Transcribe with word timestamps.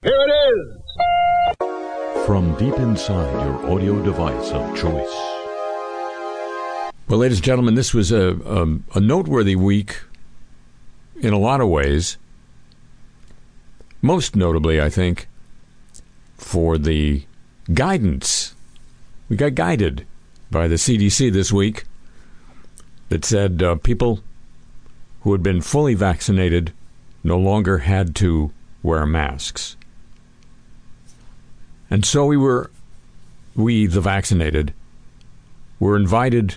Here 0.00 0.12
it 0.12 0.32
is! 0.54 1.66
From 2.24 2.56
deep 2.56 2.74
inside 2.74 3.32
your 3.44 3.68
audio 3.68 4.00
device 4.00 4.52
of 4.52 4.76
choice. 4.76 5.12
Well, 7.08 7.18
ladies 7.18 7.38
and 7.38 7.44
gentlemen, 7.44 7.74
this 7.74 7.92
was 7.92 8.12
a, 8.12 8.36
a, 8.46 8.78
a 8.96 9.00
noteworthy 9.00 9.56
week 9.56 10.02
in 11.16 11.32
a 11.32 11.38
lot 11.38 11.60
of 11.60 11.68
ways. 11.68 12.16
Most 14.00 14.36
notably, 14.36 14.80
I 14.80 14.88
think, 14.88 15.26
for 16.36 16.78
the 16.78 17.24
guidance. 17.74 18.54
We 19.28 19.34
got 19.34 19.56
guided 19.56 20.06
by 20.48 20.68
the 20.68 20.76
CDC 20.76 21.32
this 21.32 21.50
week 21.50 21.86
that 23.08 23.24
said 23.24 23.60
uh, 23.64 23.74
people 23.74 24.20
who 25.22 25.32
had 25.32 25.42
been 25.42 25.60
fully 25.60 25.94
vaccinated 25.94 26.72
no 27.24 27.36
longer 27.36 27.78
had 27.78 28.14
to 28.16 28.52
wear 28.80 29.04
masks. 29.04 29.74
And 31.90 32.04
so 32.04 32.26
we 32.26 32.36
were, 32.36 32.70
we, 33.54 33.86
the 33.86 34.00
vaccinated, 34.00 34.72
were 35.80 35.96
invited 35.96 36.56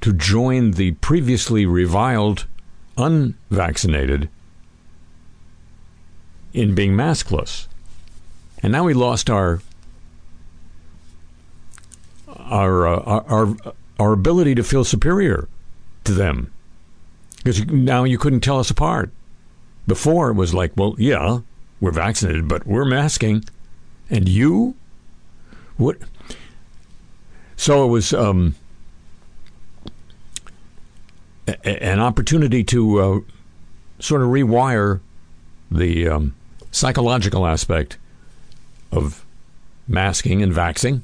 to 0.00 0.12
join 0.12 0.72
the 0.72 0.92
previously 0.92 1.66
reviled 1.66 2.46
unvaccinated 2.96 4.28
in 6.52 6.74
being 6.74 6.92
maskless. 6.92 7.66
And 8.62 8.72
now 8.72 8.84
we 8.84 8.94
lost 8.94 9.30
our 9.30 9.60
our 12.28 12.86
uh, 12.86 13.22
our, 13.28 13.56
our 13.98 14.12
ability 14.12 14.54
to 14.56 14.62
feel 14.62 14.84
superior 14.84 15.48
to 16.04 16.12
them 16.12 16.52
because 17.38 17.64
now 17.66 18.04
you 18.04 18.18
couldn't 18.18 18.40
tell 18.40 18.58
us 18.58 18.70
apart. 18.70 19.10
Before 19.86 20.30
it 20.30 20.34
was 20.34 20.54
like, 20.54 20.72
well, 20.76 20.94
yeah, 20.96 21.40
we're 21.80 21.90
vaccinated, 21.90 22.46
but 22.46 22.66
we're 22.66 22.84
masking, 22.84 23.44
and 24.12 24.28
you, 24.28 24.76
what? 25.76 25.96
So 27.56 27.84
it 27.84 27.88
was 27.88 28.12
um, 28.12 28.54
a- 31.48 31.82
an 31.82 31.98
opportunity 31.98 32.62
to 32.64 32.98
uh, 33.00 33.20
sort 33.98 34.22
of 34.22 34.28
rewire 34.28 35.00
the 35.70 36.06
um, 36.08 36.34
psychological 36.70 37.46
aspect 37.46 37.96
of 38.92 39.24
masking 39.88 40.42
and 40.42 40.52
vaxing. 40.52 41.02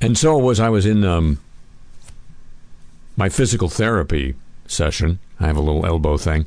And 0.00 0.18
so 0.18 0.38
it 0.38 0.42
was 0.42 0.60
I 0.60 0.68
was 0.68 0.86
in 0.86 1.04
um, 1.04 1.38
my 3.16 3.28
physical 3.28 3.68
therapy 3.68 4.34
session. 4.66 5.18
I 5.40 5.46
have 5.46 5.56
a 5.56 5.60
little 5.60 5.86
elbow 5.86 6.16
thing. 6.16 6.46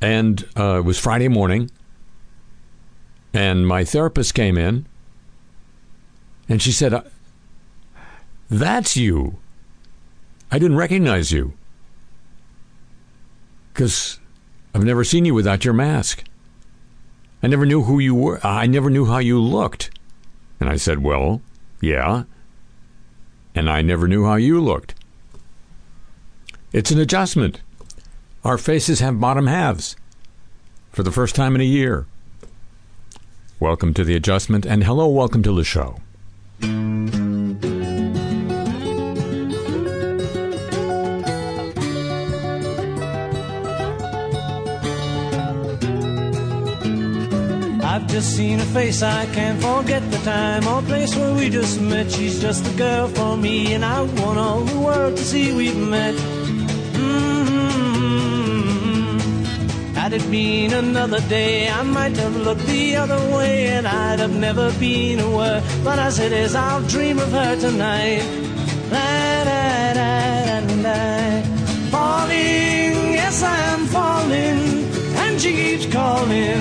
And 0.00 0.44
uh, 0.56 0.78
it 0.78 0.84
was 0.84 0.98
Friday 0.98 1.28
morning. 1.28 1.70
And 3.32 3.66
my 3.66 3.84
therapist 3.84 4.34
came 4.34 4.58
in. 4.58 4.86
And 6.48 6.60
she 6.60 6.72
said, 6.72 6.92
"Uh, 6.92 7.02
That's 8.50 8.96
you. 8.96 9.38
I 10.50 10.58
didn't 10.58 10.76
recognize 10.76 11.32
you. 11.32 11.54
Because 13.72 14.20
I've 14.74 14.84
never 14.84 15.04
seen 15.04 15.24
you 15.24 15.32
without 15.32 15.64
your 15.64 15.72
mask. 15.74 16.24
I 17.42 17.46
never 17.46 17.64
knew 17.66 17.82
who 17.84 17.98
you 17.98 18.14
were. 18.14 18.46
I 18.46 18.66
never 18.66 18.90
knew 18.90 19.06
how 19.06 19.18
you 19.18 19.40
looked. 19.40 19.90
And 20.60 20.68
I 20.68 20.76
said, 20.76 21.02
Well, 21.02 21.40
yeah. 21.80 22.24
And 23.54 23.68
I 23.68 23.82
never 23.82 24.06
knew 24.06 24.24
how 24.24 24.36
you 24.36 24.60
looked. 24.60 24.94
It's 26.72 26.90
an 26.90 26.98
adjustment. 26.98 27.60
Our 28.44 28.58
faces 28.58 29.00
have 29.00 29.20
bottom 29.20 29.46
halves 29.46 29.96
for 30.90 31.02
the 31.02 31.12
first 31.12 31.34
time 31.34 31.54
in 31.54 31.60
a 31.60 31.64
year. 31.64 32.06
Welcome 33.62 33.94
to 33.94 34.02
the 34.02 34.16
adjustment, 34.16 34.66
and 34.66 34.82
hello, 34.82 35.06
welcome 35.06 35.44
to 35.44 35.52
the 35.54 35.62
show. 35.62 36.00
I've 47.84 48.08
just 48.08 48.36
seen 48.36 48.58
a 48.58 48.64
face, 48.64 49.00
I 49.00 49.26
can't 49.26 49.62
forget 49.62 50.10
the 50.10 50.18
time 50.24 50.66
or 50.66 50.82
place 50.82 51.14
where 51.14 51.32
we 51.32 51.48
just 51.48 51.80
met. 51.80 52.10
She's 52.10 52.40
just 52.40 52.64
the 52.64 52.76
girl 52.76 53.06
for 53.06 53.36
me, 53.36 53.74
and 53.74 53.84
I 53.84 54.02
want 54.02 54.40
all 54.40 54.62
the 54.62 54.80
world 54.80 55.16
to 55.16 55.22
see 55.22 55.52
we've 55.52 55.76
met. 55.76 56.16
Had 60.12 60.20
it 60.20 60.30
been 60.30 60.74
another 60.74 61.20
day, 61.26 61.70
I 61.70 61.82
might 61.82 62.14
have 62.18 62.36
looked 62.36 62.66
the 62.66 62.96
other 62.96 63.18
way, 63.34 63.68
and 63.68 63.88
I'd 63.88 64.18
have 64.18 64.36
never 64.36 64.70
been 64.72 65.20
aware. 65.20 65.62
But 65.82 65.98
as 65.98 66.18
it 66.18 66.32
is, 66.32 66.54
I'll 66.54 66.82
dream 66.82 67.18
of 67.18 67.32
her 67.32 67.56
tonight. 67.58 68.22
La, 68.90 69.44
da, 69.48 69.94
da, 69.94 70.82
da. 70.82 71.42
Falling, 71.90 73.14
yes, 73.14 73.42
I 73.42 73.58
am 73.72 73.86
falling, 73.86 74.84
and 75.16 75.40
she 75.40 75.54
keeps 75.54 75.86
calling 75.90 76.60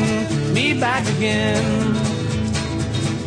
me 0.54 0.80
back 0.80 1.06
again. 1.18 1.98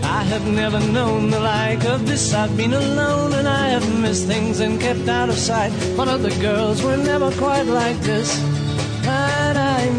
I 0.03 0.23
have 0.23 0.47
never 0.47 0.81
known 0.81 1.29
the 1.29 1.41
like 1.41 1.85
of 1.85 2.07
this. 2.07 2.33
I've 2.33 2.57
been 2.57 2.73
alone 2.73 3.35
and 3.35 3.47
I 3.47 3.67
have 3.69 4.01
missed 4.01 4.27
things 4.27 4.61
and 4.61 4.81
kept 4.81 5.07
out 5.07 5.29
of 5.29 5.37
sight. 5.37 5.73
But 5.99 6.09
other 6.09 6.31
girls 6.41 6.83
were 6.83 6.97
never 6.97 7.31
quite 7.33 7.67
like 7.67 7.99
this. 8.01 8.54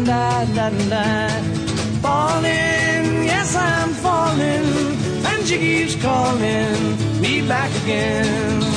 Da, 0.06 0.44
da, 0.54 0.70
da. 0.88 1.28
Falling, 2.00 3.24
yes, 3.24 3.56
I'm 3.56 3.90
falling, 3.90 4.96
and 5.26 5.44
she 5.44 5.58
keeps 5.58 5.96
calling 6.00 7.20
me 7.20 7.42
back 7.48 7.70
again. 7.82 8.75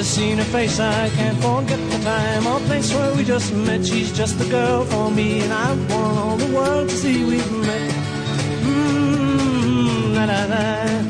Just 0.00 0.14
seen 0.14 0.38
her 0.38 0.44
face, 0.44 0.80
I 0.80 1.10
can't 1.10 1.36
forget 1.42 1.78
the 1.90 1.98
time 2.02 2.46
or 2.46 2.58
place 2.60 2.90
where 2.94 3.14
we 3.14 3.22
just 3.22 3.52
met. 3.52 3.84
She's 3.84 4.10
just 4.10 4.38
the 4.38 4.46
girl 4.46 4.86
for 4.86 5.10
me, 5.10 5.42
and 5.42 5.52
I 5.52 5.74
want 5.74 6.18
all 6.18 6.36
the 6.38 6.56
world 6.56 6.88
to 6.88 6.96
see 6.96 7.22
we've 7.22 7.52
met. 7.52 7.90
Mmm, 8.64 10.14
la 10.14 10.24
la 10.24 10.44
la. 10.54 11.02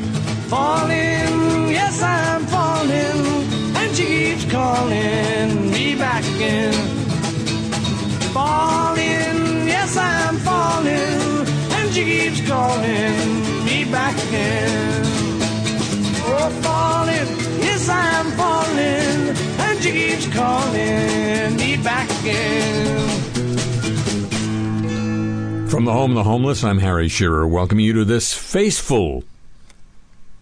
Falling, 0.51 1.69
yes, 1.71 2.03
I'm 2.03 2.45
falling, 2.47 3.75
and 3.77 3.95
she 3.95 4.05
keeps 4.07 4.51
calling 4.51 5.71
me 5.71 5.95
back 5.95 6.25
again 6.35 6.90
From 25.81 25.87
the 25.87 25.93
home 25.93 26.11
of 26.11 26.15
the 26.15 26.29
homeless, 26.29 26.63
I'm 26.63 26.77
Harry 26.77 27.07
Shearer, 27.07 27.47
welcoming 27.47 27.83
you 27.83 27.93
to 27.93 28.05
this 28.05 28.35
faceful 28.35 29.23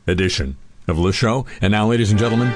edition 0.05 0.57
of 0.85 0.97
the 0.97 1.13
show. 1.13 1.45
And 1.61 1.71
now, 1.71 1.87
ladies 1.87 2.11
and 2.11 2.19
gentlemen, 2.19 2.49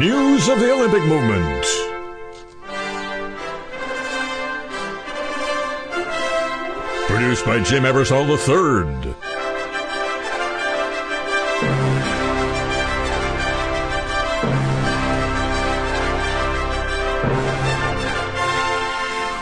news 0.00 0.48
of 0.48 0.58
the 0.58 0.72
Olympic 0.72 1.04
movement. 1.04 1.66
Produced 7.06 7.44
by 7.44 7.62
Jim 7.62 7.82
Ebersol 7.82 8.24
III. 8.26 9.29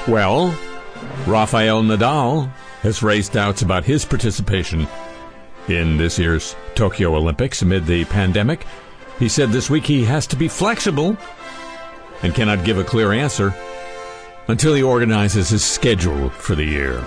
Well, 0.08 0.58
Rafael 1.26 1.82
Nadal 1.82 2.50
has 2.80 3.02
raised 3.02 3.34
doubts 3.34 3.60
about 3.60 3.84
his 3.84 4.06
participation 4.06 4.88
in 5.68 5.98
this 5.98 6.18
year's 6.18 6.56
Tokyo 6.74 7.14
Olympics 7.14 7.60
amid 7.60 7.84
the 7.84 8.06
pandemic. 8.06 8.66
He 9.18 9.28
said 9.28 9.50
this 9.50 9.68
week 9.68 9.84
he 9.84 10.04
has 10.04 10.26
to 10.28 10.36
be 10.36 10.48
flexible 10.48 11.14
and 12.22 12.34
cannot 12.34 12.64
give 12.64 12.78
a 12.78 12.84
clear 12.84 13.12
answer 13.12 13.54
until 14.48 14.72
he 14.72 14.82
organizes 14.82 15.50
his 15.50 15.62
schedule 15.62 16.30
for 16.30 16.54
the 16.54 16.64
year. 16.64 17.04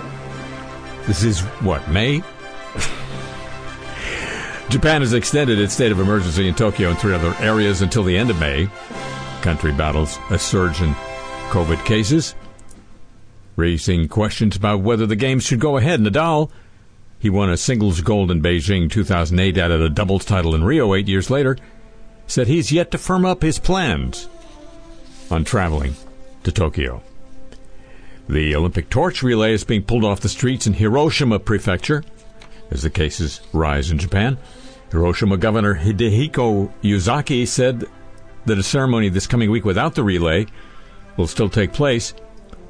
This 1.08 1.24
is 1.24 1.40
what, 1.60 1.90
May? 1.90 2.18
Japan 4.68 5.00
has 5.00 5.12
extended 5.12 5.58
its 5.58 5.74
state 5.74 5.90
of 5.90 5.98
emergency 5.98 6.46
in 6.46 6.54
Tokyo 6.54 6.90
and 6.90 6.98
three 7.00 7.14
other 7.14 7.34
areas 7.40 7.82
until 7.82 8.04
the 8.04 8.16
end 8.16 8.30
of 8.30 8.38
May. 8.38 8.68
Country 9.40 9.72
battles 9.72 10.20
a 10.30 10.38
surge 10.38 10.80
in 10.80 10.94
COVID 11.50 11.84
cases, 11.84 12.36
raising 13.56 14.08
questions 14.08 14.56
about 14.56 14.80
whether 14.80 15.06
the 15.06 15.16
games 15.16 15.44
should 15.44 15.60
go 15.60 15.76
ahead. 15.76 16.00
Nadal, 16.00 16.50
he 17.18 17.30
won 17.30 17.50
a 17.50 17.56
singles 17.56 18.00
gold 18.00 18.30
in 18.30 18.42
Beijing 18.42 18.90
2008, 18.90 19.58
added 19.58 19.80
a 19.80 19.88
doubles 19.88 20.24
title 20.24 20.54
in 20.54 20.64
Rio 20.64 20.94
eight 20.94 21.08
years 21.08 21.30
later, 21.30 21.56
said 22.26 22.46
he's 22.46 22.72
yet 22.72 22.90
to 22.90 22.98
firm 22.98 23.24
up 23.24 23.42
his 23.42 23.58
plans 23.58 24.28
on 25.30 25.44
traveling 25.44 25.94
to 26.44 26.52
Tokyo. 26.52 27.02
The 28.28 28.54
Olympic 28.54 28.88
torch 28.88 29.22
relay 29.22 29.52
is 29.52 29.64
being 29.64 29.82
pulled 29.82 30.04
off 30.04 30.20
the 30.20 30.28
streets 30.28 30.66
in 30.66 30.74
Hiroshima 30.74 31.38
Prefecture 31.38 32.04
as 32.70 32.82
the 32.82 32.90
cases 32.90 33.40
rise 33.52 33.90
in 33.90 33.98
Japan. 33.98 34.38
Hiroshima 34.90 35.36
Governor 35.36 35.74
Hidehiko 35.74 36.72
Yuzaki 36.82 37.46
said 37.46 37.84
that 38.46 38.58
a 38.58 38.62
ceremony 38.62 39.08
this 39.08 39.26
coming 39.26 39.50
week 39.50 39.64
without 39.64 39.94
the 39.94 40.02
relay 40.02 40.46
will 41.16 41.26
still 41.26 41.48
take 41.48 41.72
place. 41.72 42.14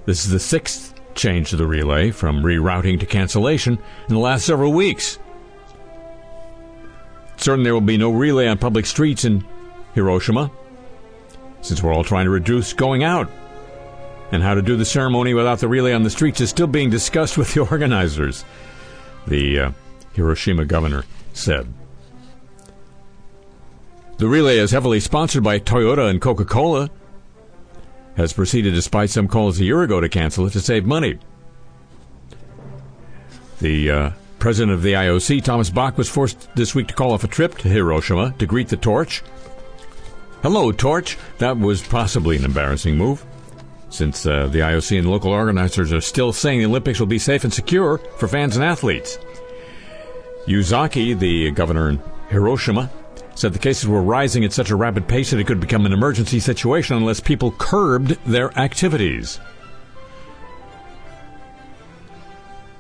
This 0.05 0.25
is 0.25 0.31
the 0.31 0.41
sixth 0.41 0.95
change 1.15 1.51
to 1.51 1.57
the 1.57 1.67
relay 1.67 2.11
from 2.11 2.43
rerouting 2.43 2.99
to 3.01 3.07
cancellation 3.07 3.79
in 4.09 4.15
the 4.15 4.21
last 4.21 4.45
several 4.45 4.73
weeks. 4.73 5.19
Certain 7.37 7.65
there 7.65 7.75
will 7.75 7.81
be 7.81 7.97
no 7.97 8.11
relay 8.11 8.47
on 8.49 8.59
public 8.59 8.87
streets 8.87 9.25
in 9.25 9.45
Hiroshima, 9.95 10.51
since 11.61 11.83
we're 11.83 11.93
all 11.93 12.05
trying 12.05 12.25
to 12.25 12.31
reduce 12.31 12.73
going 12.73 13.05
out. 13.05 13.31
And 14.31 14.43
how 14.43 14.55
to 14.55 14.63
do 14.63 14.77
the 14.77 14.85
ceremony 14.85 15.35
without 15.35 15.59
the 15.59 15.69
relay 15.69 15.93
on 15.93 16.05
the 16.05 16.11
streets 16.11 16.41
is 16.41 16.51
still 16.51 16.67
being 16.67 16.89
discussed 16.89 17.37
with 17.37 17.53
the 17.53 17.61
organizers, 17.71 18.45
the 19.27 19.59
uh, 19.59 19.71
Hiroshima 20.15 20.65
governor 20.65 21.05
said. 21.33 21.73
The 24.19 24.29
relay 24.29 24.59
is 24.59 24.71
heavily 24.71 25.01
sponsored 25.01 25.43
by 25.43 25.59
Toyota 25.59 26.09
and 26.09 26.21
Coca 26.21 26.45
Cola, 26.45 26.91
has 28.17 28.33
proceeded, 28.33 28.75
despite 28.75 29.11
some 29.11 29.29
calls 29.29 29.59
a 29.61 29.65
year 29.65 29.83
ago 29.83 30.01
to 30.01 30.09
cancel 30.09 30.47
it, 30.47 30.53
to 30.53 30.61
save 30.61 30.85
money. 30.85 31.19
The 33.61 33.91
uh, 33.91 34.11
president 34.39 34.73
of 34.73 34.83
the 34.83 34.95
IOC, 34.95 35.45
Thomas 35.45 35.71
Bach, 35.71 35.97
was 35.97 36.09
forced 36.09 36.49
this 36.55 36.75
week 36.75 36.89
to 36.89 36.95
call 36.95 37.13
off 37.13 37.25
a 37.25 37.29
trip 37.29 37.57
to 37.59 37.69
Hiroshima 37.69 38.35
to 38.39 38.47
greet 38.47 38.69
the 38.69 38.77
torch. 38.77 39.23
Hello, 40.43 40.73
torch. 40.73 41.17
That 41.39 41.59
was 41.59 41.81
possibly 41.81 42.37
an 42.37 42.45
embarrassing 42.45 42.97
move, 42.97 43.25
since 43.89 44.27
uh, 44.27 44.49
the 44.49 44.59
IOC 44.59 44.99
and 44.99 45.11
local 45.11 45.31
organizers 45.31 45.93
are 45.93 46.01
still 46.01 46.33
saying 46.33 46.59
the 46.59 46.67
Olympics 46.67 46.99
will 46.99 47.07
be 47.07 47.21
safe 47.21 47.45
and 47.45 47.55
secure 47.55 47.99
for 48.19 48.27
fans 48.27 48.57
and 48.57 48.65
athletes. 48.65 49.19
Yuzaki, 50.47 51.17
the 51.17 51.53
governor 51.53 51.89
in 51.89 52.03
Hiroshima, 52.29 52.91
said 53.35 53.53
the 53.53 53.59
cases 53.59 53.89
were 53.89 54.03
rising 54.03 54.45
at 54.45 54.53
such 54.53 54.71
a 54.71 54.77
rapid 54.77 55.09
pace 55.09 55.31
that 55.31 55.41
it 55.41 55.47
could 55.47 55.61
become 55.61 55.87
an 55.87 55.93
emergency 55.93 56.41
situation 56.41 56.97
unless 56.97 57.21
people 57.21 57.53
curbed 57.53 58.19
their 58.27 58.57
activities. 58.59 59.41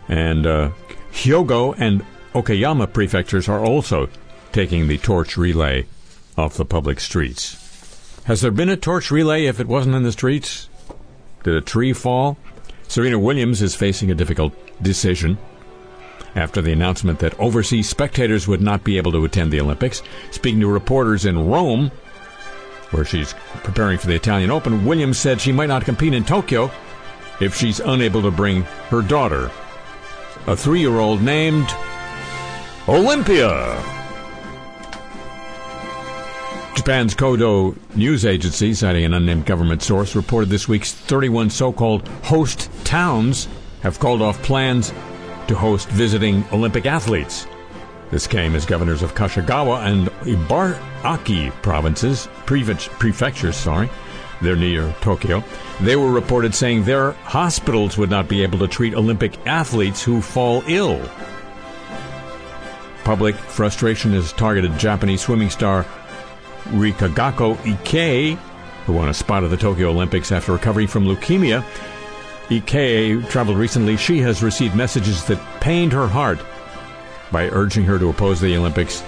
And 0.08 0.46
uh, 0.46 0.70
Hyogo 1.12 1.74
and 1.78 2.04
Okayama 2.34 2.92
prefectures 2.92 3.48
are 3.48 3.64
also 3.64 4.08
taking 4.52 4.88
the 4.88 4.98
torch 4.98 5.36
relay 5.36 5.86
off 6.36 6.54
the 6.54 6.64
public 6.64 7.00
streets. 7.00 7.58
Has 8.24 8.40
there 8.40 8.50
been 8.50 8.68
a 8.68 8.76
torch 8.76 9.10
relay 9.10 9.46
if 9.46 9.58
it 9.58 9.66
wasn't 9.66 9.94
in 9.94 10.02
the 10.02 10.12
streets? 10.12 10.68
Did 11.44 11.54
a 11.54 11.60
tree 11.60 11.92
fall? 11.92 12.36
Serena 12.88 13.18
Williams 13.18 13.62
is 13.62 13.74
facing 13.74 14.10
a 14.10 14.14
difficult 14.14 14.52
decision 14.82 15.38
after 16.34 16.62
the 16.62 16.72
announcement 16.72 17.18
that 17.18 17.38
overseas 17.38 17.88
spectators 17.88 18.48
would 18.48 18.60
not 18.60 18.84
be 18.84 18.96
able 18.96 19.12
to 19.12 19.24
attend 19.24 19.52
the 19.52 19.60
Olympics. 19.60 20.02
Speaking 20.30 20.60
to 20.60 20.66
reporters 20.66 21.24
in 21.24 21.48
Rome, 21.48 21.90
where 22.90 23.04
she's 23.04 23.34
preparing 23.62 23.98
for 23.98 24.06
the 24.06 24.14
Italian 24.14 24.50
Open, 24.50 24.84
Williams 24.84 25.18
said 25.18 25.40
she 25.40 25.52
might 25.52 25.66
not 25.66 25.84
compete 25.84 26.14
in 26.14 26.24
Tokyo 26.24 26.70
if 27.40 27.56
she's 27.56 27.80
unable 27.80 28.22
to 28.22 28.30
bring 28.30 28.62
her 28.90 29.02
daughter, 29.02 29.50
a 30.46 30.56
three 30.56 30.80
year 30.80 30.98
old 30.98 31.22
named 31.22 31.68
Olympia. 32.88 33.82
Japan's 36.74 37.14
Kyodo 37.14 37.76
news 37.94 38.24
agency, 38.24 38.74
citing 38.74 39.04
an 39.04 39.14
unnamed 39.14 39.46
government 39.46 39.82
source, 39.82 40.16
reported 40.16 40.48
this 40.48 40.66
week's 40.66 40.92
31 40.92 41.50
so 41.50 41.72
called 41.72 42.08
host 42.24 42.70
towns 42.84 43.46
have 43.82 43.98
called 43.98 44.22
off 44.22 44.42
plans 44.42 44.92
to 45.48 45.54
host 45.54 45.88
visiting 45.88 46.44
Olympic 46.52 46.86
athletes. 46.86 47.46
This 48.10 48.26
came 48.26 48.54
as 48.54 48.66
governors 48.66 49.02
of 49.02 49.14
Kanagawa 49.14 49.86
and 49.86 50.08
Ibaraki 50.26 51.50
provinces, 51.62 52.28
prefectures, 52.44 53.56
sorry, 53.56 53.88
they're 54.42 54.56
near 54.56 54.94
Tokyo. 55.00 55.42
They 55.80 55.96
were 55.96 56.10
reported 56.10 56.54
saying 56.54 56.84
their 56.84 57.12
hospitals 57.12 57.96
would 57.96 58.10
not 58.10 58.28
be 58.28 58.42
able 58.42 58.58
to 58.58 58.68
treat 58.68 58.94
Olympic 58.94 59.46
athletes 59.46 60.02
who 60.02 60.20
fall 60.20 60.62
ill. 60.66 61.00
Public 63.04 63.34
frustration 63.34 64.12
has 64.12 64.32
targeted 64.32 64.78
Japanese 64.78 65.22
swimming 65.22 65.50
star 65.50 65.86
Rikako 66.66 67.56
Ikee, 67.56 68.36
who 68.86 68.92
won 68.92 69.08
a 69.08 69.14
spot 69.14 69.44
at 69.44 69.50
the 69.50 69.56
Tokyo 69.56 69.90
Olympics 69.90 70.32
after 70.32 70.52
recovering 70.52 70.86
from 70.86 71.06
leukemia 71.06 71.64
Ikee 72.48 73.28
traveled 73.30 73.58
recently. 73.58 73.96
She 73.96 74.18
has 74.18 74.42
received 74.42 74.74
messages 74.74 75.24
that 75.24 75.60
pained 75.60 75.92
her 75.92 76.06
heart 76.06 76.40
by 77.30 77.48
urging 77.48 77.84
her 77.84 77.98
to 77.98 78.10
oppose 78.10 78.40
the 78.40 78.56
Olympics 78.56 79.02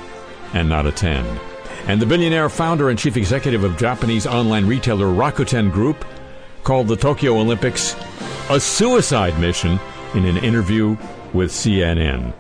and 0.54 0.68
not 0.68 0.86
attend. 0.86 1.40
And 1.86 2.00
the 2.00 2.06
billionaire 2.06 2.48
founder 2.48 2.88
and 2.88 2.98
chief 2.98 3.16
executive 3.16 3.64
of 3.64 3.76
Japanese 3.76 4.26
online 4.26 4.66
retailer 4.66 5.06
Rakuten 5.06 5.70
Group 5.70 6.04
called 6.62 6.88
the 6.88 6.96
Tokyo 6.96 7.38
Olympics 7.38 7.94
a 8.48 8.58
suicide 8.58 9.38
mission 9.38 9.78
in 10.14 10.24
an 10.24 10.38
interview 10.38 10.96
with 11.32 11.50
CNN. 11.50 12.32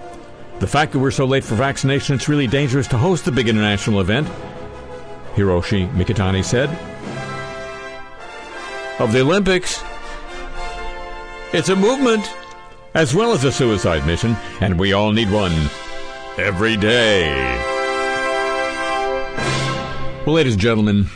The 0.60 0.66
fact 0.66 0.92
that 0.92 1.00
we're 1.00 1.10
so 1.10 1.24
late 1.24 1.44
for 1.44 1.56
vaccination, 1.56 2.14
it's 2.14 2.28
really 2.28 2.46
dangerous 2.46 2.86
to 2.88 2.96
host 2.96 3.24
the 3.24 3.32
big 3.32 3.48
international 3.48 4.00
event, 4.00 4.28
Hiroshi 5.34 5.90
Mikitani 5.92 6.44
said. 6.44 6.70
Of 9.00 9.12
the 9.12 9.20
Olympics, 9.20 9.82
it's 11.54 11.68
a 11.68 11.76
movement 11.76 12.34
as 12.94 13.14
well 13.14 13.30
as 13.32 13.44
a 13.44 13.52
suicide 13.52 14.04
mission, 14.04 14.36
and 14.60 14.76
we 14.76 14.92
all 14.92 15.12
need 15.12 15.30
one 15.30 15.52
every 16.36 16.76
day. 16.76 17.32
Well, 20.26 20.34
ladies 20.34 20.54
and 20.54 20.62
gentlemen, 20.62 21.06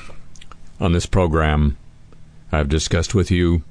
on 0.79 0.93
this 0.93 1.07
program, 1.07 1.77
I've 2.53 2.69
discussed 2.69 3.17
with 3.17 3.33
you 3.33 3.65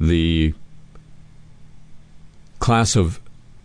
the 0.00 0.54
class 2.60 2.96
of 2.96 3.20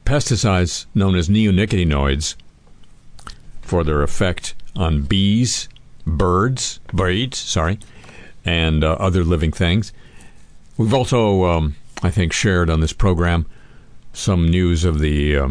pesticides 0.05 0.85
known 0.93 1.15
as 1.15 1.29
neonicotinoids 1.29 2.35
for 3.61 3.85
their 3.85 4.03
effect 4.03 4.55
on 4.75 5.03
bees, 5.03 5.69
birds, 6.05 6.81
birds, 6.91 7.37
sorry, 7.37 7.79
and 8.43 8.83
uh, 8.83 8.91
other 8.99 9.23
living 9.23 9.53
things. 9.53 9.93
We've 10.77 10.93
also 10.93 11.45
um, 11.45 11.75
I 12.03 12.11
think, 12.11 12.33
shared 12.33 12.69
on 12.69 12.81
this 12.81 12.93
program 12.93 13.45
some 14.11 14.47
news 14.47 14.83
of 14.83 14.99
the 14.99 15.37
uh, 15.37 15.49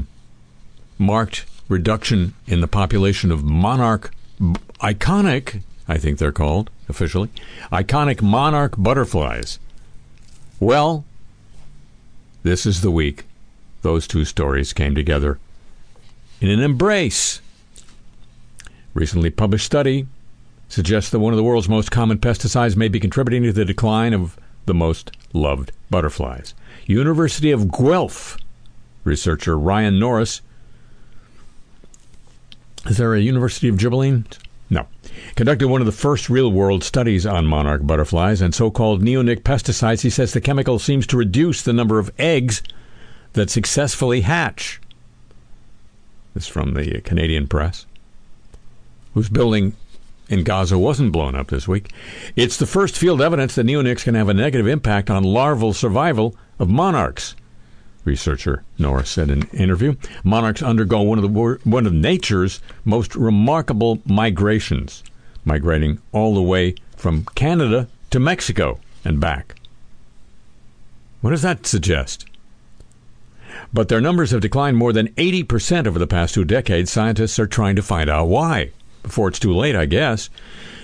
marked 0.99 1.47
reduction 1.69 2.35
in 2.47 2.61
the 2.61 2.69
population 2.69 3.33
of 3.33 3.43
monarch, 3.43 4.13
iconic, 4.81 5.63
I 5.89 5.97
think 5.97 6.19
they're 6.19 6.31
called 6.31 6.71
officially, 6.89 7.31
iconic 7.73 8.21
monarch 8.21 8.75
butterflies. 8.77 9.59
Well, 10.61 11.05
this 12.43 12.67
is 12.67 12.83
the 12.83 12.91
week 12.91 13.25
those 13.81 14.07
two 14.07 14.25
stories 14.25 14.73
came 14.73 14.95
together 14.95 15.39
in 16.41 16.51
an 16.51 16.61
embrace. 16.61 17.41
Recently 18.95 19.31
published 19.31 19.67
study 19.67 20.07
suggests 20.69 21.11
that 21.11 21.19
one 21.19 21.33
of 21.33 21.37
the 21.37 21.43
world's 21.43 21.69
most 21.69 21.91
common 21.91 22.19
pesticides 22.19 22.77
may 22.77 22.89
be 22.89 23.01
contributing 23.01 23.43
to 23.43 23.53
the 23.53 23.65
decline 23.65 24.13
of 24.13 24.39
the 24.66 24.75
most 24.75 25.12
loved 25.33 25.73
butterflies. 25.90 26.54
University 26.87 27.50
of 27.50 27.71
Guelph 27.71 28.37
researcher 29.04 29.59
Ryan 29.59 29.99
Norris. 29.99 30.40
Is 32.87 32.97
there 32.97 33.14
a 33.14 33.21
University 33.21 33.69
of 33.69 33.76
Gibelline? 33.76 34.25
No. 34.71 34.87
Conducted 35.37 35.69
one 35.69 35.81
of 35.81 35.87
the 35.87 35.92
first 35.92 36.31
real 36.31 36.50
world 36.50 36.83
studies 36.83 37.26
on 37.26 37.47
monarch 37.47 37.87
butterflies 37.87 38.40
and 38.40 38.54
so 38.54 38.71
called 38.71 39.02
neonic 39.02 39.42
pesticides. 39.42 40.00
He 40.00 40.11
says 40.11 40.33
the 40.33 40.40
chemical 40.40 40.78
seems 40.78 41.07
to 41.09 41.16
reduce 41.16 41.62
the 41.62 41.73
number 41.73 41.99
of 41.99 42.12
eggs 42.19 42.62
that 43.35 43.50
successfully 43.50 44.23
hatch. 44.23 44.81
This 46.35 46.45
is 46.45 46.49
from 46.49 46.75
the 46.75 47.00
Canadian 47.02 47.47
press. 47.47 47.87
Who's 49.14 49.28
building 49.28 49.76
in 50.33 50.45
Gaza 50.45 50.79
wasn't 50.79 51.12
blown 51.12 51.35
up 51.35 51.49
this 51.49 51.69
week. 51.69 51.93
It's 52.37 52.57
the 52.57 52.67
first 52.67 52.97
field 52.97 53.21
evidence 53.21 53.55
that 53.55 53.67
neonics 53.67 54.03
can 54.03 54.15
have 54.15 54.31
a 54.31 54.35
negative 54.35 54.67
impact 54.67 55.11
on 55.11 55.23
larval 55.25 55.75
survival 55.75 56.35
of 56.59 56.71
monarchs. 56.71 57.37
researcher 58.07 58.65
Norris 58.79 59.11
said 59.11 59.29
in 59.29 59.43
an 59.43 59.49
interview. 59.51 59.95
Monarchs 60.25 60.62
undergo 60.62 61.03
one 61.03 61.19
of 61.19 61.23
the 61.23 61.59
one 61.65 61.87
of 61.87 61.93
nature's 61.93 62.61
most 62.87 63.15
remarkable 63.15 64.01
migrations, 64.07 65.05
migrating 65.45 66.01
all 66.12 66.35
the 66.35 66.43
way 66.43 66.75
from 66.97 67.27
Canada 67.35 67.87
to 68.09 68.19
Mexico 68.19 68.81
and 69.05 69.21
back. 69.21 69.55
What 71.21 71.31
does 71.31 71.43
that 71.43 71.67
suggest? 71.67 72.25
But 73.71 73.89
their 73.89 74.01
numbers 74.01 74.31
have 74.31 74.41
declined 74.41 74.79
more 74.79 74.95
than 74.95 75.09
80% 75.09 75.87
over 75.87 75.99
the 75.99 76.07
past 76.07 76.35
two 76.35 76.45
decades. 76.45 76.91
Scientists 76.91 77.39
are 77.39 77.47
trying 77.47 77.77
to 77.77 77.83
find 77.83 78.09
out 78.09 78.29
why. 78.29 78.71
Before 79.03 79.29
it's 79.29 79.39
too 79.39 79.55
late, 79.55 79.77
I 79.77 79.87
guess. 79.87 80.31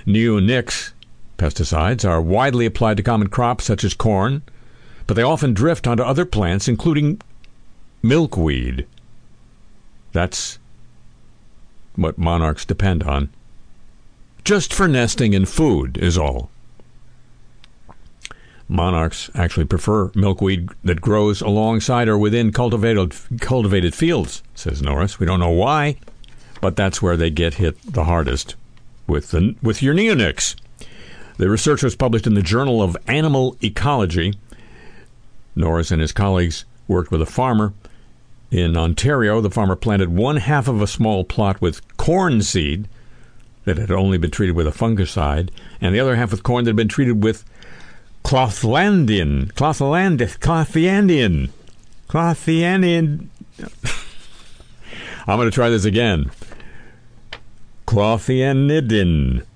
Neonics 0.06 0.92
pesticides 1.38 2.08
are 2.08 2.20
widely 2.20 2.66
applied 2.66 2.96
to 2.96 3.02
common 3.02 3.28
crops 3.28 3.64
such 3.64 3.84
as 3.84 3.94
corn, 3.94 4.42
but 5.06 5.14
they 5.14 5.22
often 5.22 5.54
drift 5.54 5.86
onto 5.86 6.02
other 6.02 6.24
plants, 6.24 6.68
including 6.68 7.20
milkweed. 8.02 8.86
That's 10.12 10.58
what 11.96 12.18
monarchs 12.18 12.64
depend 12.64 13.02
on. 13.02 13.30
Just 14.44 14.72
for 14.72 14.88
nesting 14.88 15.34
and 15.34 15.48
food 15.48 15.98
is 15.98 16.16
all. 16.16 16.50
Monarchs 18.68 19.30
actually 19.34 19.64
prefer 19.64 20.10
milkweed 20.14 20.68
that 20.84 21.00
grows 21.00 21.40
alongside 21.40 22.08
or 22.08 22.18
within 22.18 22.52
cultivated 22.52 23.14
cultivated 23.40 23.94
fields, 23.94 24.42
says 24.54 24.82
Norris. 24.82 25.18
We 25.18 25.26
don't 25.26 25.40
know 25.40 25.50
why, 25.50 25.96
but 26.60 26.76
that's 26.76 27.02
where 27.02 27.16
they 27.16 27.30
get 27.30 27.54
hit 27.54 27.80
the 27.82 28.04
hardest 28.04 28.54
with 29.06 29.30
the 29.30 29.54
with 29.62 29.82
your 29.82 29.94
neonics. 29.94 30.54
The 31.36 31.48
research 31.48 31.82
was 31.82 31.94
published 31.94 32.26
in 32.26 32.34
the 32.34 32.42
Journal 32.42 32.82
of 32.82 32.96
Animal 33.06 33.56
Ecology. 33.62 34.34
Norris 35.54 35.90
and 35.90 36.00
his 36.00 36.12
colleagues 36.12 36.64
worked 36.88 37.10
with 37.10 37.22
a 37.22 37.26
farmer 37.26 37.72
in 38.50 38.76
Ontario. 38.76 39.40
The 39.40 39.50
farmer 39.50 39.76
planted 39.76 40.08
one 40.08 40.38
half 40.38 40.68
of 40.68 40.82
a 40.82 40.86
small 40.86 41.24
plot 41.24 41.60
with 41.60 41.96
corn 41.96 42.42
seed 42.42 42.88
that 43.64 43.76
had 43.78 43.90
only 43.90 44.18
been 44.18 44.30
treated 44.30 44.56
with 44.56 44.66
a 44.66 44.70
fungicide, 44.70 45.50
and 45.80 45.94
the 45.94 46.00
other 46.00 46.16
half 46.16 46.30
with 46.30 46.42
corn 46.42 46.64
that 46.64 46.70
had 46.70 46.76
been 46.76 46.88
treated 46.88 47.22
with 47.22 47.44
Clothlandian. 48.24 49.52
Clothland, 49.54 50.20
Clothiandian. 50.40 51.50
Clothiandian. 52.08 53.28
I'm 55.26 55.36
going 55.36 55.50
to 55.50 55.54
try 55.54 55.68
this 55.68 55.84
again. 55.84 56.30
Clothianidin. 57.88 59.46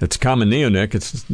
It's 0.00 0.16
common 0.16 0.50
neonic. 0.50 0.94
It's 0.94 1.26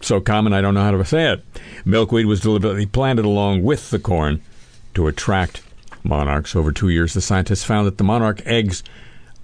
so 0.00 0.20
common 0.20 0.52
I 0.52 0.60
don't 0.60 0.74
know 0.74 0.84
how 0.84 0.92
to 0.92 1.04
say 1.04 1.32
it. 1.32 1.44
Milkweed 1.84 2.26
was 2.26 2.40
deliberately 2.40 2.86
planted 2.86 3.24
along 3.24 3.64
with 3.64 3.90
the 3.90 3.98
corn 3.98 4.40
to 4.94 5.08
attract 5.08 5.60
monarchs. 6.04 6.54
Over 6.54 6.70
two 6.70 6.88
years, 6.88 7.14
the 7.14 7.20
scientists 7.20 7.64
found 7.64 7.88
that 7.88 7.98
the 7.98 8.04
monarch 8.04 8.40
eggs 8.46 8.84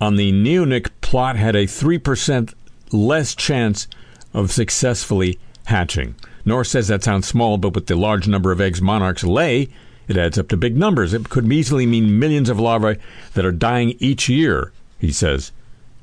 on 0.01 0.15
the 0.15 0.31
neonic 0.31 0.91
plot 1.01 1.35
had 1.35 1.57
a 1.57 1.67
3% 1.67 2.55
less 2.93 3.35
chance 3.35 3.89
of 4.33 4.53
successfully 4.53 5.41
hatching. 5.65 6.15
Norris 6.45 6.71
says 6.71 6.87
that 6.87 7.03
sounds 7.03 7.27
small, 7.27 7.59
but 7.59 7.75
with 7.75 7.89
the 7.89 7.97
large 7.97 8.29
number 8.29 8.53
of 8.53 8.61
eggs 8.61 8.81
monarchs 8.81 9.25
lay, 9.25 9.71
it 10.07 10.17
adds 10.17 10.39
up 10.39 10.47
to 10.51 10.57
big 10.57 10.77
numbers. 10.77 11.13
It 11.13 11.31
could 11.31 11.53
easily 11.53 11.85
mean 11.85 12.21
millions 12.21 12.49
of 12.49 12.61
larvae 12.61 13.01
that 13.35 13.45
are 13.45 13.51
dying 13.51 13.97
each 13.99 14.29
year, 14.29 14.71
he 15.01 15.11
says, 15.11 15.51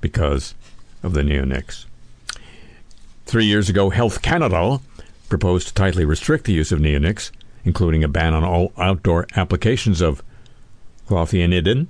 because 0.06 0.54
of 1.02 1.14
the 1.14 1.24
neonics. 1.24 1.86
Three 3.26 3.46
years 3.46 3.70
ago, 3.70 3.90
Health 3.90 4.22
Canada 4.22 4.80
proposed 5.30 5.68
to 5.68 5.74
tightly 5.74 6.06
restrict 6.06 6.46
the 6.46 6.54
use 6.54 6.72
of 6.72 6.78
neonics, 6.78 7.32
including 7.64 8.04
a 8.04 8.08
ban 8.08 8.36
on 8.36 8.44
all 8.44 8.72
outdoor 8.78 9.26
applications 9.36 10.02
of 10.02 10.22
clothianidin. 11.10 11.88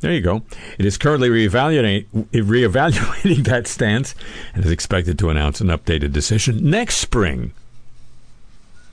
There 0.00 0.10
you 0.10 0.20
go. 0.20 0.42
It 0.76 0.84
is 0.84 0.98
currently 0.98 1.28
reevaluating, 1.28 2.06
reevaluating 2.32 3.44
that 3.50 3.68
stance 3.68 4.16
and 4.54 4.64
is 4.64 4.72
expected 4.72 5.20
to 5.20 5.30
announce 5.30 5.60
an 5.60 5.68
updated 5.68 6.12
decision 6.12 6.68
next 6.68 6.96
spring. 6.96 7.52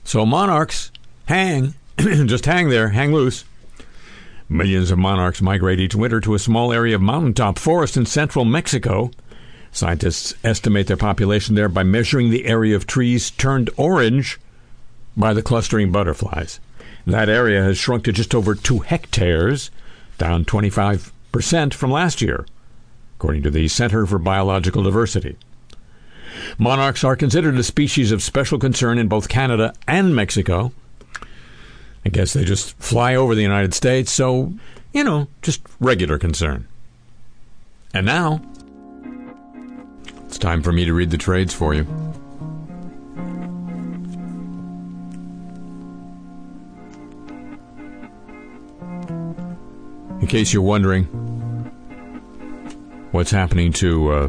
So 0.04 0.24
monarchs 0.24 0.92
hang, 1.26 1.74
just 1.98 2.46
hang 2.46 2.68
there, 2.68 2.90
hang 2.90 3.12
loose. 3.12 3.44
Millions 4.52 4.90
of 4.90 4.98
monarchs 4.98 5.40
migrate 5.40 5.78
each 5.78 5.94
winter 5.94 6.20
to 6.20 6.34
a 6.34 6.38
small 6.40 6.72
area 6.72 6.96
of 6.96 7.00
mountaintop 7.00 7.56
forest 7.56 7.96
in 7.96 8.04
central 8.04 8.44
Mexico. 8.44 9.12
Scientists 9.70 10.34
estimate 10.42 10.88
their 10.88 10.96
population 10.96 11.54
there 11.54 11.68
by 11.68 11.84
measuring 11.84 12.30
the 12.30 12.46
area 12.46 12.74
of 12.74 12.84
trees 12.84 13.30
turned 13.30 13.70
orange 13.76 14.40
by 15.16 15.32
the 15.32 15.40
clustering 15.40 15.92
butterflies. 15.92 16.58
That 17.06 17.28
area 17.28 17.62
has 17.62 17.78
shrunk 17.78 18.02
to 18.04 18.12
just 18.12 18.34
over 18.34 18.56
two 18.56 18.80
hectares, 18.80 19.70
down 20.18 20.44
25% 20.44 21.72
from 21.72 21.92
last 21.92 22.20
year, 22.20 22.44
according 23.18 23.44
to 23.44 23.50
the 23.50 23.68
Center 23.68 24.04
for 24.04 24.18
Biological 24.18 24.82
Diversity. 24.82 25.36
Monarchs 26.58 27.04
are 27.04 27.14
considered 27.14 27.54
a 27.54 27.62
species 27.62 28.10
of 28.10 28.20
special 28.20 28.58
concern 28.58 28.98
in 28.98 29.06
both 29.06 29.28
Canada 29.28 29.72
and 29.86 30.16
Mexico. 30.16 30.72
I 32.04 32.08
guess 32.08 32.32
they 32.32 32.44
just 32.44 32.76
fly 32.78 33.14
over 33.14 33.34
the 33.34 33.42
United 33.42 33.74
States, 33.74 34.10
so, 34.10 34.52
you 34.92 35.04
know, 35.04 35.28
just 35.42 35.60
regular 35.80 36.18
concern. 36.18 36.66
And 37.92 38.06
now, 38.06 38.40
it's 40.26 40.38
time 40.38 40.62
for 40.62 40.72
me 40.72 40.84
to 40.84 40.94
read 40.94 41.10
the 41.10 41.18
trades 41.18 41.52
for 41.52 41.74
you. 41.74 41.86
In 50.20 50.26
case 50.26 50.52
you're 50.52 50.62
wondering 50.62 51.04
what's 53.10 53.30
happening 53.30 53.72
to 53.74 54.12
uh, 54.12 54.28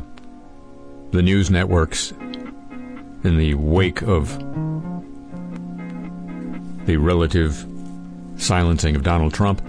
the 1.12 1.22
news 1.22 1.52
networks 1.52 2.12
in 3.24 3.38
the 3.38 3.54
wake 3.54 4.02
of 4.02 4.38
the 6.92 6.98
relative 6.98 7.66
silencing 8.36 8.98
of 8.98 9.04
Donald 9.04 9.34
Trump, 9.34 9.62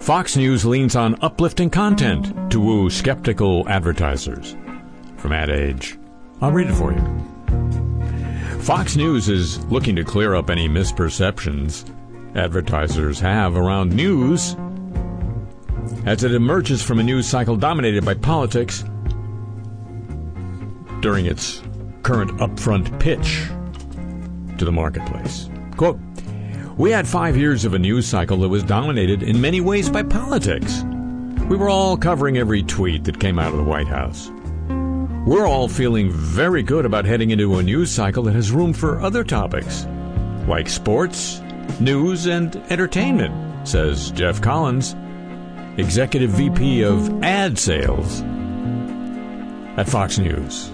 Fox 0.00 0.34
News 0.34 0.64
leans 0.64 0.96
on 0.96 1.14
uplifting 1.20 1.68
content 1.68 2.50
to 2.50 2.58
woo 2.58 2.88
skeptical 2.88 3.68
advertisers. 3.68 4.56
From 5.18 5.32
Ad 5.32 5.50
Age. 5.50 5.98
I'll 6.40 6.52
read 6.52 6.70
it 6.70 6.74
for 6.74 6.92
you. 6.92 8.60
Fox 8.60 8.96
News 8.96 9.28
is 9.28 9.62
looking 9.66 9.94
to 9.96 10.04
clear 10.04 10.34
up 10.34 10.48
any 10.48 10.70
misperceptions 10.70 11.84
advertisers 12.34 13.20
have 13.20 13.56
around 13.56 13.92
news 13.92 14.56
as 16.06 16.24
it 16.24 16.32
emerges 16.32 16.82
from 16.82 16.98
a 16.98 17.02
news 17.02 17.26
cycle 17.26 17.56
dominated 17.56 18.06
by 18.06 18.14
politics 18.14 18.84
during 21.00 21.26
its 21.26 21.62
current 22.04 22.30
upfront 22.38 22.98
pitch 23.00 23.42
to 24.56 24.64
the 24.64 24.72
marketplace. 24.72 25.50
Quote, 25.76 25.98
we 26.80 26.90
had 26.90 27.06
five 27.06 27.36
years 27.36 27.66
of 27.66 27.74
a 27.74 27.78
news 27.78 28.06
cycle 28.06 28.38
that 28.38 28.48
was 28.48 28.62
dominated 28.62 29.22
in 29.22 29.38
many 29.38 29.60
ways 29.60 29.90
by 29.90 30.02
politics. 30.02 30.82
We 31.46 31.58
were 31.58 31.68
all 31.68 31.94
covering 31.94 32.38
every 32.38 32.62
tweet 32.62 33.04
that 33.04 33.20
came 33.20 33.38
out 33.38 33.52
of 33.52 33.58
the 33.58 33.64
White 33.64 33.86
House. 33.86 34.30
We're 35.26 35.46
all 35.46 35.68
feeling 35.68 36.10
very 36.10 36.62
good 36.62 36.86
about 36.86 37.04
heading 37.04 37.32
into 37.32 37.58
a 37.58 37.62
news 37.62 37.90
cycle 37.90 38.22
that 38.22 38.34
has 38.34 38.50
room 38.50 38.72
for 38.72 38.98
other 38.98 39.24
topics, 39.24 39.86
like 40.48 40.70
sports, 40.70 41.42
news, 41.80 42.24
and 42.24 42.56
entertainment, 42.70 43.68
says 43.68 44.10
Jeff 44.12 44.40
Collins, 44.40 44.96
Executive 45.78 46.30
VP 46.30 46.82
of 46.82 47.22
Ad 47.22 47.58
Sales 47.58 48.22
at 49.76 49.86
Fox 49.86 50.16
News. 50.16 50.70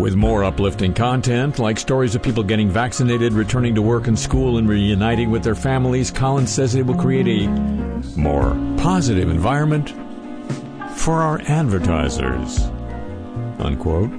With 0.00 0.16
more 0.16 0.44
uplifting 0.44 0.94
content, 0.94 1.58
like 1.58 1.78
stories 1.78 2.14
of 2.14 2.22
people 2.22 2.42
getting 2.42 2.70
vaccinated, 2.70 3.34
returning 3.34 3.74
to 3.74 3.82
work 3.82 4.06
and 4.06 4.18
school, 4.18 4.56
and 4.56 4.66
reuniting 4.66 5.30
with 5.30 5.44
their 5.44 5.54
families, 5.54 6.10
Collins 6.10 6.50
says 6.50 6.74
it 6.74 6.86
will 6.86 6.94
create 6.94 7.28
a 7.28 7.46
more 8.18 8.56
positive 8.78 9.28
environment 9.28 9.90
for 10.96 11.16
our 11.16 11.42
advertisers. 11.42 12.60
Unquote. 13.58 14.10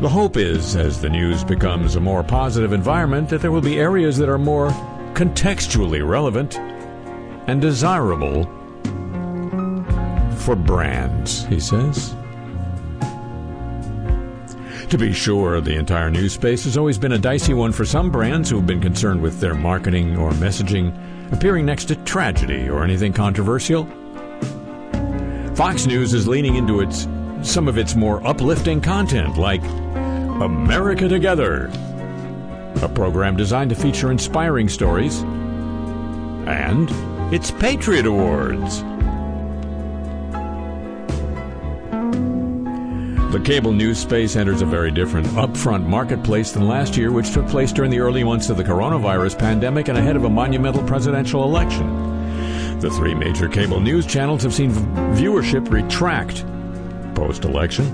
The 0.00 0.08
hope 0.08 0.38
is, 0.38 0.74
as 0.74 1.02
the 1.02 1.10
news 1.10 1.44
becomes 1.44 1.94
a 1.94 2.00
more 2.00 2.24
positive 2.24 2.72
environment, 2.72 3.28
that 3.28 3.42
there 3.42 3.52
will 3.52 3.60
be 3.60 3.78
areas 3.78 4.16
that 4.16 4.30
are 4.30 4.38
more 4.38 4.70
contextually 5.12 6.00
relevant 6.08 6.58
and 7.46 7.60
desirable 7.60 8.44
for 10.38 10.56
brands, 10.56 11.44
he 11.44 11.60
says. 11.60 12.14
To 14.90 14.96
be 14.96 15.12
sure, 15.12 15.60
the 15.60 15.76
entire 15.76 16.10
news 16.10 16.32
space 16.32 16.64
has 16.64 16.78
always 16.78 16.96
been 16.96 17.12
a 17.12 17.18
dicey 17.18 17.52
one 17.52 17.72
for 17.72 17.84
some 17.84 18.10
brands 18.10 18.48
who 18.48 18.56
have 18.56 18.66
been 18.66 18.80
concerned 18.80 19.20
with 19.20 19.38
their 19.38 19.54
marketing 19.54 20.16
or 20.16 20.30
messaging 20.32 20.96
appearing 21.30 21.66
next 21.66 21.86
to 21.86 21.96
tragedy 21.96 22.70
or 22.70 22.82
anything 22.84 23.12
controversial. 23.12 23.84
Fox 25.54 25.84
News 25.84 26.14
is 26.14 26.26
leaning 26.26 26.56
into 26.56 26.80
its 26.80 27.06
some 27.42 27.68
of 27.68 27.76
its 27.76 27.94
more 27.94 28.26
uplifting 28.26 28.80
content 28.80 29.36
like 29.36 29.62
America 30.40 31.06
Together, 31.06 31.66
a 32.80 32.88
program 32.88 33.36
designed 33.36 33.68
to 33.68 33.76
feature 33.76 34.10
inspiring 34.10 34.70
stories, 34.70 35.20
and 36.48 36.88
its 37.30 37.50
Patriot 37.50 38.06
Awards. 38.06 38.82
The 43.30 43.40
cable 43.40 43.72
news 43.72 43.98
space 43.98 44.36
enters 44.36 44.62
a 44.62 44.66
very 44.66 44.90
different 44.90 45.26
upfront 45.28 45.84
marketplace 45.84 46.52
than 46.52 46.66
last 46.66 46.96
year, 46.96 47.12
which 47.12 47.30
took 47.30 47.46
place 47.48 47.72
during 47.72 47.90
the 47.90 48.00
early 48.00 48.24
months 48.24 48.48
of 48.48 48.56
the 48.56 48.64
coronavirus 48.64 49.38
pandemic 49.38 49.88
and 49.88 49.98
ahead 49.98 50.16
of 50.16 50.24
a 50.24 50.30
monumental 50.30 50.82
presidential 50.84 51.44
election. 51.44 52.80
The 52.80 52.88
three 52.88 53.14
major 53.14 53.46
cable 53.46 53.80
news 53.80 54.06
channels 54.06 54.42
have 54.44 54.54
seen 54.54 54.70
viewership 54.70 55.70
retract 55.70 56.42
post 57.14 57.44
election. 57.44 57.84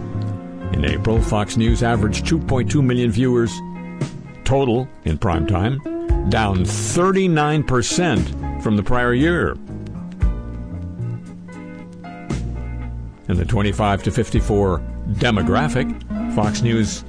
In 0.72 0.84
April, 0.84 1.20
Fox 1.20 1.56
News 1.56 1.82
averaged 1.82 2.26
2.2 2.26 2.84
million 2.84 3.10
viewers 3.10 3.52
total 4.44 4.88
in 5.04 5.18
prime 5.18 5.48
time, 5.48 5.80
down 6.30 6.58
39% 6.58 8.62
from 8.62 8.76
the 8.76 8.84
prior 8.84 9.12
year. 9.12 9.56
In 13.26 13.36
the 13.36 13.44
25 13.44 14.04
to 14.04 14.12
54 14.12 14.93
demographic, 15.12 16.34
Fox 16.34 16.62
News 16.62 17.04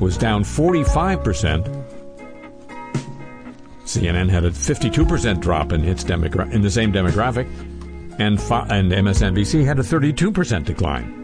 was 0.00 0.18
down 0.18 0.42
45%. 0.44 1.82
CNN 3.84 4.28
had 4.28 4.44
a 4.44 4.50
52% 4.50 5.40
drop 5.40 5.72
in 5.72 5.84
its 5.84 6.02
demogra- 6.04 6.50
in 6.52 6.62
the 6.62 6.70
same 6.70 6.92
demographic, 6.92 7.48
and 8.18 8.40
Fo- 8.40 8.66
and 8.68 8.92
MSNBC 8.92 9.64
had 9.64 9.78
a 9.78 9.82
32% 9.82 10.64
decline. 10.64 11.22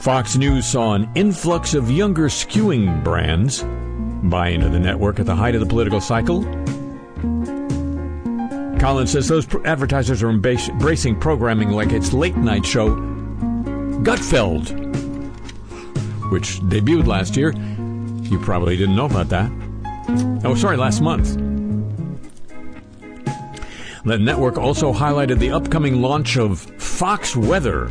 Fox 0.00 0.36
News 0.36 0.66
saw 0.66 0.94
an 0.94 1.08
influx 1.14 1.74
of 1.74 1.90
younger 1.90 2.28
skewing 2.28 3.02
brands 3.04 3.64
buy 4.28 4.48
into 4.48 4.68
the 4.68 4.80
network 4.80 5.20
at 5.20 5.26
the 5.26 5.34
height 5.34 5.54
of 5.54 5.60
the 5.60 5.66
political 5.66 6.00
cycle. 6.00 6.42
Collins 8.78 9.10
says 9.10 9.26
those 9.28 9.46
advertisers 9.64 10.22
are 10.22 10.30
embracing 10.30 11.18
programming 11.18 11.70
like 11.70 11.92
its 11.92 12.12
late 12.12 12.36
night 12.36 12.64
show 12.64 12.94
Gutfeld, 14.02 14.70
which 16.30 16.60
debuted 16.60 17.06
last 17.06 17.36
year. 17.36 17.52
You 18.30 18.38
probably 18.40 18.76
didn't 18.76 18.96
know 18.96 19.06
about 19.06 19.28
that. 19.30 19.50
Oh, 20.44 20.54
sorry, 20.54 20.76
last 20.76 21.00
month. 21.00 21.34
The 24.04 24.18
network 24.18 24.56
also 24.56 24.92
highlighted 24.92 25.38
the 25.38 25.50
upcoming 25.50 26.00
launch 26.00 26.36
of 26.36 26.60
Fox 26.60 27.34
Weather 27.34 27.90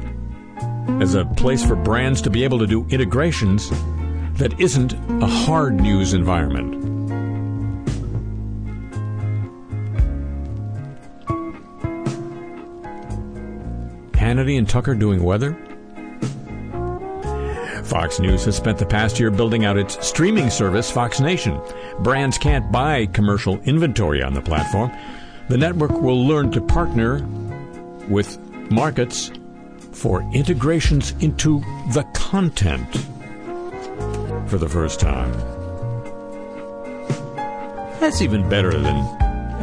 as 1.02 1.16
a 1.16 1.26
place 1.26 1.66
for 1.66 1.76
brands 1.76 2.22
to 2.22 2.30
be 2.30 2.44
able 2.44 2.60
to 2.60 2.68
do 2.68 2.86
integrations 2.90 3.70
that 4.38 4.58
isn't 4.60 4.94
a 5.22 5.28
hard 5.28 5.76
news 5.76 6.14
environment. 6.14 6.74
Hannity 14.14 14.58
and 14.58 14.68
Tucker 14.68 14.96
doing 14.96 15.22
weather? 15.22 15.58
Fox 17.86 18.20
News 18.20 18.46
has 18.46 18.58
spent 18.58 18.80
the 18.80 18.86
past 18.86 19.20
year 19.20 19.30
building 19.30 19.64
out 19.64 19.78
its 19.78 20.06
streaming 20.06 20.50
service, 20.50 20.90
Fox 20.90 21.20
Nation. 21.20 21.62
Brands 22.00 22.38
can't 22.38 22.72
buy 22.72 23.06
commercial 23.08 23.60
inventory 23.62 24.24
on 24.24 24.34
the 24.34 24.42
platform. 24.42 24.92
The 25.50 25.58
network 25.58 25.92
will 25.92 26.26
learn 26.26 26.52
to 26.52 26.62
partner 26.62 27.24
with 28.10 28.40
markets 28.72 29.32
for 29.92 30.22
integrations 30.34 31.12
into 31.20 31.60
the 31.94 32.04
content 32.14 32.92
for 34.50 34.58
the 34.58 34.68
first 34.68 35.00
time. 35.00 35.32
That's 38.00 38.22
even 38.22 38.50
better 38.50 38.72
than 38.72 38.98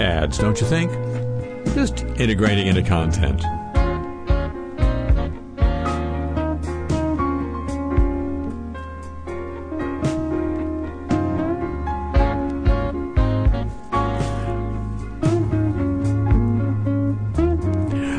ads, 0.01 0.39
don't 0.39 0.61
you 0.61 0.67
think? 0.67 0.93
Just 1.75 2.05
integrating 2.21 2.69
into 2.69 2.83
content. 2.83 3.43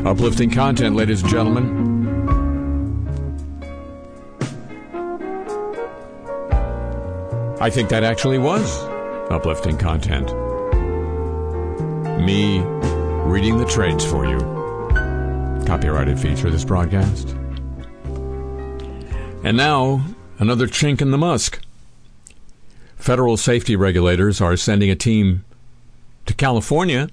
Uplifting 0.04 0.50
content, 0.50 0.94
ladies 0.94 1.22
and 1.22 1.30
gentlemen. 1.30 1.94
I 7.58 7.70
think 7.70 7.88
that 7.88 8.04
actually 8.04 8.36
was 8.36 8.82
uplifting 9.30 9.78
content. 9.78 10.26
Me 12.22 12.60
reading 13.24 13.56
the 13.56 13.64
trades 13.64 14.04
for 14.04 14.26
you. 14.26 14.38
Copyrighted 15.66 16.20
feature 16.20 16.48
of 16.48 16.52
this 16.52 16.64
broadcast. 16.64 17.30
And 19.42 19.56
now, 19.56 20.04
another 20.38 20.66
chink 20.66 21.00
in 21.00 21.12
the 21.12 21.18
musk. 21.18 21.62
Federal 22.96 23.38
safety 23.38 23.74
regulators 23.74 24.42
are 24.42 24.58
sending 24.58 24.90
a 24.90 24.96
team 24.96 25.46
to 26.26 26.34
California 26.34 27.08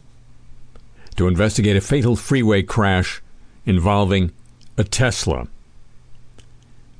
to 1.22 1.28
investigate 1.28 1.78
a 1.78 1.82
fatal 1.82 2.16
freeway 2.16 2.64
crash 2.64 3.22
involving 3.64 4.32
a 4.76 4.84
Tesla. 4.84 5.48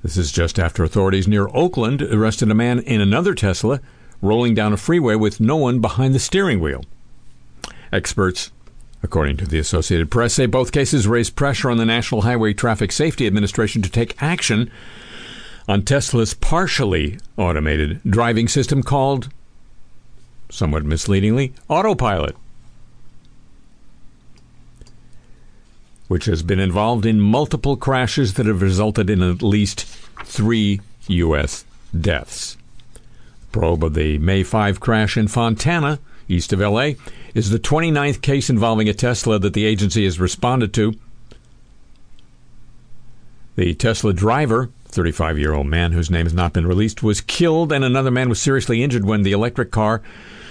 This 0.04 0.16
is 0.16 0.32
just 0.32 0.60
after 0.60 0.84
authorities 0.84 1.28
near 1.28 1.50
Oakland 1.56 2.04
arrested 2.04 2.52
a 2.52 2.54
man 2.54 2.82
in 2.82 3.02
another 3.02 3.34
Tesla 3.34 3.80
rolling 4.22 4.54
down 4.54 4.74
a 4.74 4.78
freeway 4.78 5.16
with 5.16 5.40
no 5.40 5.56
one 5.56 5.82
behind 5.82 6.14
the 6.14 6.20
steering 6.20 6.60
wheel. 6.60 6.86
Experts, 7.92 8.52
according 9.02 9.38
to 9.38 9.46
the 9.48 9.58
Associated 9.58 10.12
Press, 10.12 10.36
say 10.36 10.46
both 10.46 10.72
cases 10.72 11.08
raise 11.08 11.32
pressure 11.32 11.72
on 11.72 11.78
the 11.78 11.86
National 11.86 12.22
Highway 12.22 12.54
Traffic 12.54 12.92
Safety 12.92 13.26
Administration 13.26 13.82
to 13.82 13.90
take 13.90 14.22
action 14.22 14.70
on 15.68 15.82
Tesla's 15.82 16.36
partially 16.36 17.18
automated 17.38 18.00
driving 18.08 18.48
system 18.48 18.84
called, 18.84 19.30
somewhat 20.52 20.86
misleadingly, 20.86 21.56
autopilot. 21.68 22.36
Which 26.12 26.26
has 26.26 26.44
been 26.44 26.60
involved 26.60 27.06
in 27.06 27.22
multiple 27.22 27.78
crashes 27.78 28.34
that 28.34 28.46
have 28.46 28.62
resulted 28.62 29.10
in 29.10 29.24
at 29.24 29.42
least 29.42 29.86
three 30.26 30.82
U.S. 31.08 31.64
deaths. 31.98 32.58
Probe 33.54 33.86
of 33.86 33.94
the 33.94 34.18
May 34.18 34.44
5 34.44 34.82
crash 34.82 35.16
in 35.16 35.30
Fontana, 35.30 36.00
east 36.28 36.52
of 36.52 36.60
L.A., 36.60 36.98
is 37.34 37.50
the 37.50 37.60
29th 37.60 38.22
case 38.22 38.50
involving 38.50 38.90
a 38.90 38.94
Tesla 38.94 39.40
that 39.40 39.54
the 39.54 39.64
agency 39.64 40.04
has 40.04 40.20
responded 40.20 40.74
to. 40.74 40.96
The 43.56 43.74
Tesla 43.74 44.12
driver, 44.12 44.70
35 44.90 45.40
year 45.40 45.54
old 45.54 45.68
man 45.68 45.94
whose 45.94 46.12
name 46.12 46.26
has 46.26 46.34
not 46.34 46.52
been 46.52 46.68
released, 46.68 47.02
was 47.02 47.22
killed, 47.22 47.72
and 47.72 47.86
another 47.86 48.12
man 48.12 48.28
was 48.28 48.42
seriously 48.42 48.84
injured 48.84 49.06
when 49.06 49.24
the 49.24 49.32
electric 49.32 49.72
car 49.72 50.02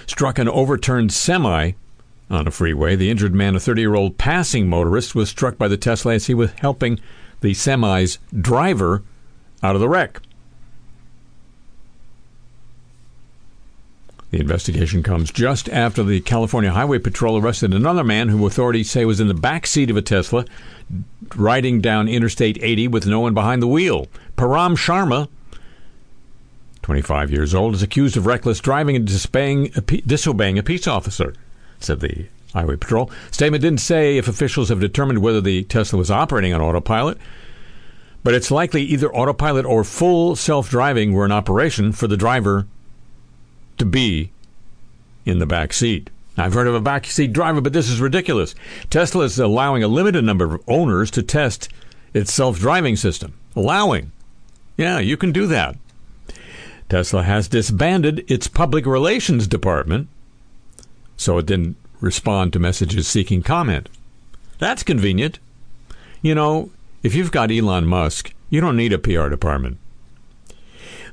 struck 0.07 0.39
an 0.39 0.49
overturned 0.49 1.13
semi 1.13 1.73
on 2.31 2.47
a 2.47 2.51
freeway. 2.51 2.95
The 2.95 3.11
injured 3.11 3.35
man, 3.35 3.55
a 3.55 3.59
30 3.59 3.81
year 3.81 3.95
old 3.95 4.17
passing 4.17 4.67
motorist, 4.67 5.13
was 5.13 5.29
struck 5.29 5.57
by 5.57 5.67
the 5.67 5.77
Tesla 5.77 6.13
as 6.13 6.27
he 6.27 6.33
was 6.33 6.51
helping 6.53 6.99
the 7.41 7.53
semi's 7.53 8.17
driver 8.39 9.03
out 9.61 9.75
of 9.75 9.81
the 9.81 9.89
wreck. 9.89 10.21
The 14.31 14.39
investigation 14.39 15.03
comes 15.03 15.29
just 15.29 15.67
after 15.67 16.03
the 16.03 16.21
California 16.21 16.71
Highway 16.71 16.99
Patrol 16.99 17.37
arrested 17.37 17.73
another 17.73 18.03
man 18.03 18.29
who 18.29 18.47
authorities 18.47 18.89
say 18.89 19.03
was 19.03 19.19
in 19.19 19.27
the 19.27 19.33
back 19.33 19.67
seat 19.67 19.89
of 19.89 19.97
a 19.97 20.01
Tesla 20.01 20.45
riding 21.35 21.81
down 21.81 22.07
Interstate 22.07 22.57
80 22.61 22.87
with 22.87 23.05
no 23.05 23.19
one 23.19 23.33
behind 23.33 23.61
the 23.61 23.67
wheel. 23.67 24.07
Param 24.37 24.77
Sharma, 24.77 25.27
25 26.81 27.29
years 27.29 27.53
old, 27.53 27.75
is 27.75 27.83
accused 27.83 28.15
of 28.15 28.25
reckless 28.25 28.61
driving 28.61 28.95
and 28.95 29.05
disobeying 29.05 29.69
a, 29.75 29.81
disobeying 29.81 30.57
a 30.57 30.63
peace 30.63 30.87
officer 30.87 31.33
said 31.83 31.99
the 31.99 32.27
Highway 32.53 32.75
Patrol. 32.75 33.09
Statement 33.31 33.61
didn't 33.61 33.79
say 33.79 34.17
if 34.17 34.27
officials 34.27 34.69
have 34.69 34.79
determined 34.79 35.19
whether 35.19 35.41
the 35.41 35.63
Tesla 35.63 35.97
was 35.97 36.11
operating 36.11 36.53
on 36.53 36.61
autopilot, 36.61 37.17
but 38.23 38.33
it's 38.33 38.51
likely 38.51 38.83
either 38.83 39.13
autopilot 39.13 39.65
or 39.65 39.83
full 39.83 40.35
self 40.35 40.69
driving 40.69 41.13
were 41.13 41.25
in 41.25 41.31
operation 41.31 41.91
for 41.91 42.07
the 42.07 42.17
driver 42.17 42.67
to 43.77 43.85
be 43.85 44.31
in 45.25 45.39
the 45.39 45.45
back 45.45 45.73
seat. 45.73 46.09
I've 46.37 46.53
heard 46.53 46.67
of 46.67 46.75
a 46.75 46.81
backseat 46.81 47.33
driver, 47.33 47.61
but 47.61 47.73
this 47.73 47.89
is 47.89 47.99
ridiculous. 47.99 48.55
Tesla 48.89 49.25
is 49.25 49.37
allowing 49.37 49.83
a 49.83 49.87
limited 49.87 50.23
number 50.23 50.55
of 50.55 50.63
owners 50.67 51.11
to 51.11 51.23
test 51.23 51.69
its 52.13 52.33
self 52.33 52.59
driving 52.59 52.95
system. 52.95 53.33
Allowing. 53.55 54.11
Yeah, 54.77 54.99
you 54.99 55.17
can 55.17 55.31
do 55.31 55.45
that. 55.47 55.77
Tesla 56.89 57.23
has 57.23 57.47
disbanded 57.47 58.29
its 58.29 58.47
public 58.47 58.85
relations 58.85 59.47
department 59.47 60.07
so 61.21 61.37
it 61.37 61.45
didn't 61.45 61.77
respond 61.99 62.51
to 62.51 62.59
messages 62.59 63.07
seeking 63.07 63.43
comment. 63.43 63.89
That's 64.57 64.83
convenient. 64.83 65.39
You 66.21 66.35
know, 66.35 66.71
if 67.03 67.15
you've 67.15 67.31
got 67.31 67.51
Elon 67.51 67.85
Musk, 67.85 68.33
you 68.49 68.59
don't 68.59 68.77
need 68.77 68.93
a 68.93 68.99
PR 68.99 69.29
department. 69.29 69.77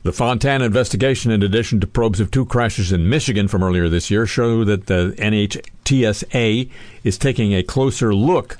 The 0.03 0.13
Fontana 0.13 0.65
investigation, 0.65 1.31
in 1.31 1.43
addition 1.43 1.81
to 1.81 1.87
probes 1.87 2.21
of 2.21 2.31
two 2.31 2.47
crashes 2.47 2.93
in 2.93 3.09
Michigan 3.09 3.49
from 3.49 3.63
earlier 3.63 3.89
this 3.89 4.11
year, 4.11 4.27
show 4.27 4.65
that 4.65 4.87
the 4.87 5.15
NHTSA 5.19 6.71
is 7.05 7.19
taking 7.19 7.53
a 7.53 7.63
closer 7.63 8.15
look 8.15 8.57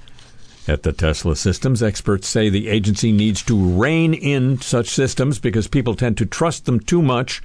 at 0.67 0.83
the 0.83 0.93
Tesla 0.93 1.37
systems. 1.37 1.83
Experts 1.83 2.29
say 2.29 2.49
the 2.49 2.69
agency 2.69 3.13
needs 3.13 3.43
to 3.45 3.57
rein 3.57 4.13
in 4.13 4.61
such 4.61 4.89
systems 4.89 5.39
because 5.39 5.69
people 5.69 5.95
tend 5.95 6.19
to 6.19 6.27
trust 6.27 6.67
them 6.67 6.81
too 6.81 7.01
much 7.01 7.43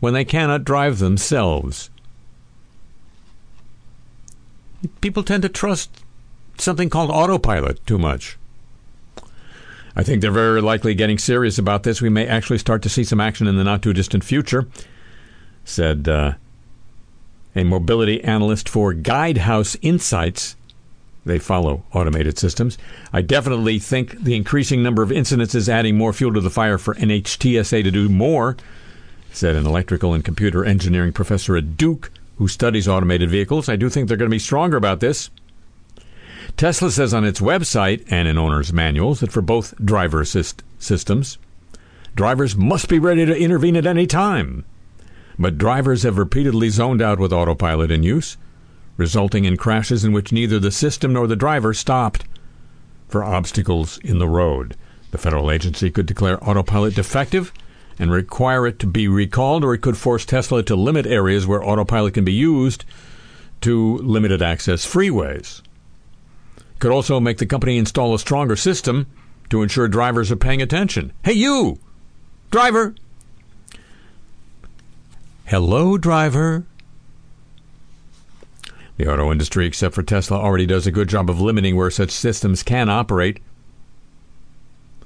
when 0.00 0.14
they 0.14 0.24
cannot 0.24 0.64
drive 0.64 0.98
themselves. 0.98 1.90
People 5.00 5.22
tend 5.22 5.42
to 5.42 5.48
trust 5.48 6.04
something 6.58 6.90
called 6.90 7.10
autopilot 7.10 7.84
too 7.86 7.98
much. 7.98 8.36
I 9.96 10.02
think 10.02 10.20
they're 10.20 10.32
very 10.32 10.60
likely 10.60 10.94
getting 10.94 11.18
serious 11.18 11.58
about 11.58 11.84
this. 11.84 12.02
We 12.02 12.08
may 12.08 12.26
actually 12.26 12.58
start 12.58 12.82
to 12.82 12.88
see 12.88 13.04
some 13.04 13.20
action 13.20 13.46
in 13.46 13.56
the 13.56 13.64
not 13.64 13.82
too 13.82 13.92
distant 13.92 14.24
future, 14.24 14.66
said 15.64 16.08
uh, 16.08 16.34
a 17.54 17.64
mobility 17.64 18.22
analyst 18.24 18.68
for 18.68 18.92
Guidehouse 18.92 19.76
Insights. 19.82 20.56
They 21.24 21.38
follow 21.38 21.84
automated 21.92 22.38
systems. 22.38 22.76
I 23.12 23.22
definitely 23.22 23.78
think 23.78 24.20
the 24.20 24.34
increasing 24.34 24.82
number 24.82 25.02
of 25.02 25.12
incidents 25.12 25.54
is 25.54 25.68
adding 25.68 25.96
more 25.96 26.12
fuel 26.12 26.34
to 26.34 26.40
the 26.40 26.50
fire 26.50 26.76
for 26.76 26.94
NHTSA 26.96 27.82
to 27.84 27.90
do 27.90 28.08
more, 28.08 28.56
said 29.32 29.56
an 29.56 29.64
electrical 29.64 30.12
and 30.12 30.24
computer 30.24 30.64
engineering 30.64 31.12
professor 31.12 31.56
at 31.56 31.76
Duke 31.76 32.10
who 32.36 32.48
studies 32.48 32.88
automated 32.88 33.30
vehicles. 33.30 33.68
I 33.68 33.76
do 33.76 33.88
think 33.88 34.08
they're 34.08 34.16
going 34.16 34.30
to 34.30 34.34
be 34.34 34.38
stronger 34.38 34.76
about 34.76 35.00
this. 35.00 35.30
Tesla 36.56 36.90
says 36.90 37.12
on 37.12 37.24
its 37.24 37.40
website 37.40 38.04
and 38.10 38.28
in 38.28 38.38
owner's 38.38 38.72
manuals 38.72 39.20
that 39.20 39.32
for 39.32 39.42
both 39.42 39.74
driver 39.84 40.20
assist 40.20 40.62
systems, 40.78 41.38
drivers 42.14 42.56
must 42.56 42.88
be 42.88 42.98
ready 42.98 43.24
to 43.26 43.36
intervene 43.36 43.76
at 43.76 43.86
any 43.86 44.06
time. 44.06 44.64
But 45.38 45.58
drivers 45.58 46.04
have 46.04 46.18
repeatedly 46.18 46.68
zoned 46.68 47.02
out 47.02 47.18
with 47.18 47.32
autopilot 47.32 47.90
in 47.90 48.02
use, 48.02 48.36
resulting 48.96 49.44
in 49.44 49.56
crashes 49.56 50.04
in 50.04 50.12
which 50.12 50.32
neither 50.32 50.60
the 50.60 50.70
system 50.70 51.12
nor 51.12 51.26
the 51.26 51.34
driver 51.34 51.74
stopped 51.74 52.24
for 53.08 53.24
obstacles 53.24 53.98
in 53.98 54.18
the 54.18 54.28
road. 54.28 54.76
The 55.10 55.18
federal 55.18 55.50
agency 55.50 55.90
could 55.90 56.06
declare 56.06 56.42
autopilot 56.42 56.94
defective 56.94 57.52
and 57.98 58.10
require 58.10 58.66
it 58.66 58.78
to 58.80 58.86
be 58.86 59.08
recalled, 59.08 59.64
or 59.64 59.74
it 59.74 59.82
could 59.82 59.96
force 59.96 60.24
Tesla 60.24 60.62
to 60.64 60.76
limit 60.76 61.06
areas 61.06 61.46
where 61.46 61.64
autopilot 61.64 62.14
can 62.14 62.24
be 62.24 62.32
used 62.32 62.84
to 63.60 63.98
limited 63.98 64.42
access 64.42 64.86
freeways 64.86 65.62
could 66.84 66.92
also 66.92 67.18
make 67.18 67.38
the 67.38 67.46
company 67.46 67.78
install 67.78 68.14
a 68.14 68.18
stronger 68.18 68.56
system 68.56 69.06
to 69.48 69.62
ensure 69.62 69.88
drivers 69.88 70.30
are 70.30 70.36
paying 70.36 70.60
attention. 70.60 71.12
Hey, 71.24 71.32
you! 71.32 71.78
Driver! 72.50 72.94
Hello, 75.46 75.96
driver. 75.96 76.64
The 78.98 79.10
auto 79.10 79.32
industry, 79.32 79.66
except 79.66 79.94
for 79.94 80.02
Tesla, 80.02 80.38
already 80.38 80.66
does 80.66 80.86
a 80.86 80.92
good 80.92 81.08
job 81.08 81.30
of 81.30 81.40
limiting 81.40 81.74
where 81.74 81.90
such 81.90 82.10
systems 82.10 82.62
can 82.62 82.90
operate. 82.90 83.40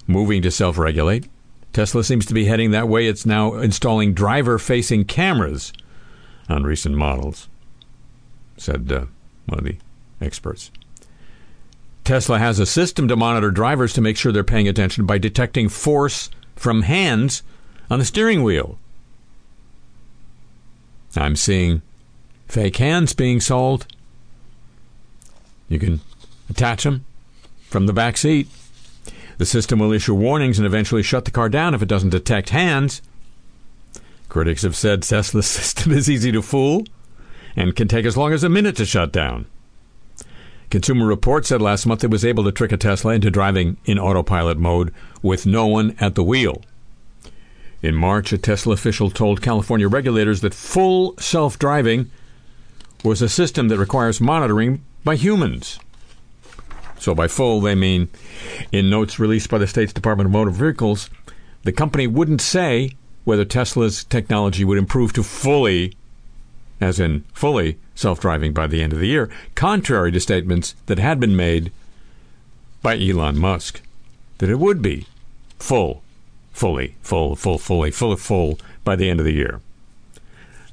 Moving 0.09 0.43
to 0.43 0.51
self 0.51 0.79
regulate. 0.79 1.29
Tesla 1.73 2.03
seems 2.03 2.27
to 2.27 2.35
be 2.35 2.47
heading 2.47 2.71
that 2.71 2.89
way. 2.89 3.07
It's 3.07 3.27
now 3.27 3.55
installing 3.55 4.15
driver 4.15 4.59
facing 4.59 5.05
cameras 5.05 5.73
on 6.49 6.65
recent 6.65 6.95
models, 6.95 7.49
said 8.57 8.91
uh, 8.91 9.05
one 9.47 9.59
of 9.59 9.65
the 9.65 9.77
experts. 10.21 10.71
Tesla 12.05 12.39
has 12.39 12.59
a 12.59 12.67
system 12.67 13.07
to 13.09 13.17
monitor 13.17 13.51
drivers 13.51 13.93
to 13.93 14.01
make 14.01 14.17
sure 14.17 14.33
they're 14.33 14.43
paying 14.43 14.67
attention 14.67 15.05
by 15.05 15.19
detecting 15.19 15.69
force 15.69 16.31
from 16.57 16.83
hands 16.83 17.43
on 17.91 17.99
the 17.99 18.05
steering 18.05 18.43
wheel. 18.43 18.79
I'm 21.17 21.37
seeing 21.37 21.83
fake 22.47 22.77
hands 22.77 23.13
being 23.13 23.41
sold. 23.41 23.87
You 25.69 25.79
can 25.79 26.01
attach 26.49 26.85
them 26.85 27.05
from 27.69 27.87
the 27.87 27.93
back 27.93 28.17
seat. 28.17 28.49
The 29.39 29.47
system 29.47 29.79
will 29.79 29.93
issue 29.93 30.15
warnings 30.15 30.59
and 30.59 30.67
eventually 30.67 31.03
shut 31.03 31.25
the 31.25 31.31
car 31.31 31.49
down 31.49 31.75
if 31.75 31.83
it 31.83 31.89
doesn't 31.89 32.11
detect 32.11 32.51
hands. 32.51 33.01
Critics 34.29 34.63
have 34.63 34.77
said 34.77 35.03
Tesla's 35.03 35.47
system 35.47 35.93
is 35.93 36.11
easy 36.11 36.31
to 36.33 36.43
fool 36.43 36.85
and 37.57 37.75
can 37.75 37.89
take 37.89 38.05
as 38.05 38.17
long 38.17 38.33
as 38.33 38.45
a 38.45 38.49
minute 38.49 38.77
to 38.77 38.85
shut 38.85 39.13
down. 39.13 39.47
Consumer 40.71 41.07
Reports 41.07 41.49
said 41.49 41.63
last 41.63 41.87
month 41.87 42.05
it 42.05 42.11
was 42.11 42.25
able 42.25 42.45
to 42.45 42.53
trick 42.53 42.73
a 42.73 42.77
Tesla 42.77 43.15
into 43.15 43.31
driving 43.31 43.79
in 43.87 43.99
autopilot 43.99 44.59
mode 44.59 44.93
with 45.23 45.47
no 45.47 45.67
one 45.67 45.97
at 45.99 46.15
the 46.15 46.23
wheel. 46.23 46.63
In 47.81 47.95
March, 47.95 48.33
a 48.33 48.39
Tesla 48.39 48.75
official 48.75 49.09
told 49.09 49.41
California 49.41 49.89
regulators 49.89 50.41
that 50.41 50.53
full 50.53 51.17
self 51.19 51.59
driving 51.59 52.11
was 53.05 53.23
a 53.23 53.29
system 53.29 53.69
that 53.69 53.79
requires 53.79 54.21
monitoring 54.21 54.85
by 55.05 55.15
humans. 55.15 55.79
So, 56.99 57.15
by 57.15 57.29
full, 57.29 57.61
they 57.61 57.75
mean 57.75 58.09
in 58.73 58.91
notes 58.91 59.19
released 59.19 59.51
by 59.51 59.59
the 59.59 59.67
state's 59.67 59.93
Department 59.93 60.27
of 60.27 60.33
Motor 60.33 60.51
Vehicles, 60.51 61.11
the 61.63 61.73
company 61.73 62.07
wouldn't 62.07 62.41
say 62.41 62.93
whether 63.25 63.45
Tesla's 63.45 64.05
technology 64.05 64.65
would 64.65 64.79
improve 64.79 65.13
to 65.13 65.23
fully, 65.23 65.95
as 66.81 66.99
in 66.99 67.25
fully, 67.33 67.79
self 67.95 68.21
driving 68.21 68.53
by 68.53 68.67
the 68.67 68.83
end 68.83 68.93
of 68.93 68.99
the 68.99 69.07
year, 69.07 69.29
contrary 69.55 70.11
to 70.13 70.21
statements 70.21 70.75
that 70.87 70.99
had 70.99 71.21
been 71.21 71.37
made 71.37 71.71
by 72.83 72.99
Elon 72.99 73.39
Musk 73.39 73.83
that 74.39 74.51
it 74.51 74.59
would 74.59 74.81
be 74.81 75.07
full, 75.59 76.03
fully, 76.53 76.95
full, 77.03 77.37
full, 77.37 77.59
fully, 77.59 77.91
full, 77.91 78.17
full 78.17 78.59
by 78.85 78.97
the 78.97 79.11
end 79.11 79.21
of 79.21 79.27
the 79.27 79.33
year. 79.33 79.61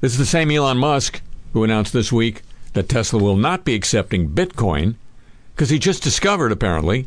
This 0.00 0.12
is 0.12 0.18
the 0.18 0.26
same 0.26 0.50
Elon 0.50 0.78
Musk 0.78 1.20
who 1.52 1.64
announced 1.64 1.92
this 1.92 2.12
week 2.12 2.42
that 2.72 2.88
Tesla 2.88 3.22
will 3.22 3.36
not 3.36 3.64
be 3.64 3.74
accepting 3.74 4.28
Bitcoin 4.30 4.94
because 5.56 5.70
he 5.70 5.78
just 5.78 6.02
discovered, 6.02 6.52
apparently, 6.52 7.06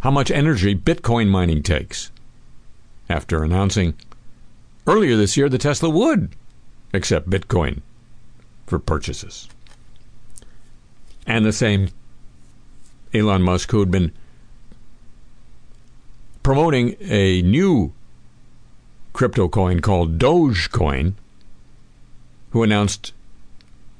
how 0.00 0.10
much 0.10 0.30
energy 0.30 0.74
Bitcoin 0.74 1.28
mining 1.28 1.62
takes. 1.62 2.10
After 3.08 3.42
announcing 3.42 3.94
earlier 4.86 5.16
this 5.16 5.34
year 5.34 5.48
that 5.48 5.62
Tesla 5.62 5.88
would 5.88 6.36
accept 6.92 7.30
Bitcoin 7.30 7.80
for 8.66 8.78
purchases. 8.78 9.48
And 11.26 11.46
the 11.46 11.52
same 11.52 11.88
Elon 13.14 13.40
Musk, 13.40 13.70
who 13.70 13.80
had 13.80 13.90
been 13.90 14.12
promoting 16.42 16.94
a 17.00 17.40
new 17.40 17.94
crypto 19.14 19.48
coin 19.48 19.80
called 19.80 20.18
Dogecoin, 20.18 21.14
who 22.50 22.62
announced 22.62 23.14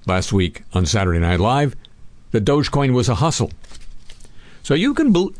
last 0.07 0.31
week 0.31 0.65
on 0.75 0.85
Saturday 0.85 1.21
Night 1.21 1.41
Live 1.41 1.75
that 2.35 2.45
Dogecoin 2.45 2.93
was 2.93 3.09
a 3.09 3.15
hustle. 3.15 3.53
So 4.65 4.75
you 4.75 4.93
can 4.93 5.13
bel- 5.13 5.33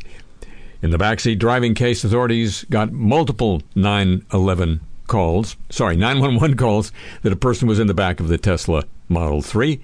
in 0.81 0.91
the 0.91 0.97
backseat 0.97 1.39
driving 1.39 1.73
case, 1.73 2.05
authorities 2.05 2.63
got 2.69 2.93
multiple 2.93 3.61
911 3.75 4.79
calls, 5.05 5.57
sorry, 5.69 5.97
911 5.97 6.55
calls 6.55 6.93
that 7.21 7.33
a 7.33 7.35
person 7.35 7.67
was 7.67 7.79
in 7.79 7.87
the 7.87 7.93
back 7.93 8.21
of 8.21 8.29
the 8.29 8.37
Tesla 8.37 8.85
Model 9.09 9.41
3 9.41 9.81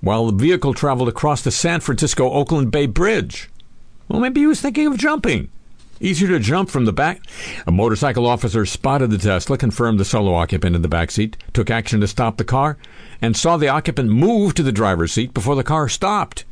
while 0.00 0.26
the 0.26 0.32
vehicle 0.32 0.74
traveled 0.74 1.08
across 1.08 1.42
the 1.42 1.50
San 1.50 1.80
Francisco 1.80 2.30
Oakland 2.30 2.70
Bay 2.70 2.86
Bridge. 2.86 3.50
Well, 4.06 4.20
maybe 4.20 4.40
he 4.40 4.46
was 4.46 4.60
thinking 4.60 4.86
of 4.86 4.96
jumping. 4.96 5.50
Easier 6.00 6.28
to 6.28 6.38
jump 6.38 6.70
from 6.70 6.84
the 6.84 6.92
back. 6.92 7.20
A 7.66 7.72
motorcycle 7.72 8.26
officer 8.26 8.64
spotted 8.64 9.10
the 9.10 9.18
Tesla, 9.18 9.58
confirmed 9.58 9.98
the 9.98 10.04
solo 10.04 10.34
occupant 10.34 10.76
in 10.76 10.82
the 10.82 10.88
back 10.88 11.10
seat, 11.10 11.36
took 11.52 11.70
action 11.70 12.00
to 12.00 12.08
stop 12.08 12.36
the 12.36 12.44
car, 12.44 12.78
and 13.20 13.36
saw 13.36 13.56
the 13.56 13.68
occupant 13.68 14.10
move 14.10 14.54
to 14.54 14.62
the 14.62 14.72
driver's 14.72 15.12
seat 15.12 15.34
before 15.34 15.56
the 15.56 15.64
car 15.64 15.88
stopped. 15.88 16.44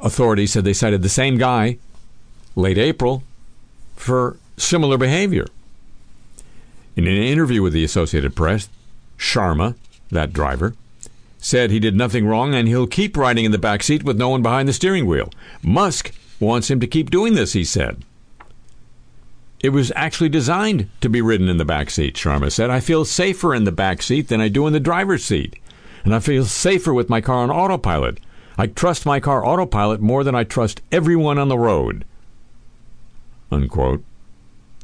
Authorities 0.00 0.52
said 0.52 0.64
they 0.64 0.72
cited 0.72 1.02
the 1.02 1.08
same 1.08 1.38
guy 1.38 1.78
late 2.54 2.78
April 2.78 3.22
for 3.96 4.36
similar 4.56 4.98
behavior. 4.98 5.46
In 6.96 7.06
an 7.06 7.16
interview 7.16 7.62
with 7.62 7.72
the 7.72 7.84
Associated 7.84 8.36
Press, 8.36 8.68
Sharma, 9.16 9.76
that 10.10 10.32
driver, 10.32 10.74
said 11.48 11.70
he 11.70 11.80
did 11.80 11.96
nothing 11.96 12.26
wrong 12.26 12.54
and 12.54 12.68
he'll 12.68 12.86
keep 12.86 13.16
riding 13.16 13.46
in 13.46 13.52
the 13.52 13.58
back 13.58 13.82
seat 13.82 14.04
with 14.04 14.18
no 14.18 14.28
one 14.28 14.42
behind 14.42 14.68
the 14.68 14.72
steering 14.72 15.06
wheel. 15.06 15.30
Musk 15.62 16.12
wants 16.38 16.70
him 16.70 16.78
to 16.78 16.86
keep 16.86 17.10
doing 17.10 17.32
this, 17.32 17.54
he 17.54 17.64
said. 17.64 18.04
It 19.60 19.70
was 19.70 19.90
actually 19.96 20.28
designed 20.28 20.90
to 21.00 21.08
be 21.08 21.22
ridden 21.22 21.48
in 21.48 21.56
the 21.56 21.64
back 21.64 21.88
seat, 21.88 22.16
Sharma 22.16 22.52
said. 22.52 22.68
I 22.68 22.80
feel 22.80 23.06
safer 23.06 23.54
in 23.54 23.64
the 23.64 23.72
back 23.72 24.02
seat 24.02 24.28
than 24.28 24.42
I 24.42 24.48
do 24.48 24.66
in 24.66 24.74
the 24.74 24.78
driver's 24.78 25.24
seat. 25.24 25.58
And 26.04 26.14
I 26.14 26.20
feel 26.20 26.44
safer 26.44 26.92
with 26.92 27.08
my 27.08 27.22
car 27.22 27.38
on 27.38 27.50
autopilot. 27.50 28.20
I 28.58 28.66
trust 28.66 29.06
my 29.06 29.18
car 29.18 29.42
autopilot 29.44 30.02
more 30.02 30.24
than 30.24 30.34
I 30.34 30.44
trust 30.44 30.82
everyone 30.92 31.38
on 31.38 31.48
the 31.48 31.58
road. 31.58 32.04
Unquote. 33.50 34.04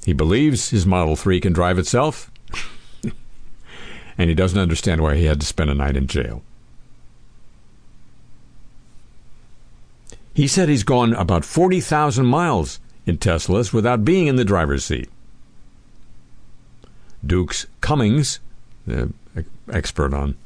He 0.07 0.15
believes 0.15 0.71
his 0.71 0.87
Model 0.87 1.15
3 1.15 1.41
can 1.41 1.53
drive 1.53 1.79
itself, 1.79 2.31
and 4.19 4.31
he 4.31 4.35
doesn't 4.35 4.59
understand 4.59 5.03
why 5.03 5.17
he 5.17 5.27
had 5.27 5.41
to 5.41 5.47
spend 5.47 5.69
a 5.69 5.75
night 5.75 5.97
in 5.97 6.07
jail. 6.07 6.43
He 10.35 10.49
said 10.49 10.69
he's 10.69 10.83
gone 10.83 11.15
about 11.15 11.45
40,000 11.45 12.27
miles 12.27 12.81
in 13.07 13.19
Teslas 13.19 13.73
without 13.73 14.05
being 14.05 14.27
in 14.27 14.37
the 14.37 14.45
driver's 14.45 14.85
seat. 14.85 15.09
Duke's 17.25 17.67
Cummings, 17.81 18.41
the 18.87 19.13
expert 19.73 20.13
on 20.13 20.37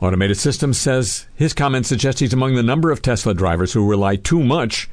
automated 0.00 0.38
systems, 0.38 0.78
says 0.78 1.26
his 1.34 1.52
comments 1.52 1.88
suggest 1.88 2.20
he's 2.20 2.32
among 2.32 2.54
the 2.54 2.62
number 2.62 2.90
of 2.90 3.02
Tesla 3.02 3.34
drivers 3.34 3.72
who 3.72 3.88
rely 3.88 4.16
too 4.16 4.42
much 4.42 4.88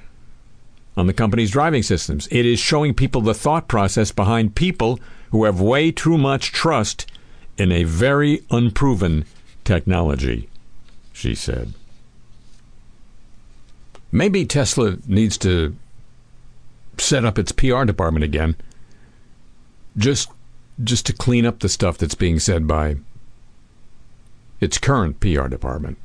on 0.97 1.07
the 1.07 1.13
company's 1.13 1.51
driving 1.51 1.83
systems. 1.83 2.27
It 2.31 2.45
is 2.45 2.59
showing 2.59 2.93
people 2.93 3.21
the 3.21 3.33
thought 3.33 3.67
process 3.67 4.11
behind 4.11 4.55
people 4.55 4.99
who 5.31 5.45
have 5.45 5.61
way 5.61 5.91
too 5.91 6.17
much 6.17 6.51
trust 6.51 7.09
in 7.57 7.71
a 7.71 7.83
very 7.83 8.41
unproven 8.49 9.25
technology, 9.63 10.49
she 11.13 11.35
said. 11.35 11.73
Maybe 14.11 14.45
Tesla 14.45 14.97
needs 15.07 15.37
to 15.39 15.75
set 16.97 17.23
up 17.23 17.39
its 17.39 17.53
PR 17.53 17.85
department 17.85 18.25
again. 18.25 18.55
Just 19.97 20.29
just 20.83 21.05
to 21.05 21.13
clean 21.13 21.45
up 21.45 21.59
the 21.59 21.69
stuff 21.69 21.97
that's 21.97 22.15
being 22.15 22.39
said 22.39 22.67
by 22.67 22.97
its 24.59 24.77
current 24.77 25.19
PR 25.19 25.47
department. 25.47 25.97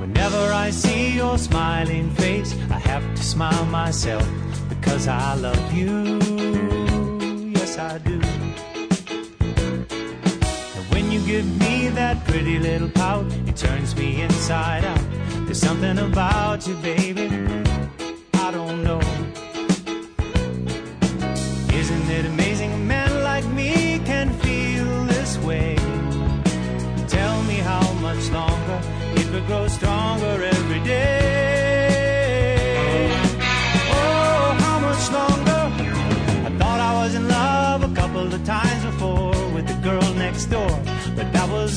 Whenever 0.00 0.52
I 0.52 0.70
see 0.70 1.14
your 1.16 1.38
smiling 1.38 2.10
face, 2.12 2.54
I 2.70 2.78
have 2.78 3.14
to 3.16 3.22
smile 3.22 3.64
myself 3.66 4.26
because 4.86 5.08
I 5.08 5.34
love 5.34 5.72
you. 5.74 6.20
Yes, 7.50 7.76
I 7.76 7.98
do. 7.98 8.20
And 10.76 10.84
when 10.92 11.10
you 11.10 11.20
give 11.26 11.44
me 11.58 11.88
that 11.88 12.24
pretty 12.24 12.60
little 12.60 12.88
pout, 12.90 13.26
it 13.48 13.56
turns 13.56 13.96
me 13.96 14.22
inside 14.22 14.84
out. 14.84 15.04
There's 15.44 15.60
something 15.60 15.98
about 15.98 16.68
you, 16.68 16.76
baby. 16.76 17.26
I 18.34 18.50
don't 18.52 18.84
know. 18.84 19.00
Isn't 21.80 22.10
it 22.10 22.26
amazing 22.26 22.45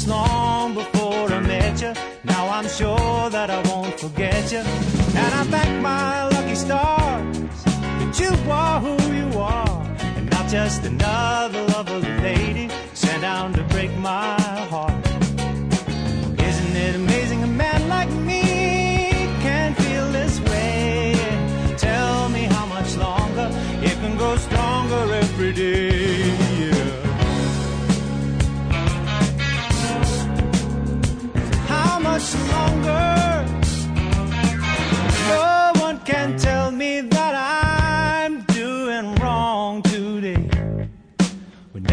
long 0.10 0.74
before 0.74 1.32
I 1.32 1.40
met 1.40 1.82
you. 1.82 1.94
Now 2.24 2.50
I'm 2.50 2.68
sure 2.68 3.30
that 3.30 3.50
I 3.50 3.62
won't 3.70 3.98
forget 4.00 4.52
you, 4.52 4.60
and 4.60 5.32
I 5.40 5.44
thank 5.56 5.82
my 5.82 6.28
lucky 6.36 6.56
stars 6.56 7.64
that 8.00 8.20
you 8.20 8.52
are 8.52 8.80
who 8.82 8.96
you 9.14 9.40
are, 9.40 9.84
and 10.18 10.30
not 10.30 10.50
just 10.50 10.84
another 10.84 11.62
lovely 11.68 12.14
lady 12.30 12.70
sent 12.94 13.22
down 13.22 13.54
to 13.54 13.64
break 13.64 13.96
my 13.98 14.42
heart. 14.72 15.09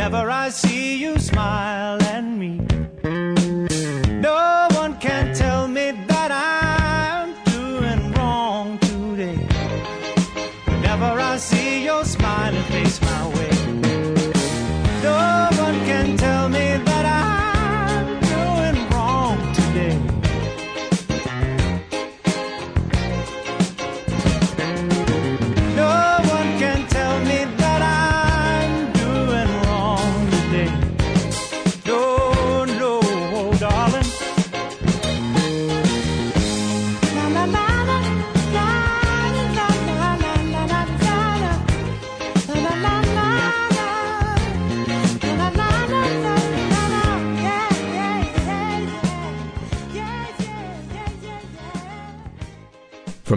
Whenever 0.07 0.31
I 0.31 0.51
see 0.51 0.99
you 0.99 1.19
smile 1.19 2.06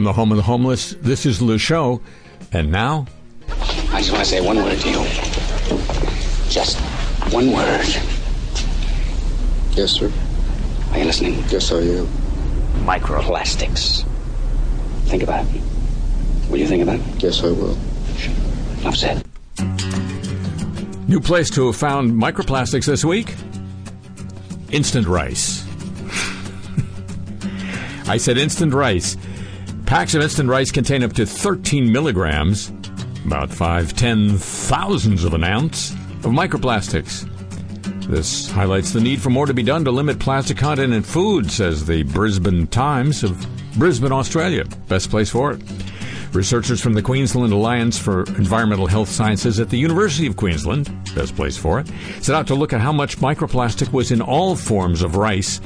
the 0.10 0.13
home 0.13 0.32
of 0.32 0.38
the 0.38 0.43
homeless, 0.43 0.95
this 1.02 1.24
is 1.24 1.39
Le 1.39 1.60
Show. 1.60 2.02
And 2.52 2.72
now, 2.72 3.06
I 3.91 4.00
just 4.00 4.12
want 4.12 4.24
to 4.24 4.30
say 4.30 4.41
one 4.41 4.58
word 4.58 4.80
to 4.80 4.89
you. 4.89 5.06
Just 6.50 6.80
one 7.32 7.52
word. 7.52 7.86
Yes, 9.78 9.91
sir. 9.91 10.12
Are 10.91 10.98
you 10.98 11.06
listening? 11.06 11.43
Yes, 11.50 11.72
I 11.72 11.78
am. 11.78 12.08
Microplastics. 12.88 14.04
Think 15.06 15.22
about 15.22 15.45
it. 15.45 15.62
Will 16.50 16.58
you 16.58 16.65
think 16.65 16.82
about 16.82 16.95
it? 17.00 17.24
Yes, 17.24 17.43
I 17.43 17.52
will. 17.52 17.78
Enough 18.82 18.95
said. 18.95 19.24
new 21.08 21.19
place 21.19 21.52
to 21.52 21.67
have 21.67 21.76
found 21.76 22.13
microplastics 22.13 22.88
this 22.88 23.06
week 23.06 23.36
instant 24.72 25.06
rice. 25.06 25.63
I 28.08 28.17
said 28.17 28.39
instant 28.39 28.74
rice. 28.74 29.15
Packs 29.89 30.13
of 30.13 30.21
instant 30.21 30.47
rice 30.47 30.71
contain 30.71 31.02
up 31.02 31.13
to 31.13 31.25
13 31.25 31.91
milligrams, 31.91 32.71
about 33.25 33.49
five, 33.49 33.91
ten 33.95 34.38
thousandths 34.38 35.23
of 35.23 35.34
an 35.34 35.43
ounce, 35.43 35.93
of 35.93 36.25
microplastics. 36.25 37.28
This 38.06 38.52
highlights 38.52 38.93
the 38.93 39.02
need 39.02 39.19
for 39.19 39.32
more 39.32 39.47
to 39.47 39.54
be 39.54 39.63
done 39.63 39.84
to 39.86 39.91
limit 39.91 40.19
plastic 40.19 40.58
content 40.58 40.93
in 40.93 41.02
food, 41.02 41.49
says 41.49 41.88
the 41.88 42.04
Brisbane 42.04 42.67
Times 42.67 43.23
of 43.23 43.43
Brisbane, 43.80 44.12
Australia. 44.12 44.63
Best 44.88 45.10
place 45.10 45.32
for 45.32 45.54
it. 45.54 45.62
Researchers 46.34 46.80
from 46.80 46.93
the 46.93 47.02
Queensland 47.02 47.52
Alliance 47.52 47.97
for 47.97 48.25
Environmental 48.36 48.86
Health 48.86 49.10
Sciences 49.10 49.60
at 49.60 49.71
the 49.71 49.80
University 49.80 50.28
of 50.28 50.38
Queensland, 50.38 50.86
best 51.15 51.36
place 51.36 51.58
for 51.58 51.80
it, 51.80 51.91
set 52.21 52.36
out 52.36 52.45
to 52.45 52.54
look 52.54 52.73
at 52.73 52.80
how 52.80 52.91
much 52.91 53.17
microplastic 53.17 53.91
was 53.91 54.12
in 54.12 54.21
all 54.21 54.56
forms 54.56 55.02
of 55.02 55.15
rice 55.15 55.60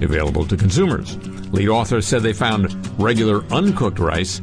available 0.00 0.46
to 0.46 0.56
consumers. 0.56 1.16
Lead 1.52 1.68
author 1.68 2.00
said 2.00 2.22
they 2.22 2.32
found 2.32 2.74
regular 2.98 3.44
uncooked 3.52 3.98
rice 3.98 4.40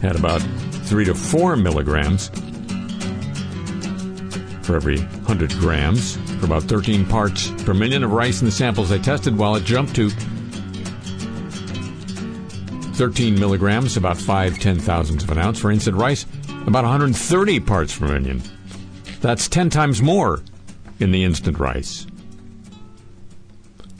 had 0.00 0.16
about 0.16 0.40
3 0.40 1.04
to 1.04 1.14
4 1.14 1.56
milligrams 1.56 2.30
for 4.66 4.74
every 4.76 4.98
100 4.98 5.52
grams, 5.52 6.16
for 6.38 6.46
about 6.46 6.64
13 6.64 7.06
parts 7.06 7.50
per 7.64 7.72
million 7.72 8.02
of 8.02 8.12
rice 8.12 8.40
in 8.40 8.46
the 8.46 8.52
samples 8.52 8.88
they 8.88 8.98
tested, 8.98 9.38
while 9.38 9.54
it 9.54 9.64
jumped 9.64 9.94
to 9.94 10.10
13 12.96 13.38
milligrams, 13.38 13.96
about 13.96 14.16
5 14.16 14.58
ten 14.58 14.78
thousandths 14.78 15.22
of 15.22 15.30
an 15.30 15.38
ounce 15.38 15.60
for 15.60 15.70
instant 15.70 15.96
rice, 15.96 16.26
about 16.66 16.82
130 16.84 17.60
parts 17.60 17.96
per 17.96 18.08
million. 18.08 18.42
That's 19.20 19.48
10 19.48 19.70
times 19.70 20.02
more 20.02 20.42
in 20.98 21.12
the 21.12 21.22
instant 21.22 21.58
rice. 21.58 22.06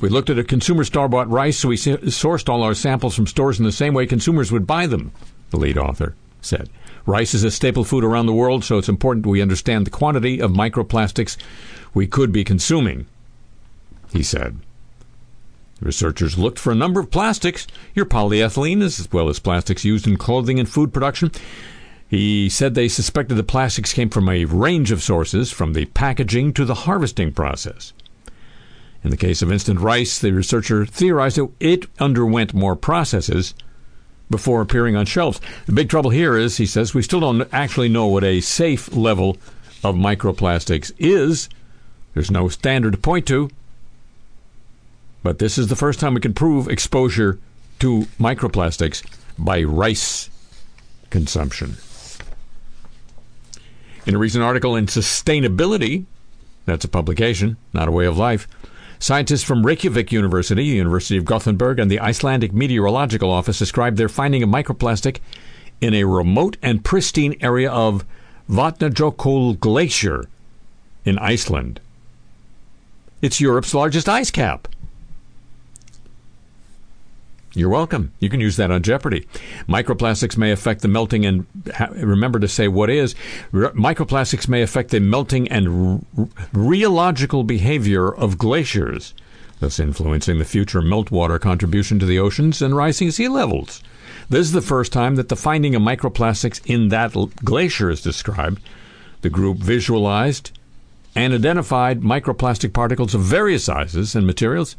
We 0.00 0.10
looked 0.10 0.28
at 0.28 0.38
a 0.38 0.44
consumer 0.44 0.84
store 0.84 1.08
bought 1.08 1.30
rice, 1.30 1.58
so 1.58 1.68
we 1.68 1.76
sourced 1.76 2.48
all 2.48 2.62
our 2.62 2.74
samples 2.74 3.14
from 3.14 3.26
stores 3.26 3.58
in 3.58 3.64
the 3.64 3.72
same 3.72 3.94
way 3.94 4.06
consumers 4.06 4.52
would 4.52 4.66
buy 4.66 4.86
them, 4.86 5.12
the 5.50 5.56
lead 5.56 5.78
author 5.78 6.14
said. 6.42 6.68
Rice 7.06 7.34
is 7.34 7.44
a 7.44 7.50
staple 7.50 7.84
food 7.84 8.04
around 8.04 8.26
the 8.26 8.32
world, 8.32 8.64
so 8.64 8.78
it's 8.78 8.88
important 8.88 9.26
we 9.26 9.40
understand 9.40 9.86
the 9.86 9.90
quantity 9.90 10.40
of 10.40 10.50
microplastics 10.50 11.36
we 11.94 12.06
could 12.06 12.30
be 12.30 12.44
consuming, 12.44 13.06
he 14.12 14.22
said. 14.22 14.58
Researchers 15.80 16.38
looked 16.38 16.58
for 16.58 16.72
a 16.72 16.76
number 16.76 17.00
of 17.00 17.10
plastics, 17.10 17.66
your 17.94 18.06
polyethylene, 18.06 18.82
as 18.82 19.08
well 19.12 19.28
as 19.28 19.38
plastics 19.38 19.84
used 19.84 20.06
in 20.06 20.16
clothing 20.16 20.58
and 20.58 20.68
food 20.68 20.92
production. 20.92 21.30
He 22.08 22.48
said 22.48 22.74
they 22.74 22.88
suspected 22.88 23.34
the 23.34 23.42
plastics 23.42 23.92
came 23.92 24.10
from 24.10 24.28
a 24.28 24.44
range 24.44 24.90
of 24.90 25.02
sources, 25.02 25.50
from 25.50 25.72
the 25.72 25.86
packaging 25.86 26.52
to 26.54 26.64
the 26.64 26.74
harvesting 26.74 27.32
process. 27.32 27.92
In 29.06 29.10
the 29.10 29.16
case 29.16 29.40
of 29.40 29.52
instant 29.52 29.78
rice, 29.78 30.18
the 30.18 30.32
researcher 30.32 30.84
theorized 30.84 31.36
that 31.36 31.48
it 31.60 31.86
underwent 32.00 32.52
more 32.52 32.74
processes 32.74 33.54
before 34.28 34.60
appearing 34.60 34.96
on 34.96 35.06
shelves. 35.06 35.40
The 35.66 35.72
big 35.72 35.88
trouble 35.88 36.10
here 36.10 36.36
is, 36.36 36.56
he 36.56 36.66
says, 36.66 36.92
we 36.92 37.02
still 37.02 37.20
don't 37.20 37.48
actually 37.52 37.88
know 37.88 38.08
what 38.08 38.24
a 38.24 38.40
safe 38.40 38.92
level 38.92 39.36
of 39.84 39.94
microplastics 39.94 40.90
is. 40.98 41.48
There's 42.14 42.32
no 42.32 42.48
standard 42.48 42.94
to 42.94 42.98
point 42.98 43.28
to. 43.28 43.48
But 45.22 45.38
this 45.38 45.56
is 45.56 45.68
the 45.68 45.76
first 45.76 46.00
time 46.00 46.14
we 46.14 46.20
can 46.20 46.34
prove 46.34 46.66
exposure 46.66 47.38
to 47.78 48.08
microplastics 48.18 49.06
by 49.38 49.62
rice 49.62 50.30
consumption. 51.10 51.76
In 54.04 54.16
a 54.16 54.18
recent 54.18 54.42
article 54.42 54.74
in 54.74 54.86
Sustainability, 54.86 56.06
that's 56.64 56.84
a 56.84 56.88
publication, 56.88 57.56
not 57.72 57.86
a 57.86 57.92
way 57.92 58.06
of 58.06 58.18
life, 58.18 58.48
scientists 58.98 59.42
from 59.42 59.64
Reykjavik 59.64 60.12
University, 60.12 60.64
University 60.64 61.16
of 61.16 61.24
Gothenburg, 61.24 61.78
and 61.78 61.90
the 61.90 62.00
Icelandic 62.00 62.52
Meteorological 62.52 63.30
Office 63.30 63.58
described 63.58 63.96
their 63.96 64.08
finding 64.08 64.42
of 64.42 64.48
microplastic 64.48 65.18
in 65.80 65.94
a 65.94 66.04
remote 66.04 66.56
and 66.62 66.84
pristine 66.84 67.36
area 67.40 67.70
of 67.70 68.04
Vatnajökull 68.48 69.58
Glacier 69.60 70.24
in 71.04 71.18
Iceland. 71.18 71.80
It's 73.22 73.40
Europe's 73.40 73.74
largest 73.74 74.08
ice 74.08 74.30
cap. 74.30 74.68
You're 77.56 77.70
welcome. 77.70 78.12
You 78.20 78.28
can 78.28 78.40
use 78.40 78.56
that 78.58 78.70
on 78.70 78.82
Jeopardy. 78.82 79.26
Microplastics 79.66 80.36
may 80.36 80.52
affect 80.52 80.82
the 80.82 80.88
melting 80.88 81.24
and 81.24 81.46
remember 81.90 82.38
to 82.38 82.48
say 82.48 82.68
what 82.68 82.90
is. 82.90 83.14
Microplastics 83.50 84.46
may 84.46 84.60
affect 84.60 84.90
the 84.90 85.00
melting 85.00 85.48
and 85.48 86.04
rheological 86.52 87.46
behavior 87.46 88.14
of 88.14 88.36
glaciers, 88.36 89.14
thus 89.58 89.80
influencing 89.80 90.38
the 90.38 90.44
future 90.44 90.82
meltwater 90.82 91.40
contribution 91.40 91.98
to 91.98 92.04
the 92.04 92.18
oceans 92.18 92.60
and 92.60 92.76
rising 92.76 93.10
sea 93.10 93.28
levels. 93.28 93.82
This 94.28 94.40
is 94.40 94.52
the 94.52 94.60
first 94.60 94.92
time 94.92 95.16
that 95.16 95.30
the 95.30 95.34
finding 95.34 95.74
of 95.74 95.80
microplastics 95.80 96.60
in 96.66 96.90
that 96.90 97.14
glacier 97.42 97.88
is 97.88 98.02
described. 98.02 98.60
The 99.22 99.30
group 99.30 99.56
visualized 99.56 100.50
and 101.14 101.32
identified 101.32 102.02
microplastic 102.02 102.74
particles 102.74 103.14
of 103.14 103.22
various 103.22 103.64
sizes 103.64 104.14
and 104.14 104.26
materials 104.26 104.76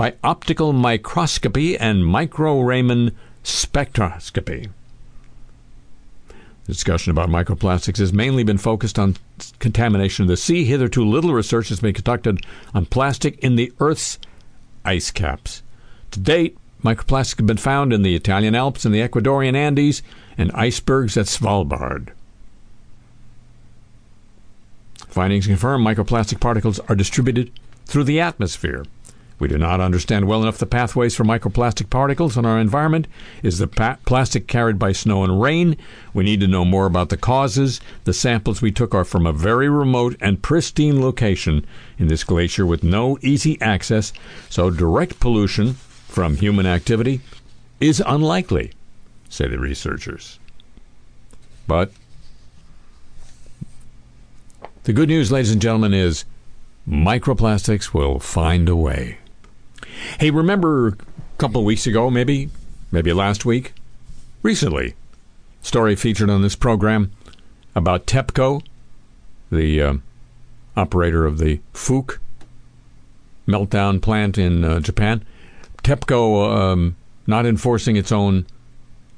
by 0.00 0.14
optical 0.24 0.72
microscopy 0.72 1.76
and 1.76 2.06
micro-Raman 2.06 3.14
spectroscopy. 3.44 4.70
The 6.64 6.72
discussion 6.72 7.10
about 7.10 7.28
microplastics 7.28 7.98
has 7.98 8.10
mainly 8.10 8.42
been 8.42 8.56
focused 8.56 8.98
on 8.98 9.18
contamination 9.58 10.22
of 10.22 10.28
the 10.28 10.38
sea. 10.38 10.64
Hitherto, 10.64 11.04
little 11.04 11.34
research 11.34 11.68
has 11.68 11.80
been 11.80 11.92
conducted 11.92 12.40
on 12.72 12.86
plastic 12.86 13.38
in 13.40 13.56
the 13.56 13.74
Earth's 13.78 14.18
ice 14.86 15.10
caps. 15.10 15.62
To 16.12 16.20
date, 16.20 16.56
microplastics 16.82 17.36
have 17.36 17.46
been 17.46 17.58
found 17.58 17.92
in 17.92 18.00
the 18.00 18.16
Italian 18.16 18.54
Alps 18.54 18.86
and 18.86 18.94
the 18.94 19.06
Ecuadorian 19.06 19.54
Andes 19.54 20.02
and 20.38 20.50
icebergs 20.52 21.18
at 21.18 21.26
Svalbard. 21.26 22.12
Findings 25.08 25.46
confirm 25.46 25.84
microplastic 25.84 26.40
particles 26.40 26.80
are 26.88 26.96
distributed 26.96 27.52
through 27.84 28.04
the 28.04 28.18
atmosphere. 28.18 28.86
We 29.40 29.48
do 29.48 29.56
not 29.56 29.80
understand 29.80 30.26
well 30.26 30.42
enough 30.42 30.58
the 30.58 30.66
pathways 30.66 31.16
for 31.16 31.24
microplastic 31.24 31.88
particles 31.88 32.36
in 32.36 32.44
our 32.44 32.60
environment. 32.60 33.08
Is 33.42 33.56
the 33.56 33.66
pa- 33.66 33.96
plastic 34.04 34.46
carried 34.46 34.78
by 34.78 34.92
snow 34.92 35.24
and 35.24 35.40
rain? 35.40 35.78
We 36.12 36.24
need 36.24 36.40
to 36.40 36.46
know 36.46 36.66
more 36.66 36.84
about 36.84 37.08
the 37.08 37.16
causes. 37.16 37.80
The 38.04 38.12
samples 38.12 38.60
we 38.60 38.70
took 38.70 38.94
are 38.94 39.04
from 39.04 39.26
a 39.26 39.32
very 39.32 39.70
remote 39.70 40.14
and 40.20 40.42
pristine 40.42 41.00
location 41.00 41.66
in 41.98 42.08
this 42.08 42.22
glacier 42.22 42.66
with 42.66 42.84
no 42.84 43.18
easy 43.22 43.58
access, 43.62 44.12
so 44.50 44.68
direct 44.68 45.18
pollution 45.20 45.72
from 45.72 46.36
human 46.36 46.66
activity 46.66 47.22
is 47.80 48.02
unlikely, 48.06 48.72
say 49.30 49.48
the 49.48 49.58
researchers. 49.58 50.38
But 51.66 51.92
the 54.84 54.92
good 54.92 55.08
news, 55.08 55.32
ladies 55.32 55.50
and 55.50 55.62
gentlemen, 55.62 55.94
is 55.94 56.26
microplastics 56.86 57.94
will 57.94 58.18
find 58.18 58.68
a 58.68 58.76
way. 58.76 59.16
Hey, 60.18 60.30
remember 60.30 60.88
a 60.88 60.96
couple 61.38 61.60
of 61.60 61.64
weeks 61.64 61.86
ago, 61.86 62.10
maybe, 62.10 62.50
maybe 62.90 63.12
last 63.12 63.44
week, 63.44 63.74
recently, 64.42 64.94
story 65.62 65.96
featured 65.96 66.30
on 66.30 66.42
this 66.42 66.56
program 66.56 67.12
about 67.74 68.06
TEPCO, 68.06 68.62
the 69.50 69.82
uh, 69.82 69.94
operator 70.76 71.26
of 71.26 71.38
the 71.38 71.60
Fuke 71.74 72.18
meltdown 73.46 74.00
plant 74.00 74.38
in 74.38 74.64
uh, 74.64 74.80
Japan. 74.80 75.24
TEPCO 75.82 76.56
um, 76.56 76.96
not 77.26 77.46
enforcing 77.46 77.96
its 77.96 78.12
own 78.12 78.46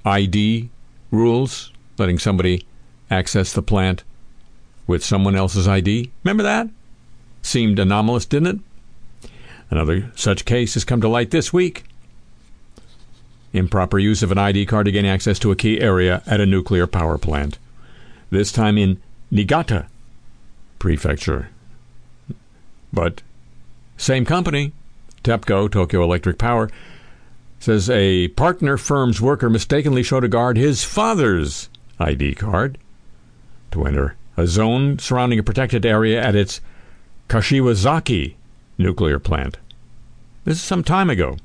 ID 0.05 0.69
rules, 1.11 1.71
letting 1.99 2.19
somebody 2.19 2.67
access 3.11 3.53
the 3.53 3.63
plant 3.63 4.05
with 4.87 5.05
someone 5.05 5.37
else's 5.37 5.69
ID. 5.69 6.11
Remember 6.25 6.43
that? 6.43 6.69
Seemed 7.43 7.79
anomalous, 7.79 8.27
didn't 8.27 8.57
it? 8.57 8.72
Another 9.73 10.13
such 10.15 10.45
case 10.45 10.75
has 10.75 10.85
come 10.85 11.01
to 11.01 11.09
light 11.09 11.31
this 11.31 11.51
week. 11.51 11.85
Improper 13.55 13.99
use 13.99 14.23
of 14.23 14.31
an 14.31 14.37
ID 14.37 14.67
card 14.67 14.85
to 14.85 14.93
gain 14.93 15.07
access 15.07 15.39
to 15.39 15.51
a 15.51 15.57
key 15.57 15.81
area 15.81 16.23
at 16.27 16.43
a 16.43 16.47
nuclear 16.47 16.87
power 16.87 17.17
plant. 17.17 17.59
This 18.29 18.53
time 18.53 18.77
in 18.77 19.01
Niigata 19.31 19.87
Prefecture. 20.79 21.49
But 22.93 23.23
same 23.97 24.27
company, 24.27 24.73
TEPCO, 25.25 25.73
Tokyo 25.73 26.03
Electric 26.03 26.37
Power, 26.37 26.69
says 27.59 27.89
a 27.89 28.29
partner 28.29 28.77
firm's 28.77 29.23
worker 29.23 29.49
mistakenly 29.49 30.03
showed 30.03 30.25
a 30.25 30.29
guard 30.29 30.59
his 30.59 30.85
father's 30.85 31.71
ID 31.99 32.35
card 32.35 32.77
to 33.71 33.87
enter 33.87 34.17
a 34.37 34.47
zone 34.47 34.99
surrounding 34.99 35.39
a 35.39 35.43
protected 35.43 35.87
area 35.87 36.23
at 36.23 36.35
its 36.35 36.61
Kashiwazaki 37.31 38.35
nuclear 38.77 39.19
plant. 39.19 39.57
This 40.45 40.59
is 40.59 40.65
some 40.65 40.83
time 40.83 41.09
ago, 41.09 41.37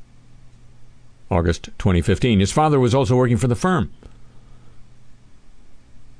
August 1.29 1.65
2015. 1.77 2.39
His 2.39 2.51
father 2.51 2.79
was 2.79 2.95
also 2.95 3.15
working 3.15 3.37
for 3.37 3.47
the 3.47 3.55
firm. 3.55 3.91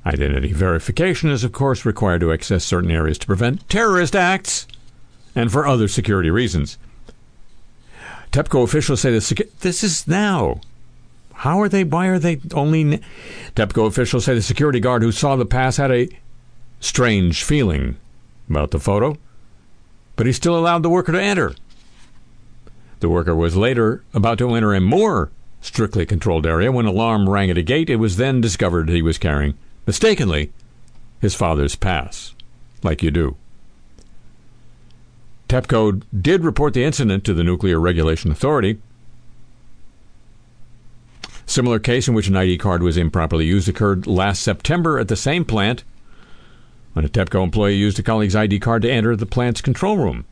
Identity 0.06 0.52
verification 0.52 1.28
is, 1.30 1.42
of 1.42 1.52
course, 1.52 1.84
required 1.84 2.20
to 2.20 2.32
access 2.32 2.64
certain 2.64 2.90
areas 2.90 3.18
to 3.18 3.26
prevent 3.26 3.68
terrorist 3.68 4.14
acts 4.14 4.66
and 5.34 5.50
for 5.50 5.66
other 5.66 5.88
security 5.88 6.30
reasons. 6.30 6.78
TEPCO 8.30 8.62
officials 8.62 9.00
say 9.00 9.10
this, 9.10 9.32
this 9.60 9.82
is 9.82 10.06
now. 10.06 10.60
How 11.34 11.60
are 11.60 11.68
they? 11.68 11.84
Why 11.84 12.06
are 12.06 12.18
they 12.18 12.40
only? 12.54 13.00
TEPCO 13.56 13.86
officials 13.86 14.24
say 14.24 14.34
the 14.34 14.42
security 14.42 14.80
guard 14.80 15.02
who 15.02 15.12
saw 15.12 15.36
the 15.36 15.46
pass 15.46 15.78
had 15.78 15.90
a 15.90 16.08
strange 16.80 17.42
feeling 17.42 17.96
about 18.48 18.70
the 18.70 18.80
photo, 18.80 19.16
but 20.16 20.26
he 20.26 20.32
still 20.32 20.56
allowed 20.56 20.82
the 20.82 20.90
worker 20.90 21.12
to 21.12 21.22
enter. 21.22 21.54
The 23.00 23.08
worker 23.08 23.34
was 23.34 23.56
later 23.56 24.02
about 24.12 24.38
to 24.38 24.54
enter 24.54 24.74
a 24.74 24.80
more 24.80 25.30
strictly 25.60 26.06
controlled 26.06 26.46
area 26.46 26.72
when 26.72 26.86
alarm 26.86 27.28
rang 27.28 27.50
at 27.50 27.58
a 27.58 27.62
gate. 27.62 27.90
It 27.90 27.96
was 27.96 28.16
then 28.16 28.40
discovered 28.40 28.88
he 28.88 29.02
was 29.02 29.18
carrying, 29.18 29.54
mistakenly, 29.86 30.52
his 31.20 31.34
father's 31.34 31.76
pass, 31.76 32.34
like 32.82 33.02
you 33.02 33.10
do. 33.10 33.36
TEPCO 35.48 36.02
did 36.20 36.44
report 36.44 36.74
the 36.74 36.84
incident 36.84 37.24
to 37.24 37.34
the 37.34 37.44
Nuclear 37.44 37.80
Regulation 37.80 38.30
Authority. 38.30 38.80
Similar 41.46 41.78
case 41.78 42.06
in 42.06 42.14
which 42.14 42.28
an 42.28 42.36
ID 42.36 42.58
card 42.58 42.82
was 42.82 42.98
improperly 42.98 43.46
used 43.46 43.68
occurred 43.68 44.06
last 44.06 44.42
September 44.42 44.98
at 44.98 45.08
the 45.08 45.16
same 45.16 45.46
plant 45.46 45.84
when 46.92 47.06
a 47.06 47.08
TEPCO 47.08 47.42
employee 47.42 47.76
used 47.76 47.98
a 47.98 48.02
colleague's 48.02 48.36
ID 48.36 48.58
card 48.60 48.82
to 48.82 48.90
enter 48.90 49.16
the 49.16 49.24
plant's 49.24 49.62
control 49.62 49.96
room. 49.96 50.26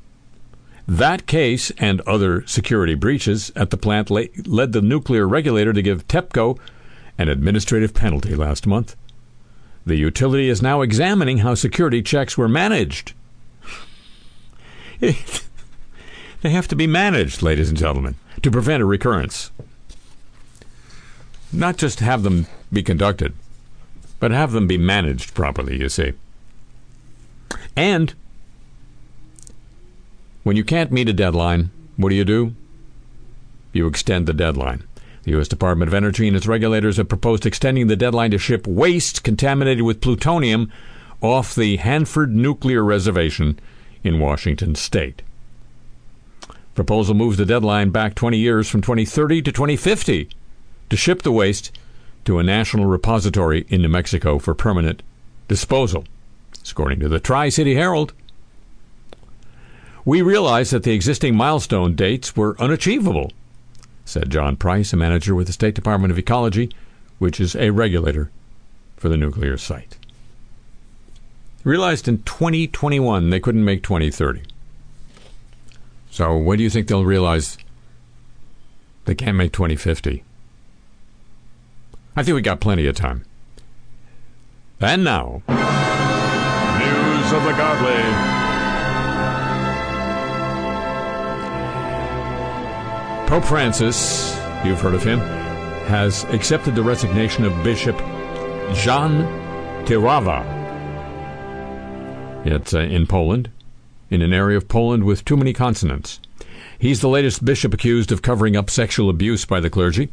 That 0.88 1.27
case 1.27 1.72
and 1.79 2.01
other 2.03 2.46
security 2.46 2.94
breaches 2.94 3.51
at 3.57 3.70
the 3.70 3.76
plant 3.76 4.11
led 4.11 4.72
the 4.72 4.82
nuclear 4.82 5.26
regulator 5.26 5.72
to 5.72 5.82
give 5.82 6.07
TEPCO 6.07 6.59
an 7.18 7.28
administrative 7.28 7.93
penalty 7.93 8.34
last 8.37 8.66
month. 8.66 8.95
The 9.84 9.97
utility 9.97 10.49
is 10.49 10.62
now 10.62 10.82
examining 10.82 11.39
how 11.39 11.55
security 11.55 12.03
checks 12.03 12.39
were 12.39 12.49
managed. 12.49 13.14
they 15.01 15.14
have 16.43 16.68
to 16.68 16.76
be 16.76 16.87
managed, 16.87 17.43
ladies 17.43 17.68
and 17.68 17.78
gentlemen, 17.78 18.14
to 18.43 18.51
prevent 18.51 18.82
a 18.82 18.87
recurrence. 18.87 19.51
Not 21.53 21.76
just 21.76 22.01
have 22.01 22.22
them 22.22 22.47
be 22.72 22.82
conducted, 22.82 23.34
but 24.20 24.30
have 24.30 24.53
them 24.53 24.66
be 24.66 24.78
managed 24.78 25.34
properly, 25.34 25.80
you 25.80 25.89
see. 25.89 26.12
And 27.76 28.14
when 30.47 30.55
you 30.55 30.62
can't 30.62 30.92
meet 30.92 31.09
a 31.09 31.12
deadline, 31.12 31.70
what 31.97 32.11
do 32.11 32.14
you 32.14 32.24
do? 32.24 32.55
You 33.72 33.88
extend 33.88 34.28
the 34.28 34.32
deadline. 34.32 34.84
The 35.24 35.32
U.S. 35.32 35.49
Department 35.49 35.88
of 35.88 35.94
Energy 35.94 36.28
and 36.28 36.36
its 36.36 36.47
regulators 36.47 36.99
have 36.99 37.09
proposed 37.09 37.44
extending 37.44 37.88
the 37.88 37.97
deadline 37.97 38.30
to 38.30 38.38
ship 38.38 38.64
waste 38.64 39.24
contaminated 39.24 39.82
with 39.82 40.01
plutonium 40.01 40.70
off 41.20 41.53
the 41.53 41.78
Hanford 41.78 42.32
Nuclear 42.32 42.84
Reservation 42.84 43.59
in 44.05 44.20
Washington 44.20 44.76
state. 44.76 45.20
Proposal 46.76 47.16
moves 47.16 47.38
the 47.38 47.44
deadline 47.44 47.90
back 47.90 48.14
20 48.14 48.38
years 48.38 48.68
from 48.68 48.82
2030 48.82 49.42
to 49.42 49.51
2050 49.51 50.28
to 50.90 50.97
ship 50.97 51.22
the 51.22 51.32
waste 51.32 51.76
to 52.24 52.38
a 52.38 52.44
national 52.44 52.86
repository 52.86 53.66
in 53.68 53.82
New 53.82 53.88
Mexico 53.88 54.38
for 54.38 54.55
permanent 54.55 55.03
disposal, 55.49 56.05
according 56.70 57.01
to 57.01 57.09
the 57.09 57.18
Tri 57.18 57.49
City 57.49 57.74
Herald. 57.74 58.12
We 60.07 60.22
realized 60.22 60.72
that 60.72 60.84
the 60.84 60.92
existing 60.92 61.34
milestone 61.34 61.96
dates 61.96 62.36
were 62.36 62.54
unachievable, 62.61 63.32
said 64.04 64.30
John 64.30 64.54
Price, 64.54 64.92
a 64.92 64.96
manager 64.96 65.34
with 65.34 65.48
the 65.48 65.52
State 65.52 65.74
Department 65.74 66.12
of 66.12 66.18
Ecology, 66.18 66.70
which 67.18 67.40
is 67.40 67.57
a 67.57 67.70
regulator 67.70 68.30
for 68.96 69.09
the 69.09 69.16
nuclear 69.16 69.59
site. 69.59 69.98
Realized 71.64 72.07
in 72.07 72.22
2021 72.22 73.30
they 73.30 73.40
couldn't 73.40 73.64
make 73.64 73.82
2030. 73.82 74.42
So, 76.12 76.36
when 76.36 76.59
do 76.59 76.62
you 76.62 76.70
think 76.70 76.86
they'll 76.86 77.04
realize 77.04 77.59
they 79.07 79.16
can't 79.16 79.36
make 79.36 79.52
2050? 79.52 80.22
I 82.14 82.22
think 82.22 82.36
we 82.36 82.42
got 82.42 82.61
plenty 82.61 82.86
of 82.86 82.94
time. 82.94 83.24
And 84.80 85.02
now, 85.02 85.42
News 85.48 87.32
of 87.32 87.42
the 87.42 87.54
Godly. 87.57 88.36
Pope 93.27 93.45
Francis, 93.45 94.39
you've 94.64 94.81
heard 94.81 94.95
of 94.95 95.03
him, 95.03 95.18
has 95.89 96.22
accepted 96.27 96.77
the 96.77 96.83
resignation 96.83 97.45
of 97.45 97.64
Bishop 97.64 97.99
Jan 98.72 99.27
Tyrawa. 99.85 100.45
It's 102.47 102.72
uh, 102.72 102.79
in 102.79 103.09
Poland, 103.09 103.51
in 104.11 104.22
an 104.22 104.33
area 104.33 104.57
of 104.57 104.68
Poland 104.68 105.03
with 105.03 105.24
too 105.24 105.37
many 105.37 105.53
consonants. 105.53 106.20
He's 106.79 107.01
the 107.01 107.09
latest 107.09 107.45
bishop 107.45 107.74
accused 107.74 108.12
of 108.12 108.22
covering 108.22 108.57
up 108.57 108.70
sexual 108.70 109.11
abuse 109.11 109.45
by 109.45 109.59
the 109.59 109.70
clergy. 109.70 110.09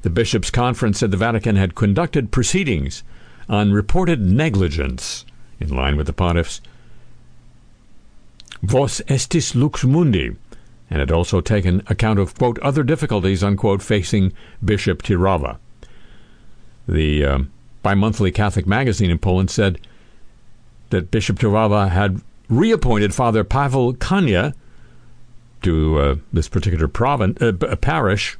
The 0.00 0.08
bishops' 0.08 0.50
conference 0.50 1.00
said 1.00 1.10
the 1.10 1.18
Vatican 1.18 1.56
had 1.56 1.74
conducted 1.74 2.30
proceedings 2.30 3.02
on 3.46 3.72
reported 3.72 4.22
negligence 4.22 5.26
in 5.60 5.68
line 5.68 5.98
with 5.98 6.06
the 6.06 6.14
pontiff's 6.14 6.62
Vos 8.62 9.02
estis 9.02 9.54
lux 9.54 9.84
mundi, 9.84 10.34
and 10.90 11.00
had 11.00 11.10
also 11.10 11.40
taken 11.40 11.82
account 11.88 12.18
of, 12.18 12.36
quote, 12.36 12.58
other 12.60 12.82
difficulties, 12.82 13.42
unquote, 13.42 13.82
facing 13.82 14.32
Bishop 14.64 15.02
Tyrawa. 15.02 15.58
The 16.86 17.24
um, 17.24 17.52
bi 17.82 17.94
monthly 17.94 18.30
Catholic 18.30 18.66
magazine 18.66 19.10
in 19.10 19.18
Poland 19.18 19.50
said 19.50 19.78
that 20.90 21.10
Bishop 21.10 21.38
Tyrawa 21.38 21.90
had 21.90 22.20
reappointed 22.48 23.14
Father 23.14 23.44
Pavel 23.44 23.94
Kania 23.94 24.54
to 25.62 25.98
uh, 25.98 26.16
this 26.32 26.48
particular 26.48 26.88
province, 26.88 27.40
uh, 27.40 27.52
parish, 27.76 28.36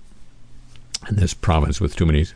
in 1.08 1.16
this 1.16 1.34
province 1.34 1.80
with 1.80 1.96
too 1.96 2.06
many 2.06 2.26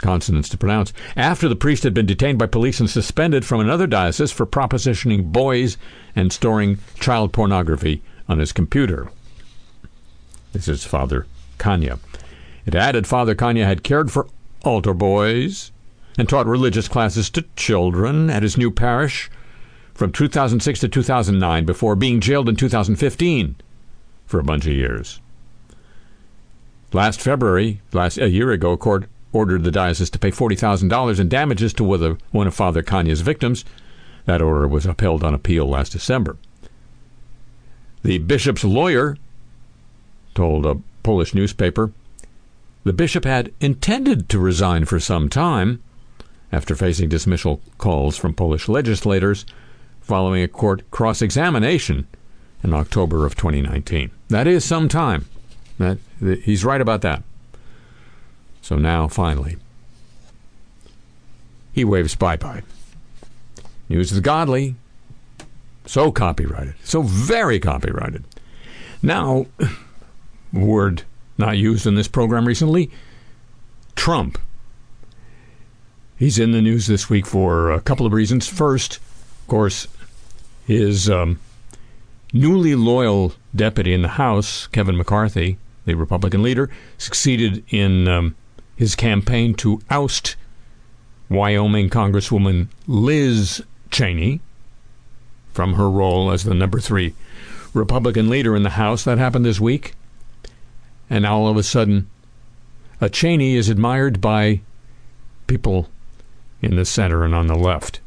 consonants 0.00 0.48
to 0.48 0.58
pronounce, 0.58 0.92
after 1.16 1.48
the 1.48 1.56
priest 1.56 1.82
had 1.82 1.94
been 1.94 2.06
detained 2.06 2.38
by 2.38 2.46
police 2.46 2.80
and 2.80 2.90
suspended 2.90 3.44
from 3.44 3.60
another 3.60 3.86
diocese 3.86 4.32
for 4.32 4.46
propositioning 4.46 5.32
boys 5.32 5.76
and 6.14 6.32
storing 6.32 6.78
child 6.98 7.32
pornography 7.32 8.02
on 8.32 8.38
his 8.40 8.52
computer. 8.52 9.10
This 10.52 10.66
is 10.66 10.84
Father 10.84 11.26
Kania. 11.58 11.98
It 12.66 12.74
added 12.74 13.06
Father 13.06 13.34
Kania 13.34 13.66
had 13.66 13.84
cared 13.84 14.10
for 14.10 14.26
altar 14.64 14.94
boys 14.94 15.70
and 16.18 16.28
taught 16.28 16.46
religious 16.46 16.88
classes 16.88 17.30
to 17.30 17.44
children 17.56 18.30
at 18.30 18.42
his 18.42 18.56
new 18.56 18.70
parish 18.70 19.30
from 19.94 20.10
2006 20.10 20.80
to 20.80 20.88
2009 20.88 21.64
before 21.64 21.94
being 21.94 22.20
jailed 22.20 22.48
in 22.48 22.56
2015 22.56 23.56
for 24.26 24.40
a 24.40 24.44
bunch 24.44 24.66
of 24.66 24.72
years. 24.72 25.20
Last 26.92 27.20
February, 27.20 27.80
last 27.92 28.18
a 28.18 28.30
year 28.30 28.50
ago, 28.50 28.72
a 28.72 28.76
court 28.76 29.04
ordered 29.32 29.64
the 29.64 29.70
diocese 29.70 30.10
to 30.10 30.18
pay 30.18 30.30
$40,000 30.30 31.20
in 31.20 31.28
damages 31.28 31.72
to 31.74 32.18
one 32.30 32.46
of 32.46 32.54
Father 32.54 32.82
Kania's 32.82 33.22
victims. 33.22 33.64
That 34.24 34.42
order 34.42 34.68
was 34.68 34.86
upheld 34.86 35.24
on 35.24 35.34
appeal 35.34 35.66
last 35.66 35.92
December. 35.92 36.36
The 38.02 38.18
bishop's 38.18 38.64
lawyer 38.64 39.16
told 40.34 40.66
a 40.66 40.80
Polish 41.02 41.34
newspaper 41.34 41.92
the 42.84 42.92
bishop 42.92 43.24
had 43.24 43.52
intended 43.60 44.28
to 44.28 44.40
resign 44.40 44.86
for 44.86 44.98
some 44.98 45.28
time 45.28 45.82
after 46.50 46.74
facing 46.74 47.08
dismissal 47.08 47.60
calls 47.78 48.16
from 48.16 48.34
Polish 48.34 48.68
legislators 48.68 49.46
following 50.00 50.42
a 50.42 50.48
court 50.48 50.90
cross 50.90 51.22
examination 51.22 52.06
in 52.64 52.74
October 52.74 53.24
of 53.24 53.36
2019. 53.36 54.10
That 54.28 54.46
is 54.46 54.64
some 54.64 54.88
time. 54.88 55.26
That, 55.78 55.98
he's 56.42 56.64
right 56.64 56.80
about 56.80 57.02
that. 57.02 57.22
So 58.60 58.76
now, 58.76 59.08
finally, 59.08 59.56
he 61.72 61.84
waves 61.84 62.14
bye 62.14 62.36
bye. 62.36 62.62
News 63.88 64.10
of 64.10 64.16
the 64.16 64.22
godly, 64.22 64.76
so 65.86 66.10
copyrighted, 66.10 66.74
so 66.84 67.02
very 67.02 67.58
copyrighted. 67.58 68.24
Now, 69.02 69.46
word 70.52 71.02
not 71.38 71.56
used 71.58 71.86
in 71.86 71.94
this 71.94 72.08
program 72.08 72.46
recently 72.46 72.90
Trump. 73.96 74.38
He's 76.16 76.38
in 76.38 76.52
the 76.52 76.62
news 76.62 76.86
this 76.86 77.10
week 77.10 77.26
for 77.26 77.72
a 77.72 77.80
couple 77.80 78.06
of 78.06 78.12
reasons. 78.12 78.48
First, 78.48 78.96
of 78.96 79.46
course, 79.48 79.88
his 80.66 81.10
um, 81.10 81.40
newly 82.32 82.74
loyal 82.74 83.34
deputy 83.54 83.92
in 83.92 84.02
the 84.02 84.08
House, 84.08 84.68
Kevin 84.68 84.96
McCarthy, 84.96 85.58
the 85.84 85.94
Republican 85.94 86.42
leader, 86.42 86.70
succeeded 86.96 87.64
in 87.70 88.06
um, 88.06 88.36
his 88.76 88.94
campaign 88.94 89.54
to 89.54 89.80
oust 89.90 90.36
Wyoming 91.28 91.90
Congresswoman 91.90 92.68
Liz 92.86 93.62
Cheney 93.90 94.40
from 95.52 95.74
her 95.74 95.90
role 95.90 96.30
as 96.30 96.44
the 96.44 96.54
number 96.54 96.80
three 96.80 97.14
Republican 97.74 98.28
leader 98.28 98.56
in 98.56 98.62
the 98.62 98.70
House. 98.70 99.04
That 99.04 99.18
happened 99.18 99.44
this 99.44 99.60
week. 99.60 99.94
And 101.10 101.22
now 101.22 101.38
all 101.38 101.48
of 101.48 101.56
a 101.56 101.62
sudden, 101.62 102.08
a 103.00 103.08
Cheney 103.08 103.56
is 103.56 103.68
admired 103.68 104.20
by 104.20 104.60
people 105.46 105.88
in 106.60 106.76
the 106.76 106.84
center 106.84 107.24
and 107.24 107.34
on 107.34 107.46
the 107.46 107.56
left. 107.56 108.00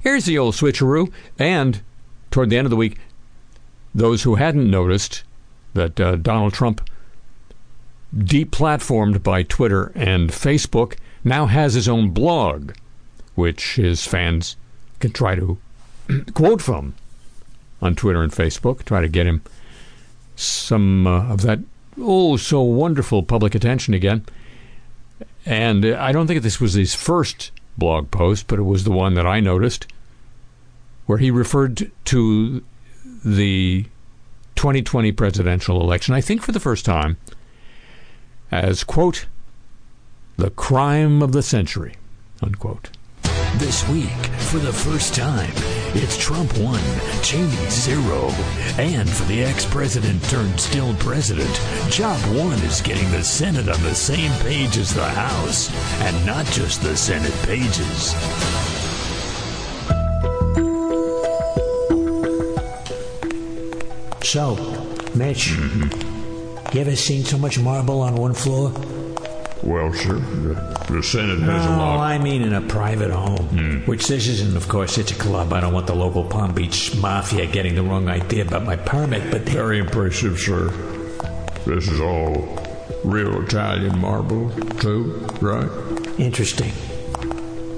Here's 0.00 0.26
the 0.26 0.38
old 0.38 0.54
switcheroo. 0.54 1.12
And 1.38 1.80
toward 2.30 2.50
the 2.50 2.58
end 2.58 2.66
of 2.66 2.70
the 2.70 2.76
week, 2.76 2.98
those 3.94 4.22
who 4.22 4.34
hadn't 4.34 4.70
noticed 4.70 5.24
that 5.74 5.98
uh, 6.00 6.16
Donald 6.16 6.52
Trump 6.52 6.88
deplatformed 8.16 9.22
by 9.22 9.42
Twitter 9.42 9.92
and 9.94 10.30
Facebook, 10.30 10.96
now 11.24 11.46
has 11.46 11.74
his 11.74 11.88
own 11.88 12.10
blog, 12.10 12.72
which 13.34 13.76
his 13.76 14.06
fans 14.06 14.56
can 15.00 15.12
try 15.12 15.34
to 15.34 15.58
quote 16.34 16.62
from 16.62 16.94
on 17.82 17.94
Twitter 17.94 18.22
and 18.22 18.32
Facebook, 18.32 18.84
try 18.84 19.00
to 19.00 19.08
get 19.08 19.26
him 19.26 19.42
some 20.34 21.06
uh, 21.06 21.32
of 21.32 21.42
that 21.42 21.60
oh 21.98 22.36
so 22.36 22.60
wonderful 22.62 23.22
public 23.22 23.54
attention 23.54 23.94
again. 23.94 24.24
And 25.44 25.84
I 25.84 26.12
don't 26.12 26.26
think 26.26 26.42
this 26.42 26.60
was 26.60 26.74
his 26.74 26.94
first 26.94 27.52
blog 27.78 28.10
post, 28.10 28.46
but 28.48 28.58
it 28.58 28.64
was 28.64 28.84
the 28.84 28.90
one 28.90 29.14
that 29.14 29.26
I 29.26 29.40
noticed 29.40 29.86
where 31.06 31.18
he 31.18 31.30
referred 31.30 31.90
to 32.06 32.64
the 33.24 33.86
2020 34.56 35.12
presidential 35.12 35.80
election, 35.80 36.14
I 36.14 36.20
think 36.20 36.42
for 36.42 36.52
the 36.52 36.60
first 36.60 36.84
time, 36.84 37.16
as, 38.50 38.84
quote, 38.84 39.26
the 40.36 40.50
crime 40.50 41.22
of 41.22 41.32
the 41.32 41.42
century, 41.42 41.94
unquote. 42.42 42.90
This 43.58 43.88
week, 43.88 44.10
for 44.50 44.58
the 44.58 44.70
first 44.72 45.14
time, 45.14 45.50
it's 45.94 46.18
Trump 46.18 46.52
1, 46.58 46.78
Cheney 47.22 47.48
0. 47.70 48.28
And 48.76 49.08
for 49.08 49.24
the 49.24 49.44
ex 49.44 49.64
president 49.64 50.22
turned 50.24 50.60
still 50.60 50.94
president, 50.96 51.50
Job 51.88 52.20
1 52.36 52.52
is 52.60 52.82
getting 52.82 53.10
the 53.10 53.24
Senate 53.24 53.70
on 53.70 53.82
the 53.82 53.94
same 53.94 54.30
page 54.42 54.76
as 54.76 54.94
the 54.94 55.02
House, 55.02 55.70
and 56.02 56.26
not 56.26 56.44
just 56.46 56.82
the 56.82 56.94
Senate 56.94 57.32
pages. 57.46 58.12
So, 64.22 64.56
Mitch, 65.14 65.52
you 66.74 66.80
ever 66.82 66.94
seen 66.94 67.24
so 67.24 67.38
much 67.38 67.58
marble 67.58 68.02
on 68.02 68.16
one 68.16 68.34
floor? 68.34 68.70
Well, 69.62 69.92
sir, 69.94 70.14
The, 70.14 70.86
the 70.92 71.02
Senate 71.02 71.40
has 71.40 71.64
a 71.66 71.70
No, 71.70 71.76
lot. 71.78 71.98
I 72.00 72.18
mean 72.18 72.42
in 72.42 72.52
a 72.52 72.60
private 72.60 73.10
home. 73.10 73.82
Which 73.86 74.06
this 74.06 74.28
isn't, 74.28 74.56
of 74.56 74.68
course, 74.68 74.96
it's 74.98 75.10
a 75.10 75.14
club. 75.14 75.52
I 75.52 75.60
don't 75.60 75.72
want 75.72 75.86
the 75.86 75.94
local 75.94 76.24
Palm 76.24 76.52
Beach 76.54 76.94
mafia 76.96 77.46
getting 77.46 77.74
the 77.74 77.82
wrong 77.82 78.08
idea 78.08 78.42
about 78.46 78.64
my 78.64 78.76
permit, 78.76 79.30
but 79.30 79.42
Very 79.42 79.78
impressive, 79.78 80.38
sir. 80.38 80.68
This 81.66 81.88
is 81.88 82.00
all 82.00 82.58
real 83.02 83.42
Italian 83.42 83.98
marble, 83.98 84.50
too, 84.78 85.26
right? 85.40 85.68
Interesting. 86.18 86.72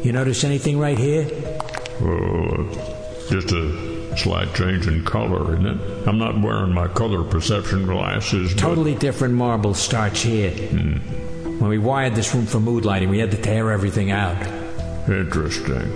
You 0.03 0.13
notice 0.13 0.45
anything 0.45 0.79
right 0.79 0.99
here? 0.99 1.25
Uh, 2.01 2.65
just 3.31 3.51
a 3.53 4.17
slight 4.17 4.53
change 4.55 4.87
in 4.87 5.05
color, 5.05 5.55
isn't 5.55 5.67
it? 5.67 6.09
I'm 6.09 6.19
not 6.19 6.41
wearing 6.41 6.73
my 6.73 6.89
color 6.89 7.25
perception 7.25 7.87
glasses. 7.87 8.53
but- 8.53 8.61
Totally 8.61 8.95
different 8.95 9.35
marble 9.35 9.75
starts 9.75 10.23
here. 10.23 10.53
When 11.59 11.71
we 11.71 11.79
wired 11.79 12.15
this 12.15 12.33
room 12.35 12.47
for 12.47 12.61
mood 12.61 12.85
lighting, 12.85 13.09
we 13.09 13.19
had 13.19 13.33
to 13.33 13.37
tear 13.37 13.73
everything 13.73 14.13
out. 14.13 14.41
Interesting. 15.09 15.91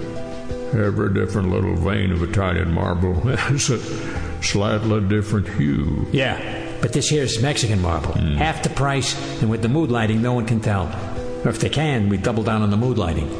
Every 0.74 1.14
different 1.14 1.50
little 1.50 1.76
vein 1.76 2.10
of 2.10 2.20
Italian 2.22 2.72
marble 2.72 3.14
has 3.36 3.70
a 3.70 4.42
slightly 4.42 5.00
different 5.02 5.46
hue. 5.48 6.08
Yeah, 6.10 6.40
but 6.80 6.92
this 6.92 7.10
here 7.10 7.22
is 7.22 7.40
Mexican 7.40 7.80
marble. 7.80 8.12
Hmm. 8.12 8.34
Half 8.34 8.64
the 8.64 8.70
price, 8.70 9.14
and 9.40 9.48
with 9.50 9.62
the 9.62 9.68
mood 9.68 9.92
lighting, 9.92 10.20
no 10.20 10.32
one 10.32 10.46
can 10.46 10.60
tell. 10.60 10.88
Or 11.44 11.50
if 11.50 11.60
they 11.60 11.68
can, 11.68 12.08
we 12.08 12.16
double 12.16 12.42
down 12.42 12.62
on 12.62 12.70
the 12.70 12.76
mood 12.76 12.98
lighting. 12.98 13.30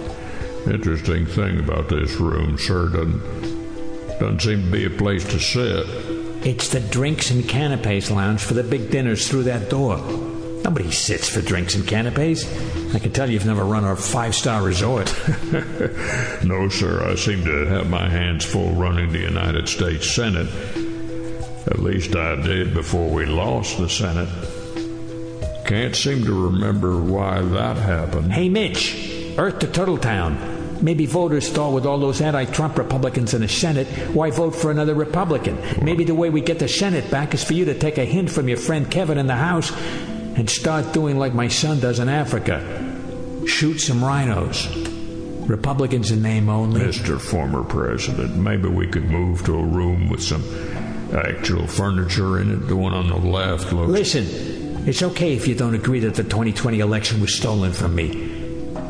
Interesting 0.70 1.26
thing 1.26 1.58
about 1.58 1.88
this 1.88 2.14
room, 2.20 2.56
sir, 2.56 2.88
doesn't, 2.88 4.20
doesn't 4.20 4.42
seem 4.42 4.64
to 4.66 4.70
be 4.70 4.84
a 4.84 4.90
place 4.90 5.24
to 5.24 5.40
sit. 5.40 5.86
It's 6.46 6.68
the 6.68 6.78
drinks 6.78 7.32
and 7.32 7.48
canapes 7.48 8.12
lounge 8.12 8.42
for 8.42 8.54
the 8.54 8.62
big 8.62 8.92
dinners 8.92 9.26
through 9.26 9.44
that 9.44 9.68
door. 9.70 9.98
Nobody 10.64 10.90
sits 10.90 11.28
for 11.28 11.40
drinks 11.40 11.74
and 11.74 11.86
canapes. 11.86 12.44
I 12.94 12.98
can 12.98 13.12
tell 13.12 13.28
you've 13.28 13.46
never 13.46 13.64
run 13.64 13.84
a 13.84 13.96
five 13.96 14.34
star 14.34 14.62
resort. 14.62 15.14
No, 16.44 16.68
sir, 16.68 17.08
I 17.08 17.14
seem 17.14 17.44
to 17.44 17.66
have 17.66 17.88
my 17.88 18.08
hands 18.08 18.44
full 18.44 18.72
running 18.72 19.12
the 19.12 19.20
United 19.20 19.68
States 19.68 20.10
Senate. 20.10 20.48
At 21.66 21.78
least 21.78 22.16
I 22.16 22.34
did 22.42 22.74
before 22.74 23.08
we 23.08 23.26
lost 23.26 23.78
the 23.78 23.88
Senate. 23.88 24.28
Can't 25.64 25.94
seem 25.94 26.24
to 26.24 26.46
remember 26.50 27.00
why 27.00 27.40
that 27.40 27.76
happened. 27.76 28.32
hey, 28.32 28.48
Mitch, 28.48 29.34
Earth 29.38 29.60
to 29.60 29.68
Turtle 29.68 29.98
Town. 29.98 30.36
Maybe 30.82 31.06
voters 31.06 31.48
thought 31.48 31.72
with 31.72 31.86
all 31.86 31.98
those 31.98 32.20
anti 32.20 32.44
Trump 32.46 32.76
Republicans 32.76 33.34
in 33.34 33.42
the 33.42 33.48
Senate, 33.48 33.86
why 34.12 34.32
vote 34.32 34.56
for 34.56 34.72
another 34.72 34.94
Republican? 34.94 35.56
Maybe 35.80 36.02
the 36.02 36.14
way 36.16 36.28
we 36.28 36.40
get 36.40 36.58
the 36.58 36.66
Senate 36.66 37.08
back 37.08 37.34
is 37.34 37.44
for 37.44 37.52
you 37.54 37.64
to 37.66 37.78
take 37.78 37.98
a 37.98 38.04
hint 38.04 38.30
from 38.30 38.48
your 38.48 38.58
friend 38.58 38.90
Kevin 38.90 39.16
in 39.16 39.28
the 39.28 39.36
House 39.36 39.70
and 40.36 40.48
start 40.48 40.92
doing 40.92 41.18
like 41.18 41.34
my 41.34 41.48
son 41.48 41.80
does 41.80 41.98
in 41.98 42.08
Africa 42.08 42.60
shoot 43.46 43.78
some 43.78 44.04
rhinos. 44.04 44.66
Republicans 45.48 46.10
in 46.10 46.22
name 46.22 46.48
only. 46.48 46.80
Mr. 46.80 47.20
Former 47.20 47.64
President, 47.64 48.36
maybe 48.36 48.68
we 48.68 48.86
could 48.86 49.04
move 49.10 49.44
to 49.44 49.54
a 49.58 49.62
room 49.62 50.08
with 50.08 50.22
some 50.22 50.42
actual 51.14 51.66
furniture 51.66 52.40
in 52.40 52.52
it. 52.52 52.68
The 52.68 52.76
one 52.76 52.94
on 52.94 53.08
the 53.08 53.16
left 53.16 53.72
looks. 53.72 53.90
Listen, 53.90 54.88
it's 54.88 55.02
okay 55.02 55.34
if 55.34 55.48
you 55.48 55.54
don't 55.54 55.74
agree 55.74 56.00
that 56.00 56.14
the 56.14 56.22
2020 56.22 56.78
election 56.80 57.20
was 57.20 57.34
stolen 57.34 57.72
from 57.72 57.94
me. 57.94 58.30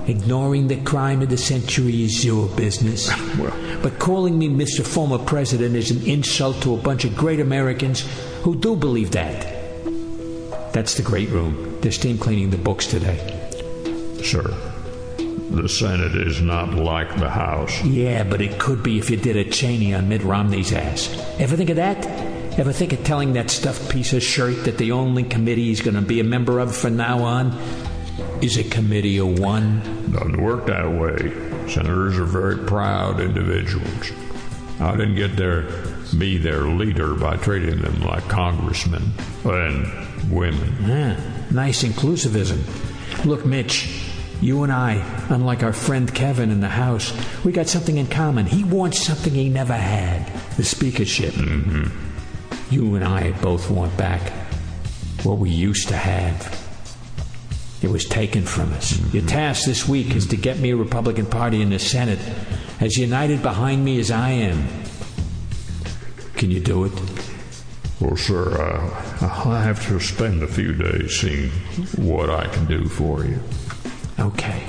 Ignoring 0.06 0.68
the 0.68 0.76
crime 0.82 1.22
of 1.22 1.30
the 1.30 1.38
century 1.38 2.02
is 2.04 2.24
your 2.24 2.48
business. 2.50 3.10
Well- 3.38 3.56
but 3.82 3.98
calling 3.98 4.38
me 4.38 4.48
Mr. 4.48 4.86
Former 4.86 5.18
President 5.18 5.74
is 5.74 5.90
an 5.90 6.06
insult 6.08 6.62
to 6.62 6.74
a 6.74 6.76
bunch 6.76 7.04
of 7.04 7.16
great 7.16 7.40
Americans 7.40 8.06
who 8.42 8.54
do 8.54 8.76
believe 8.76 9.10
that. 9.10 9.51
That's 10.72 10.94
the 10.94 11.02
great 11.02 11.28
room. 11.28 11.78
They're 11.80 11.92
steam 11.92 12.18
cleaning 12.18 12.50
the 12.50 12.56
books 12.56 12.86
today. 12.86 13.18
Sir, 14.22 14.42
the 15.50 15.68
Senate 15.68 16.14
is 16.14 16.40
not 16.40 16.74
like 16.74 17.14
the 17.18 17.28
House. 17.28 17.84
Yeah, 17.84 18.24
but 18.24 18.40
it 18.40 18.58
could 18.58 18.82
be 18.82 18.98
if 18.98 19.10
you 19.10 19.16
did 19.16 19.36
a 19.36 19.44
Cheney 19.44 19.94
on 19.94 20.08
Mitt 20.08 20.22
Romney's 20.22 20.72
ass. 20.72 21.08
Ever 21.38 21.56
think 21.56 21.70
of 21.70 21.76
that? 21.76 22.06
Ever 22.58 22.72
think 22.72 22.92
of 22.92 23.04
telling 23.04 23.34
that 23.34 23.50
stuffed 23.50 23.90
piece 23.90 24.12
of 24.12 24.22
shirt 24.22 24.64
that 24.64 24.78
the 24.78 24.92
only 24.92 25.24
committee 25.24 25.64
he's 25.64 25.80
going 25.80 25.94
to 25.94 26.02
be 26.02 26.20
a 26.20 26.24
member 26.24 26.58
of 26.58 26.74
from 26.74 26.96
now 26.96 27.22
on 27.22 27.58
is 28.40 28.56
a 28.56 28.64
committee 28.64 29.18
of 29.18 29.38
one? 29.38 29.80
Doesn't 30.10 30.40
work 30.40 30.66
that 30.66 30.90
way. 30.90 31.68
Senators 31.70 32.18
are 32.18 32.24
very 32.24 32.58
proud 32.58 33.20
individuals. 33.20 34.12
I 34.80 34.92
didn't 34.96 35.14
get 35.14 35.36
their 35.36 35.62
be 36.18 36.38
their 36.38 36.62
leader 36.62 37.14
by 37.14 37.36
treating 37.36 37.80
them 37.80 38.02
like 38.02 38.28
congressmen 38.28 39.12
and 39.44 40.30
women. 40.30 40.74
Ah, 40.82 41.16
nice 41.50 41.82
inclusivism. 41.82 42.60
Look, 43.24 43.44
Mitch, 43.46 43.88
you 44.40 44.62
and 44.64 44.72
I, 44.72 44.94
unlike 45.28 45.62
our 45.62 45.72
friend 45.72 46.12
Kevin 46.12 46.50
in 46.50 46.60
the 46.60 46.68
House, 46.68 47.12
we 47.44 47.52
got 47.52 47.68
something 47.68 47.96
in 47.96 48.06
common. 48.08 48.46
He 48.46 48.64
wants 48.64 49.00
something 49.00 49.32
he 49.32 49.48
never 49.48 49.74
had 49.74 50.26
the 50.56 50.64
speakership. 50.64 51.34
Mm-hmm. 51.34 52.74
You 52.74 52.94
and 52.94 53.04
I 53.04 53.32
both 53.40 53.70
want 53.70 53.96
back 53.96 54.32
what 55.22 55.38
we 55.38 55.50
used 55.50 55.88
to 55.88 55.96
have. 55.96 56.58
It 57.82 57.90
was 57.90 58.04
taken 58.04 58.44
from 58.44 58.72
us. 58.72 58.98
Your 59.12 59.26
task 59.26 59.66
this 59.66 59.88
week 59.88 60.14
is 60.14 60.26
to 60.28 60.36
get 60.36 60.58
me 60.58 60.70
a 60.70 60.76
Republican 60.76 61.26
Party 61.26 61.62
in 61.62 61.70
the 61.70 61.78
Senate 61.78 62.20
as 62.80 62.96
united 62.96 63.42
behind 63.42 63.84
me 63.84 63.98
as 64.00 64.10
I 64.10 64.30
am. 64.30 64.81
Can 66.42 66.50
you 66.50 66.58
do 66.58 66.86
it? 66.86 66.92
Well, 68.00 68.16
sir, 68.16 68.60
I, 68.60 69.24
I'll 69.24 69.62
have 69.62 69.86
to 69.86 70.00
spend 70.00 70.42
a 70.42 70.48
few 70.48 70.74
days 70.74 71.20
seeing 71.20 71.50
what 72.04 72.30
I 72.30 72.48
can 72.48 72.66
do 72.66 72.88
for 72.88 73.24
you. 73.24 73.38
Okay. 74.18 74.66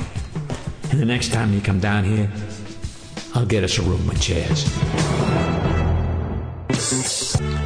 And 0.91 0.99
the 0.99 1.05
next 1.05 1.33
time 1.33 1.51
you 1.51 1.61
come 1.61 1.79
down 1.79 2.03
here, 2.03 2.31
I'll 3.33 3.47
get 3.47 3.63
us 3.63 3.79
a 3.79 3.81
room 3.81 4.05
with 4.05 4.21
chairs. 4.21 4.69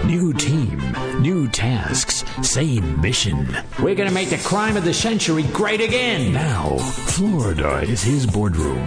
New 0.05 0.33
team, 0.33 0.79
new 1.21 1.47
tasks, 1.47 2.23
same 2.41 2.99
mission. 3.01 3.47
We're 3.81 3.95
gonna 3.95 4.11
make 4.11 4.29
the 4.29 4.37
crime 4.37 4.77
of 4.77 4.83
the 4.83 4.93
century 4.93 5.43
great 5.53 5.81
again. 5.81 6.33
Now, 6.33 6.77
Florida 6.77 7.81
is 7.81 8.03
his 8.03 8.25
boardroom. 8.25 8.85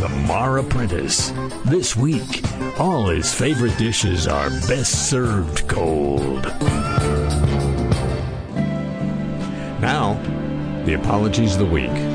The 0.00 0.24
Mar 0.26 0.58
Apprentice. 0.58 1.32
This 1.64 1.96
week, 1.96 2.42
all 2.78 3.06
his 3.06 3.32
favorite 3.32 3.76
dishes 3.78 4.26
are 4.26 4.50
best 4.68 5.08
served 5.08 5.68
cold. 5.68 6.46
Now, 9.80 10.20
the 10.84 10.94
apologies 10.94 11.54
of 11.54 11.60
the 11.60 11.66
week. 11.66 12.11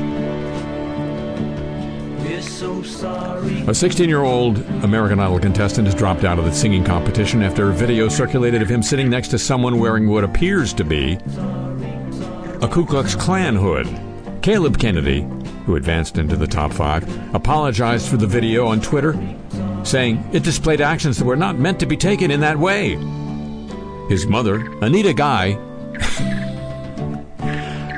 So 2.58 2.82
sorry. 2.82 3.60
A 3.68 3.72
16 3.72 4.08
year 4.08 4.24
old 4.24 4.58
American 4.82 5.20
Idol 5.20 5.38
contestant 5.38 5.86
has 5.86 5.94
dropped 5.94 6.24
out 6.24 6.40
of 6.40 6.44
the 6.44 6.52
singing 6.52 6.82
competition 6.82 7.40
after 7.40 7.70
a 7.70 7.72
video 7.72 8.08
circulated 8.08 8.62
of 8.62 8.68
him 8.68 8.82
sitting 8.82 9.08
next 9.08 9.28
to 9.28 9.38
someone 9.38 9.78
wearing 9.78 10.08
what 10.08 10.24
appears 10.24 10.74
to 10.74 10.82
be 10.82 11.12
a 12.60 12.68
Ku 12.68 12.84
Klux 12.84 13.14
Klan 13.14 13.54
hood. 13.54 13.86
Caleb 14.42 14.76
Kennedy, 14.76 15.20
who 15.66 15.76
advanced 15.76 16.18
into 16.18 16.34
the 16.34 16.48
top 16.48 16.72
five, 16.72 17.04
apologized 17.32 18.08
for 18.08 18.16
the 18.16 18.26
video 18.26 18.66
on 18.66 18.80
Twitter, 18.80 19.16
saying 19.84 20.28
it 20.32 20.42
displayed 20.42 20.80
actions 20.80 21.16
that 21.18 21.26
were 21.26 21.36
not 21.36 21.60
meant 21.60 21.78
to 21.78 21.86
be 21.86 21.96
taken 21.96 22.32
in 22.32 22.40
that 22.40 22.58
way. 22.58 22.96
His 24.08 24.26
mother, 24.26 24.68
Anita 24.82 25.14
Guy, 25.14 25.50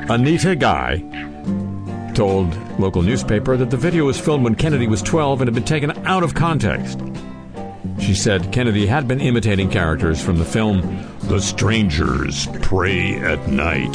Anita 0.07 0.55
Guy, 0.55 0.99
told 2.13 2.55
local 2.81 3.01
newspaper 3.01 3.55
that 3.55 3.69
the 3.69 3.77
video 3.77 4.05
was 4.05 4.19
filmed 4.19 4.43
when 4.43 4.55
Kennedy 4.55 4.87
was 4.87 5.01
12 5.01 5.41
and 5.41 5.47
had 5.47 5.55
been 5.55 5.63
taken 5.63 5.91
out 6.05 6.23
of 6.23 6.33
context. 6.33 6.99
She 7.99 8.15
said 8.15 8.51
Kennedy 8.51 8.87
had 8.87 9.07
been 9.07 9.21
imitating 9.21 9.69
characters 9.69 10.21
from 10.21 10.37
the 10.37 10.45
film 10.45 10.81
The 11.21 11.39
Strangers 11.39 12.47
Prey 12.61 13.15
at 13.17 13.47
Night. 13.47 13.93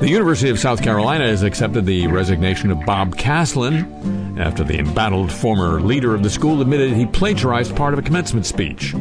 The 0.00 0.08
University 0.08 0.50
of 0.50 0.58
South 0.58 0.82
Carolina 0.82 1.28
has 1.28 1.42
accepted 1.42 1.86
the 1.86 2.08
resignation 2.08 2.70
of 2.70 2.84
Bob 2.84 3.16
Caslen 3.16 4.38
after 4.38 4.64
the 4.64 4.78
embattled 4.78 5.30
former 5.30 5.80
leader 5.80 6.14
of 6.14 6.22
the 6.22 6.30
school 6.30 6.60
admitted 6.60 6.92
he 6.92 7.06
plagiarized 7.06 7.74
part 7.76 7.92
of 7.92 7.98
a 7.98 8.02
commencement 8.02 8.44
speech. 8.44 8.92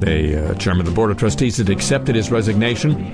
The 0.00 0.50
uh, 0.50 0.54
chairman 0.54 0.80
of 0.80 0.86
the 0.86 0.96
board 0.96 1.10
of 1.10 1.18
trustees 1.18 1.58
had 1.58 1.68
accepted 1.68 2.16
his 2.16 2.30
resignation. 2.30 3.12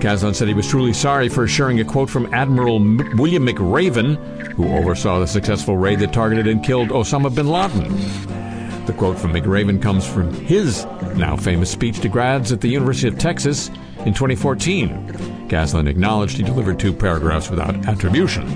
Caslen 0.00 0.34
said 0.34 0.48
he 0.48 0.54
was 0.54 0.66
truly 0.66 0.94
sorry 0.94 1.28
for 1.28 1.46
sharing 1.46 1.78
a 1.80 1.84
quote 1.84 2.08
from 2.08 2.32
Admiral 2.32 2.76
M- 2.76 3.16
William 3.18 3.46
McRaven, 3.46 4.16
who 4.54 4.66
oversaw 4.74 5.20
the 5.20 5.26
successful 5.26 5.76
raid 5.76 5.98
that 5.98 6.12
targeted 6.12 6.46
and 6.46 6.64
killed 6.64 6.88
Osama 6.88 7.34
bin 7.34 7.48
Laden. 7.48 8.86
The 8.86 8.94
quote 8.94 9.18
from 9.18 9.34
McRaven 9.34 9.80
comes 9.80 10.06
from 10.06 10.32
his 10.32 10.86
now 11.16 11.36
famous 11.36 11.70
speech 11.70 12.00
to 12.00 12.08
grads 12.08 12.50
at 12.50 12.62
the 12.62 12.68
University 12.68 13.08
of 13.08 13.18
Texas 13.18 13.68
in 14.06 14.14
2014. 14.14 15.48
Caslen 15.48 15.86
acknowledged 15.86 16.38
he 16.38 16.42
delivered 16.42 16.78
two 16.78 16.94
paragraphs 16.94 17.50
without 17.50 17.74
attribution. 17.86 18.48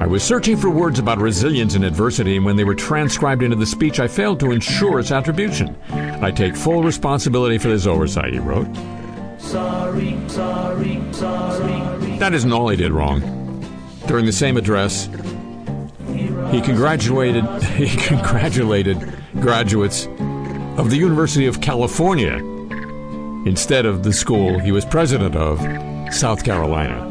I 0.00 0.06
was 0.06 0.22
searching 0.22 0.56
for 0.56 0.70
words 0.70 1.00
about 1.00 1.18
resilience 1.18 1.74
in 1.74 1.82
adversity, 1.82 2.36
and 2.36 2.44
when 2.44 2.54
they 2.54 2.62
were 2.62 2.76
transcribed 2.76 3.42
into 3.42 3.56
the 3.56 3.66
speech, 3.66 3.98
I 3.98 4.06
failed 4.06 4.38
to 4.40 4.52
ensure 4.52 5.00
its 5.00 5.10
attribution. 5.10 5.76
I 5.90 6.30
take 6.30 6.54
full 6.54 6.84
responsibility 6.84 7.58
for 7.58 7.68
this 7.68 7.86
oversight, 7.86 8.32
he 8.32 8.38
wrote. 8.38 8.68
Sorry, 9.38 10.18
sorry, 10.28 11.02
sorry. 11.12 12.18
That 12.18 12.34
isn't 12.34 12.52
all 12.52 12.68
he 12.68 12.76
did 12.76 12.92
wrong. 12.92 13.20
During 14.06 14.26
the 14.26 14.32
same 14.32 14.56
address, 14.56 15.06
he 16.50 16.60
congratulated 16.60 17.44
he 17.62 17.88
congratulated 17.96 18.98
graduates 19.40 20.06
of 20.76 20.90
the 20.90 20.96
University 20.96 21.46
of 21.46 21.60
California 21.60 22.36
instead 23.46 23.86
of 23.86 24.02
the 24.02 24.12
school 24.12 24.58
he 24.58 24.72
was 24.72 24.84
president 24.84 25.36
of, 25.36 25.58
South 26.12 26.44
Carolina. 26.44 27.04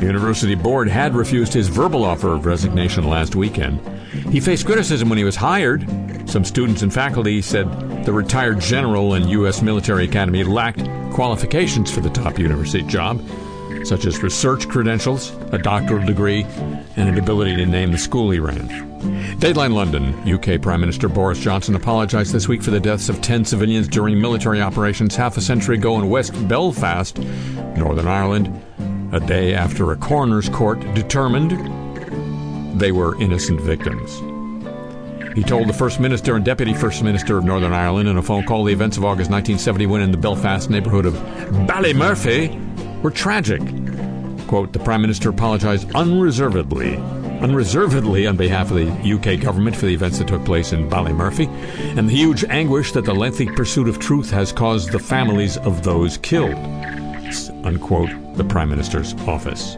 The 0.00 0.06
university 0.06 0.54
board 0.54 0.88
had 0.88 1.14
refused 1.14 1.52
his 1.52 1.68
verbal 1.68 2.04
offer 2.04 2.32
of 2.32 2.46
resignation 2.46 3.04
last 3.04 3.36
weekend. 3.36 3.80
He 4.30 4.40
faced 4.40 4.66
criticism 4.66 5.08
when 5.08 5.18
he 5.18 5.24
was 5.24 5.36
hired. 5.36 5.88
Some 6.28 6.44
students 6.44 6.82
and 6.82 6.92
faculty 6.92 7.40
said 7.40 7.66
the 8.04 8.12
retired 8.12 8.60
general 8.60 9.14
in 9.14 9.28
U.S. 9.28 9.62
military 9.62 10.04
academy 10.04 10.44
lacked 10.44 10.84
qualifications 11.12 11.90
for 11.90 12.00
the 12.00 12.10
top 12.10 12.38
university 12.38 12.82
job, 12.82 13.22
such 13.84 14.04
as 14.04 14.22
research 14.22 14.68
credentials, 14.68 15.30
a 15.52 15.58
doctoral 15.58 16.04
degree, 16.04 16.42
and 16.96 17.08
an 17.08 17.18
ability 17.18 17.56
to 17.56 17.66
name 17.66 17.92
the 17.92 17.98
school 17.98 18.30
he 18.30 18.38
ran. 18.38 18.68
Dateline 19.38 19.72
London, 19.72 20.14
UK 20.30 20.60
Prime 20.60 20.80
Minister 20.80 21.08
Boris 21.08 21.38
Johnson 21.38 21.74
apologized 21.74 22.32
this 22.32 22.48
week 22.48 22.62
for 22.62 22.70
the 22.70 22.80
deaths 22.80 23.08
of 23.08 23.20
10 23.22 23.44
civilians 23.44 23.88
during 23.88 24.20
military 24.20 24.60
operations 24.60 25.16
half 25.16 25.36
a 25.36 25.40
century 25.40 25.76
ago 25.76 25.98
in 25.98 26.08
West 26.08 26.32
Belfast, 26.48 27.18
Northern 27.76 28.06
Ireland, 28.06 28.62
a 29.12 29.20
day 29.20 29.54
after 29.54 29.92
a 29.92 29.96
coroner's 29.96 30.48
court 30.48 30.80
determined 30.94 31.52
they 32.78 32.92
were 32.92 33.20
innocent 33.20 33.60
victims. 33.60 34.20
He 35.34 35.42
told 35.42 35.68
the 35.68 35.72
First 35.72 35.98
Minister 35.98 36.36
and 36.36 36.44
Deputy 36.44 36.74
First 36.74 37.02
Minister 37.02 37.36
of 37.36 37.44
Northern 37.44 37.72
Ireland 37.72 38.08
in 38.08 38.16
a 38.16 38.22
phone 38.22 38.44
call 38.44 38.64
the 38.64 38.72
events 38.72 38.96
of 38.96 39.04
August 39.04 39.30
1971 39.30 40.00
in 40.00 40.12
the 40.12 40.16
Belfast 40.16 40.70
neighborhood 40.70 41.06
of 41.06 41.14
Ballymurphy 41.66 43.02
were 43.02 43.10
tragic. 43.10 43.60
Quote, 44.46 44.72
the 44.72 44.78
Prime 44.78 45.00
Minister 45.00 45.30
apologized 45.30 45.90
unreservedly 45.94 46.96
unreservedly 47.44 48.26
on 48.26 48.36
behalf 48.36 48.70
of 48.70 48.76
the 48.76 49.12
UK 49.12 49.40
government 49.40 49.76
for 49.76 49.84
the 49.86 49.92
events 49.92 50.18
that 50.18 50.28
took 50.28 50.44
place 50.44 50.72
in 50.72 50.88
Ballymurphy 50.88 51.46
and 51.98 52.08
the 52.08 52.14
huge 52.14 52.44
anguish 52.44 52.92
that 52.92 53.04
the 53.04 53.14
lengthy 53.14 53.46
pursuit 53.46 53.88
of 53.88 53.98
truth 53.98 54.30
has 54.30 54.52
caused 54.52 54.92
the 54.92 54.98
families 54.98 55.58
of 55.58 55.82
those 55.82 56.16
killed. 56.16 56.54
Unquote, 57.64 58.10
the 58.36 58.44
Prime 58.44 58.70
Minister's 58.70 59.14
office. 59.26 59.76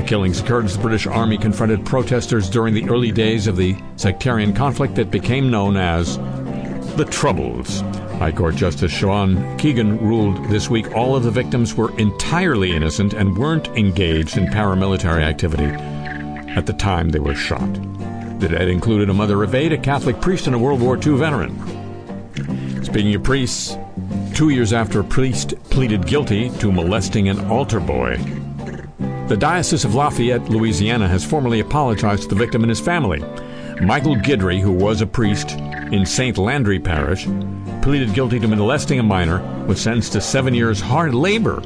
The 0.00 0.06
killings 0.06 0.40
occurred 0.40 0.64
as 0.64 0.76
the 0.76 0.82
British 0.82 1.06
Army 1.06 1.36
confronted 1.36 1.84
protesters 1.84 2.48
during 2.48 2.72
the 2.72 2.88
early 2.88 3.12
days 3.12 3.46
of 3.46 3.58
the 3.58 3.76
sectarian 3.96 4.54
conflict 4.54 4.94
that 4.94 5.10
became 5.10 5.50
known 5.50 5.76
as 5.76 6.16
the 6.96 7.06
Troubles. 7.10 7.82
High 8.18 8.32
Court 8.32 8.56
Justice 8.56 8.90
Sean 8.90 9.58
Keegan 9.58 9.98
ruled 9.98 10.42
this 10.48 10.70
week 10.70 10.90
all 10.96 11.14
of 11.16 11.22
the 11.22 11.30
victims 11.30 11.74
were 11.74 11.96
entirely 11.98 12.74
innocent 12.74 13.12
and 13.12 13.36
weren't 13.36 13.68
engaged 13.76 14.38
in 14.38 14.46
paramilitary 14.46 15.22
activity 15.22 15.66
at 16.56 16.64
the 16.64 16.72
time 16.72 17.10
they 17.10 17.20
were 17.20 17.34
shot. 17.34 17.70
The 18.40 18.48
dead 18.48 18.68
included 18.68 19.10
a 19.10 19.14
mother 19.14 19.42
of 19.42 19.54
eight, 19.54 19.74
a 19.74 19.78
Catholic 19.78 20.18
priest, 20.22 20.46
and 20.46 20.56
a 20.56 20.58
World 20.58 20.80
War 20.80 20.96
II 20.96 21.18
veteran. 21.18 22.82
Speaking 22.82 23.14
of 23.14 23.22
priests, 23.22 23.76
two 24.32 24.48
years 24.48 24.72
after 24.72 25.00
a 25.00 25.04
priest 25.04 25.52
pleaded 25.64 26.06
guilty 26.06 26.48
to 26.58 26.72
molesting 26.72 27.28
an 27.28 27.38
altar 27.50 27.80
boy, 27.80 28.18
the 29.30 29.36
Diocese 29.36 29.84
of 29.84 29.94
Lafayette, 29.94 30.48
Louisiana, 30.50 31.06
has 31.06 31.24
formally 31.24 31.60
apologized 31.60 32.24
to 32.24 32.28
the 32.30 32.34
victim 32.34 32.64
and 32.64 32.68
his 32.68 32.80
family. 32.80 33.20
Michael 33.80 34.16
Guidry, 34.16 34.60
who 34.60 34.72
was 34.72 35.02
a 35.02 35.06
priest 35.06 35.52
in 35.92 36.04
St. 36.04 36.36
Landry 36.36 36.80
Parish, 36.80 37.28
pleaded 37.80 38.12
guilty 38.12 38.40
to 38.40 38.48
molesting 38.48 38.98
a 38.98 39.04
minor, 39.04 39.40
was 39.66 39.80
sentenced 39.80 40.14
to 40.14 40.20
seven 40.20 40.52
years 40.52 40.80
hard 40.80 41.14
labor 41.14 41.58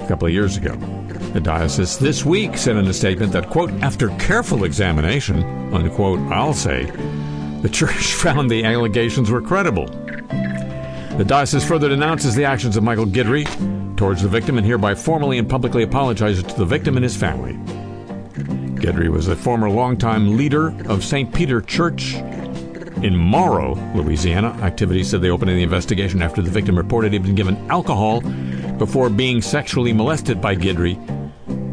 a 0.00 0.06
couple 0.08 0.26
of 0.26 0.34
years 0.34 0.56
ago. 0.56 0.74
The 1.32 1.40
diocese 1.40 1.96
this 1.96 2.24
week 2.24 2.58
said 2.58 2.74
in 2.74 2.88
a 2.88 2.92
statement 2.92 3.30
that, 3.30 3.48
quote, 3.48 3.70
after 3.74 4.08
careful 4.18 4.64
examination, 4.64 5.44
unquote, 5.72 6.18
I'll 6.32 6.54
say, 6.54 6.86
the 7.62 7.70
church 7.72 8.14
found 8.14 8.50
the 8.50 8.64
allegations 8.64 9.30
were 9.30 9.40
credible. 9.40 9.86
The 9.86 11.24
diocese 11.24 11.64
further 11.64 11.88
denounces 11.88 12.34
the 12.34 12.46
actions 12.46 12.76
of 12.76 12.82
Michael 12.82 13.06
Guidry 13.06 13.44
towards 13.96 14.22
the 14.22 14.28
victim 14.28 14.58
and 14.58 14.66
hereby 14.66 14.94
formally 14.94 15.38
and 15.38 15.48
publicly 15.48 15.82
apologizes 15.82 16.42
to 16.44 16.54
the 16.56 16.64
victim 16.64 16.96
and 16.96 17.04
his 17.04 17.16
family. 17.16 17.54
Guidry 18.80 19.08
was 19.08 19.28
a 19.28 19.36
former 19.36 19.70
longtime 19.70 20.36
leader 20.36 20.74
of 20.88 21.04
St. 21.04 21.32
Peter 21.32 21.60
Church 21.60 22.14
in 23.02 23.16
Morrow, 23.16 23.74
Louisiana. 23.94 24.48
Activities 24.62 25.10
said 25.10 25.22
they 25.22 25.30
opened 25.30 25.50
the 25.50 25.62
investigation 25.62 26.22
after 26.22 26.42
the 26.42 26.50
victim 26.50 26.76
reported 26.76 27.12
he'd 27.12 27.22
been 27.22 27.34
given 27.34 27.56
alcohol 27.70 28.20
before 28.78 29.08
being 29.08 29.40
sexually 29.40 29.92
molested 29.92 30.40
by 30.40 30.54
Guidry 30.54 30.98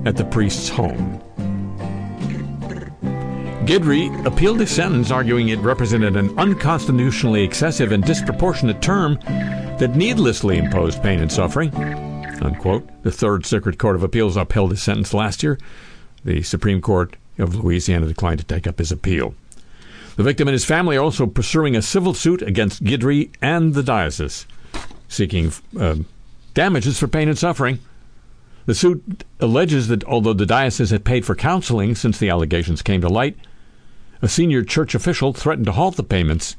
at 0.06 0.16
the 0.16 0.26
priest's 0.26 0.70
home. 0.70 1.22
Guidry 3.66 4.26
appealed 4.26 4.60
his 4.60 4.72
sentence, 4.72 5.12
arguing 5.12 5.50
it 5.50 5.60
represented 5.60 6.18
an 6.18 6.38
unconstitutionally 6.38 7.44
excessive 7.44 7.92
and 7.92 8.04
disproportionate 8.04 8.82
term 8.82 9.20
that 9.80 9.96
needlessly 9.96 10.58
imposed 10.58 11.02
pain 11.02 11.20
and 11.20 11.32
suffering. 11.32 11.72
Unquote. 12.42 12.90
The 13.04 13.12
Third 13.12 13.46
Circuit 13.46 13.78
Court 13.78 13.96
of 13.96 14.04
Appeals 14.04 14.36
upheld 14.36 14.72
his 14.72 14.82
sentence 14.82 15.14
last 15.14 15.44
year. 15.44 15.60
The 16.26 16.42
Supreme 16.42 16.82
Court 16.82 17.16
of 17.38 17.56
Louisiana 17.56 18.08
declined 18.08 18.40
to 18.40 18.46
take 18.46 18.68
up 18.68 18.80
his 18.80 18.92
appeal. 18.92 19.36
The 20.16 20.24
victim 20.24 20.48
and 20.48 20.54
his 20.54 20.66
family 20.66 20.98
are 20.98 21.04
also 21.04 21.26
pursuing 21.26 21.76
a 21.76 21.82
civil 21.82 22.14
suit 22.14 22.42
against 22.42 22.84
Guidry 22.84 23.32
and 23.42 23.74
the 23.74 23.84
diocese, 23.84 24.46
seeking 25.08 25.52
uh, 25.80 25.96
damages 26.54 27.00
for 27.00 27.08
pain 27.08 27.30
and 27.30 27.38
suffering. 27.38 27.80
The 28.66 28.76
suit 28.76 29.24
alleges 29.40 29.88
that 29.88 30.04
although 30.04 30.34
the 30.34 30.46
diocese 30.46 30.92
had 30.92 31.06
paid 31.06 31.26
for 31.26 31.36
counseling 31.36 31.96
since 31.96 32.18
the 32.18 32.30
allegations 32.30 32.82
came 32.82 33.02
to 33.02 33.10
light, 33.10 33.38
a 34.22 34.28
senior 34.28 34.64
church 34.64 34.94
official 34.94 35.34
threatened 35.34 35.66
to 35.66 35.72
halt 35.72 35.96
the 35.96 36.04
payments 36.04 36.56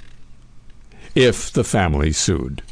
if 1.15 1.53
the 1.53 1.65
family 1.65 2.11
sued. 2.13 2.63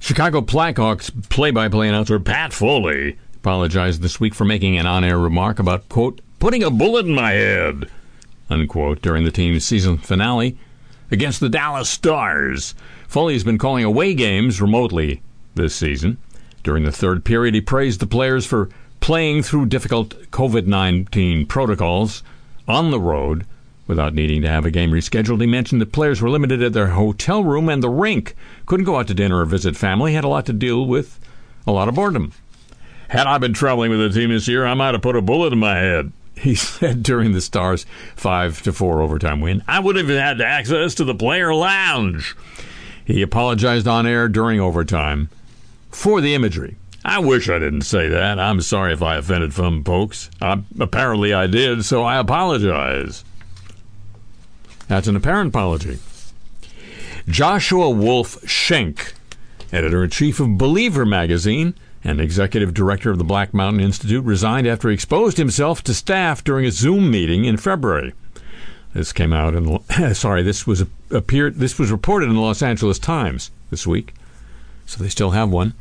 Chicago 0.00 0.40
Blackhawks 0.40 1.10
play-by-play 1.28 1.88
announcer 1.88 2.18
Pat 2.20 2.52
Foley 2.52 3.18
apologized 3.36 4.02
this 4.02 4.18
week 4.20 4.34
for 4.34 4.44
making 4.44 4.76
an 4.76 4.86
on-air 4.86 5.18
remark 5.18 5.58
about 5.58 5.88
quote 5.88 6.20
putting 6.38 6.62
a 6.62 6.70
bullet 6.70 7.06
in 7.06 7.14
my 7.14 7.32
head 7.32 7.90
unquote 8.50 9.02
during 9.02 9.24
the 9.24 9.30
team's 9.30 9.64
season 9.64 9.98
finale 9.98 10.56
against 11.10 11.40
the 11.40 11.48
Dallas 11.48 11.88
Stars. 11.88 12.74
Foley 13.06 13.34
has 13.34 13.44
been 13.44 13.58
calling 13.58 13.84
away 13.84 14.14
games 14.14 14.60
remotely 14.60 15.22
this 15.54 15.74
season. 15.74 16.18
During 16.62 16.84
the 16.84 16.92
third 16.92 17.24
period, 17.24 17.54
he 17.54 17.60
praised 17.60 18.00
the 18.00 18.06
players 18.06 18.46
for 18.46 18.68
playing 19.00 19.42
through 19.42 19.66
difficult 19.66 20.10
COVID 20.30 20.66
19 20.66 21.46
protocols 21.46 22.22
on 22.66 22.90
the 22.90 23.00
road 23.00 23.46
without 23.88 24.14
needing 24.14 24.42
to 24.42 24.48
have 24.48 24.64
a 24.64 24.70
game 24.70 24.92
rescheduled. 24.92 25.40
He 25.40 25.46
mentioned 25.48 25.80
that 25.80 25.90
players 25.90 26.22
were 26.22 26.30
limited 26.30 26.62
at 26.62 26.74
their 26.74 26.88
hotel 26.88 27.42
room 27.42 27.68
and 27.68 27.82
the 27.82 27.88
rink, 27.88 28.36
couldn't 28.66 28.86
go 28.86 28.96
out 28.96 29.08
to 29.08 29.14
dinner 29.14 29.40
or 29.40 29.44
visit 29.44 29.76
family, 29.76 30.12
had 30.12 30.22
a 30.22 30.28
lot 30.28 30.46
to 30.46 30.52
deal 30.52 30.86
with 30.86 31.18
a 31.66 31.72
lot 31.72 31.88
of 31.88 31.96
boredom. 31.96 32.32
Had 33.08 33.26
I 33.26 33.38
been 33.38 33.54
traveling 33.54 33.90
with 33.90 34.00
the 34.00 34.10
team 34.10 34.30
this 34.30 34.46
year, 34.46 34.66
I 34.66 34.74
might 34.74 34.94
have 34.94 35.02
put 35.02 35.16
a 35.16 35.22
bullet 35.22 35.52
in 35.52 35.58
my 35.58 35.76
head. 35.78 36.12
He 36.36 36.54
said 36.54 37.02
during 37.02 37.32
the 37.32 37.40
Stars' 37.40 37.86
five 38.14 38.62
to 38.62 38.72
four 38.72 39.02
overtime 39.02 39.40
win, 39.40 39.64
I 39.66 39.80
would 39.80 39.96
have 39.96 40.08
had 40.08 40.40
access 40.40 40.94
to 40.96 41.04
the 41.04 41.14
player 41.14 41.52
lounge. 41.54 42.36
He 43.04 43.22
apologized 43.22 43.88
on 43.88 44.06
air 44.06 44.28
during 44.28 44.60
overtime 44.60 45.30
for 45.90 46.20
the 46.20 46.34
imagery. 46.34 46.76
I 47.04 47.20
wish 47.20 47.48
I 47.48 47.58
didn't 47.58 47.82
say 47.82 48.08
that. 48.08 48.38
I'm 48.38 48.60
sorry 48.60 48.92
if 48.92 49.02
I 49.02 49.16
offended 49.16 49.54
some 49.54 49.82
folks. 49.82 50.28
I, 50.42 50.62
apparently 50.78 51.32
I 51.32 51.46
did, 51.46 51.86
so 51.86 52.02
I 52.02 52.18
apologize. 52.18 53.24
That's 54.88 55.06
an 55.06 55.16
apparent 55.16 55.48
apology. 55.48 55.98
Joshua 57.28 57.90
Wolf 57.90 58.40
Shenk, 58.46 59.12
editor 59.70 60.02
in 60.02 60.10
chief 60.10 60.40
of 60.40 60.56
Believer 60.56 61.04
magazine 61.04 61.74
and 62.02 62.20
executive 62.20 62.72
director 62.72 63.10
of 63.10 63.18
the 63.18 63.24
Black 63.24 63.52
Mountain 63.52 63.82
Institute, 63.82 64.24
resigned 64.24 64.66
after 64.66 64.88
he 64.88 64.94
exposed 64.94 65.36
himself 65.36 65.82
to 65.84 65.92
staff 65.92 66.42
during 66.42 66.64
a 66.64 66.70
Zoom 66.70 67.10
meeting 67.10 67.44
in 67.44 67.58
February. 67.58 68.14
This 68.94 69.12
came 69.12 69.34
out 69.34 69.54
in 69.54 69.78
sorry, 70.14 70.42
this 70.42 70.66
was 70.66 70.84
appeared 71.10 71.56
this 71.56 71.78
was 71.78 71.92
reported 71.92 72.30
in 72.30 72.36
the 72.36 72.40
Los 72.40 72.62
Angeles 72.62 72.98
Times 72.98 73.50
this 73.70 73.86
week. 73.86 74.14
So 74.86 75.02
they 75.02 75.10
still 75.10 75.32
have 75.32 75.50
one. 75.50 75.74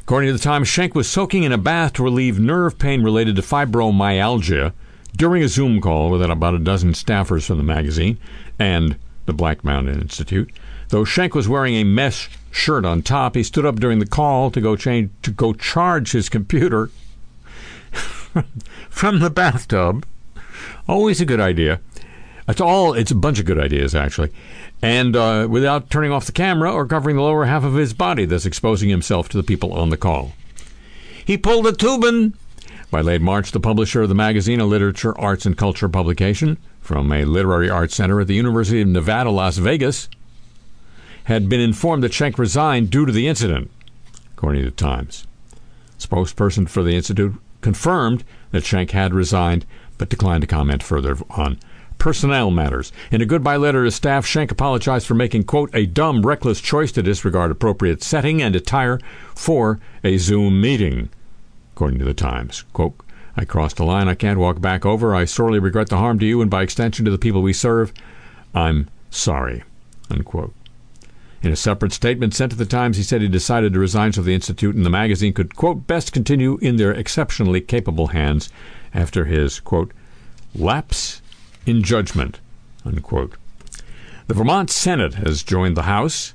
According 0.00 0.28
to 0.28 0.32
the 0.34 0.38
Times, 0.38 0.68
Shenk 0.68 0.94
was 0.94 1.08
soaking 1.08 1.44
in 1.44 1.52
a 1.52 1.58
bath 1.58 1.94
to 1.94 2.02
relieve 2.02 2.38
nerve 2.38 2.78
pain 2.78 3.02
related 3.02 3.36
to 3.36 3.42
fibromyalgia 3.42 4.74
during 5.16 5.42
a 5.42 5.48
Zoom 5.48 5.80
call 5.80 6.10
with 6.10 6.22
about 6.22 6.54
a 6.54 6.58
dozen 6.58 6.92
staffers 6.92 7.46
from 7.46 7.56
the 7.56 7.64
magazine 7.64 8.18
and 8.58 8.96
the 9.24 9.32
Black 9.32 9.64
Mountain 9.64 10.00
Institute. 10.00 10.50
Though 10.88 11.04
Shenk 11.04 11.34
was 11.34 11.48
wearing 11.48 11.74
a 11.74 11.84
mesh 11.84 12.30
shirt 12.50 12.84
on 12.84 13.02
top, 13.02 13.34
he 13.34 13.42
stood 13.42 13.66
up 13.66 13.76
during 13.76 13.98
the 13.98 14.06
call 14.06 14.50
to 14.50 14.60
go 14.60 14.76
change 14.76 15.10
to 15.22 15.30
go 15.30 15.52
charge 15.52 16.12
his 16.12 16.28
computer 16.28 16.90
from 18.90 19.18
the 19.18 19.30
bathtub. 19.30 20.06
Always 20.88 21.20
a 21.20 21.26
good 21.26 21.40
idea. 21.40 21.80
It's 22.48 22.60
all. 22.60 22.92
It's 22.94 23.10
a 23.10 23.16
bunch 23.16 23.40
of 23.40 23.44
good 23.46 23.58
ideas 23.58 23.94
actually, 23.94 24.30
and 24.80 25.16
uh, 25.16 25.48
without 25.50 25.90
turning 25.90 26.12
off 26.12 26.26
the 26.26 26.32
camera 26.32 26.72
or 26.72 26.86
covering 26.86 27.16
the 27.16 27.22
lower 27.22 27.46
half 27.46 27.64
of 27.64 27.74
his 27.74 27.92
body, 27.92 28.24
thus 28.24 28.46
exposing 28.46 28.88
himself 28.88 29.28
to 29.30 29.36
the 29.36 29.42
people 29.42 29.72
on 29.72 29.90
the 29.90 29.96
call. 29.96 30.32
He 31.24 31.36
pulled 31.36 31.66
a 31.66 31.72
Toobin 31.72 32.34
By 32.90 33.00
late 33.00 33.20
March, 33.20 33.50
the 33.50 33.60
publisher 33.60 34.02
of 34.02 34.08
the 34.08 34.14
magazine, 34.14 34.60
a 34.60 34.64
literature, 34.64 35.18
arts, 35.18 35.44
and 35.44 35.56
culture 35.56 35.88
publication 35.88 36.58
from 36.80 37.10
a 37.10 37.24
literary 37.24 37.68
arts 37.68 37.96
center 37.96 38.20
at 38.20 38.28
the 38.28 38.34
University 38.34 38.80
of 38.80 38.88
Nevada, 38.88 39.30
Las 39.30 39.56
Vegas, 39.58 40.08
had 41.24 41.48
been 41.48 41.60
informed 41.60 42.04
that 42.04 42.12
Shenk 42.12 42.38
resigned 42.38 42.90
due 42.90 43.04
to 43.04 43.12
the 43.12 43.26
incident, 43.26 43.70
according 44.36 44.62
to 44.62 44.70
the 44.70 44.76
Times. 44.76 45.26
Spokesperson 45.98 46.68
for 46.68 46.84
the 46.84 46.94
Institute 46.94 47.34
confirmed 47.60 48.22
that 48.52 48.62
Shenk 48.62 48.92
had 48.92 49.12
resigned, 49.12 49.66
but 49.98 50.08
declined 50.08 50.42
to 50.42 50.46
comment 50.46 50.82
further 50.82 51.16
on 51.30 51.58
personnel 51.98 52.52
matters. 52.52 52.92
In 53.10 53.20
a 53.20 53.26
goodbye 53.26 53.56
letter 53.56 53.82
to 53.84 53.90
staff, 53.90 54.24
Schenck 54.24 54.52
apologized 54.52 55.06
for 55.06 55.14
making, 55.14 55.44
quote, 55.44 55.74
a 55.74 55.86
dumb, 55.86 56.24
reckless 56.24 56.60
choice 56.60 56.92
to 56.92 57.02
disregard 57.02 57.50
appropriate 57.50 58.04
setting 58.04 58.40
and 58.40 58.54
attire 58.54 59.00
for 59.34 59.80
a 60.04 60.18
Zoom 60.18 60.60
meeting, 60.60 61.08
according 61.76 61.98
to 61.98 62.06
the 62.06 62.14
Times. 62.14 62.64
Quote, 62.72 62.94
I 63.36 63.44
crossed 63.44 63.78
a 63.78 63.84
line 63.84 64.08
I 64.08 64.14
can't 64.14 64.38
walk 64.38 64.62
back 64.62 64.86
over. 64.86 65.14
I 65.14 65.26
sorely 65.26 65.58
regret 65.58 65.90
the 65.90 65.98
harm 65.98 66.18
to 66.20 66.24
you 66.24 66.40
and 66.40 66.50
by 66.50 66.62
extension 66.62 67.04
to 67.04 67.10
the 67.10 67.18
people 67.18 67.42
we 67.42 67.52
serve. 67.52 67.92
I'm 68.54 68.88
sorry. 69.10 69.62
Unquote. 70.10 70.54
In 71.42 71.52
a 71.52 71.56
separate 71.56 71.92
statement 71.92 72.32
sent 72.32 72.52
to 72.52 72.56
the 72.56 72.64
Times, 72.64 72.96
he 72.96 73.02
said 73.02 73.20
he 73.20 73.28
decided 73.28 73.74
to 73.74 73.78
resign 73.78 74.14
so 74.14 74.22
the 74.22 74.34
Institute 74.34 74.74
and 74.74 74.86
the 74.86 74.90
magazine 74.90 75.34
could, 75.34 75.54
quote, 75.54 75.86
best 75.86 76.14
continue 76.14 76.56
in 76.62 76.76
their 76.76 76.92
exceptionally 76.92 77.60
capable 77.60 78.06
hands 78.06 78.48
after 78.94 79.26
his, 79.26 79.60
quote, 79.60 79.92
lapse 80.54 81.20
in 81.66 81.82
judgment, 81.82 82.40
unquote. 82.86 83.34
The 84.28 84.34
Vermont 84.34 84.70
Senate 84.70 85.14
has 85.16 85.42
joined 85.42 85.76
the 85.76 85.82
House. 85.82 86.32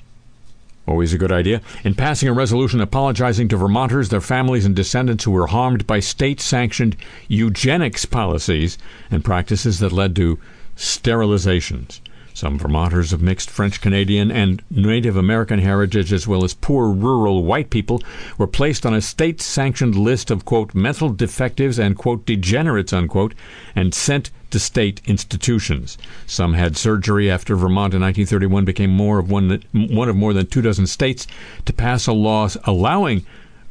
Always 0.88 1.14
a 1.14 1.18
good 1.18 1.32
idea. 1.32 1.62
In 1.84 1.94
passing 1.94 2.28
a 2.28 2.34
resolution 2.34 2.82
apologizing 2.82 3.48
to 3.50 3.58
Vermonters, 3.58 4.10
their 4.10 4.20
families, 4.20 4.66
and 4.66 4.76
descendants 4.76 5.24
who 5.24 5.32
were 5.32 5.48
harmed 5.48 5.86
by 5.86 6.00
state 6.00 6.42
sanctioned 6.42 6.98
eugenics 7.28 8.06
policies 8.06 8.78
and 9.12 9.24
practices 9.24 9.80
that 9.80 9.92
led 9.92 10.16
to 10.16 10.40
sterilizations. 10.76 12.02
Some 12.42 12.58
Vermonters 12.58 13.14
of 13.14 13.22
mixed 13.22 13.52
French 13.52 13.82
Canadian 13.82 14.32
and 14.32 14.64
Native 14.72 15.16
American 15.16 15.60
heritage, 15.60 16.12
as 16.12 16.28
well 16.28 16.44
as 16.44 16.56
poor 16.56 16.90
rural 16.90 17.44
white 17.44 17.70
people, 17.70 18.02
were 18.36 18.48
placed 18.48 18.84
on 18.84 18.96
a 18.96 19.02
state 19.02 19.40
sanctioned 19.40 19.96
list 19.96 20.32
of, 20.32 20.44
quote, 20.44 20.74
mental 20.74 21.10
defectives 21.10 21.78
and, 21.78 21.96
quote, 21.96 22.26
degenerates, 22.26 22.94
unquote, 22.94 23.36
and 23.76 23.94
sent 23.94 24.32
to 24.50 24.60
state 24.60 25.02
institutions. 25.06 26.00
Some 26.26 26.56
had 26.56 26.78
surgery 26.78 27.30
after 27.30 27.56
Vermont 27.56 27.94
in 27.94 28.02
1931 28.02 28.66
became 28.66 28.90
more 28.90 29.20
of 29.20 29.30
one, 29.30 29.62
one 29.72 30.10
of 30.10 30.16
more 30.16 30.34
than 30.34 30.48
two 30.48 30.64
dozen 30.64 30.88
states 30.88 31.28
to 31.66 31.74
pass 31.74 32.08
a 32.08 32.12
law 32.12 32.50
allowing 32.64 33.24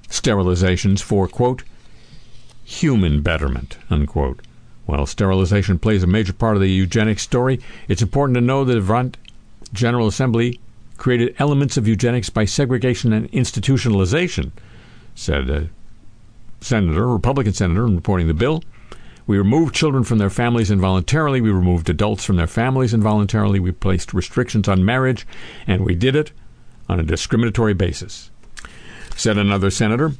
sterilizations 0.08 1.02
for, 1.02 1.26
quote, 1.26 1.64
human 2.62 3.20
betterment, 3.20 3.78
unquote. 3.90 4.42
While 4.90 5.06
sterilization 5.06 5.78
plays 5.78 6.02
a 6.02 6.08
major 6.08 6.32
part 6.32 6.56
of 6.56 6.60
the 6.60 6.68
eugenics 6.68 7.22
story, 7.22 7.60
it's 7.86 8.02
important 8.02 8.34
to 8.34 8.40
know 8.40 8.64
that 8.64 8.74
the 8.74 8.80
Vermont 8.80 9.18
General 9.72 10.08
Assembly 10.08 10.58
created 10.96 11.36
elements 11.38 11.76
of 11.76 11.86
eugenics 11.86 12.28
by 12.28 12.44
segregation 12.44 13.12
and 13.12 13.30
institutionalization, 13.30 14.50
said 15.14 15.48
a 15.48 15.70
senator, 16.60 17.06
Republican 17.06 17.52
senator, 17.52 17.86
in 17.86 17.94
reporting 17.94 18.26
the 18.26 18.34
bill. 18.34 18.64
We 19.28 19.38
removed 19.38 19.76
children 19.76 20.02
from 20.02 20.18
their 20.18 20.28
families 20.28 20.72
involuntarily. 20.72 21.40
We 21.40 21.52
removed 21.52 21.88
adults 21.88 22.24
from 22.24 22.34
their 22.34 22.48
families 22.48 22.92
involuntarily. 22.92 23.60
We 23.60 23.70
placed 23.70 24.12
restrictions 24.12 24.66
on 24.66 24.84
marriage, 24.84 25.24
and 25.68 25.84
we 25.84 25.94
did 25.94 26.16
it 26.16 26.32
on 26.88 26.98
a 26.98 27.04
discriminatory 27.04 27.74
basis. 27.74 28.32
Said 29.14 29.38
another 29.38 29.70
senator, 29.70 30.14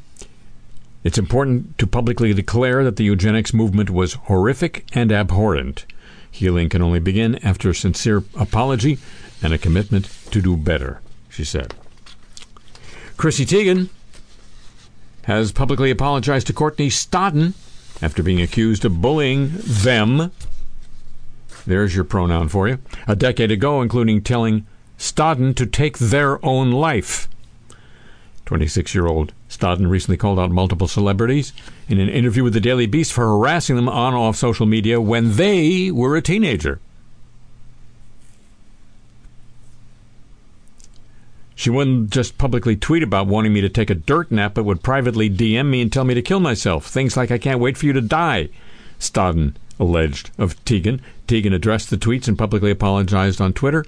it's 1.03 1.19
important 1.19 1.79
to 1.79 1.87
publicly 1.87 2.35
declare 2.35 2.85
that 2.85 2.97
the 2.97 3.05
eugenics 3.05 3.55
movement 3.55 3.91
was 3.91 4.15
horrific 4.15 4.85
and 4.93 5.11
abhorrent. 5.11 5.87
Healing 6.31 6.69
can 6.69 6.83
only 6.83 7.01
begin 7.01 7.37
after 7.45 7.71
a 7.71 7.75
sincere 7.75 8.23
apology 8.39 8.99
and 9.43 9.53
a 9.53 9.59
commitment 9.59 10.07
to 10.31 10.43
do 10.43 10.57
better, 10.57 11.01
she 11.29 11.45
said. 11.45 11.75
Chrissy 13.17 13.47
Teigen 13.47 13.89
has 15.25 15.53
publicly 15.53 15.91
apologized 15.91 16.47
to 16.49 16.53
Courtney 16.53 16.89
Stodden 16.89 17.55
after 18.03 18.23
being 18.23 18.41
accused 18.41 18.85
of 18.85 19.01
bullying 19.01 19.53
them. 19.57 20.31
There's 21.67 21.95
your 21.95 22.05
pronoun 22.05 22.49
for 22.49 22.69
you. 22.69 22.79
A 23.07 23.17
decade 23.17 23.51
ago, 23.51 23.83
including 23.83 24.23
telling 24.23 24.67
Stodden 24.99 25.55
to 25.57 25.67
take 25.67 25.99
their 25.99 26.45
own 26.45 26.71
life. 26.71 27.29
26 28.47 28.95
year 28.95 29.07
old 29.07 29.33
Stodden 29.51 29.91
recently 29.91 30.17
called 30.17 30.39
out 30.39 30.51
multiple 30.53 30.87
celebrities 30.87 31.53
in 31.89 31.99
an 31.99 32.09
interview 32.09 32.45
with 32.45 32.53
the 32.53 32.61
Daily 32.61 32.87
Beast 32.87 33.13
for 33.13 33.27
harassing 33.27 33.77
them 33.77 33.89
on 33.89 34.15
off 34.15 34.37
social 34.37 34.65
media 34.65 35.01
when 35.01 35.37
they 35.37 35.91
were 35.91 36.17
a 36.17 36.23
teenager. 36.23 36.81
She 41.57 41.69
wouldn't 41.69 42.09
just 42.11 42.39
publicly 42.39 42.75
tweet 42.75 43.03
about 43.03 43.27
wanting 43.27 43.53
me 43.53 43.61
to 43.61 43.69
take 43.69 43.91
a 43.91 43.95
dirt 43.95 44.31
nap, 44.31 44.55
but 44.55 44.65
would 44.65 44.83
privately 44.83 45.29
DM 45.29 45.67
me 45.67 45.83
and 45.83 45.93
tell 45.93 46.05
me 46.05 46.15
to 46.15 46.23
kill 46.23 46.41
myself. 46.41 46.87
Things 46.87 47.19
like, 47.19 47.31
I 47.31 47.37
can't 47.37 47.61
wait 47.61 47.77
for 47.77 47.85
you 47.85 47.93
to 47.93 48.01
die, 48.01 48.49
Stodden 48.99 49.57
alleged 49.79 50.31
of 50.39 50.63
Teigen. 50.65 51.01
Teigen 51.27 51.53
addressed 51.53 51.91
the 51.91 51.99
tweets 51.99 52.29
and 52.29 52.39
publicly 52.39 52.71
apologized 52.71 53.41
on 53.41 53.53
Twitter. 53.53 53.85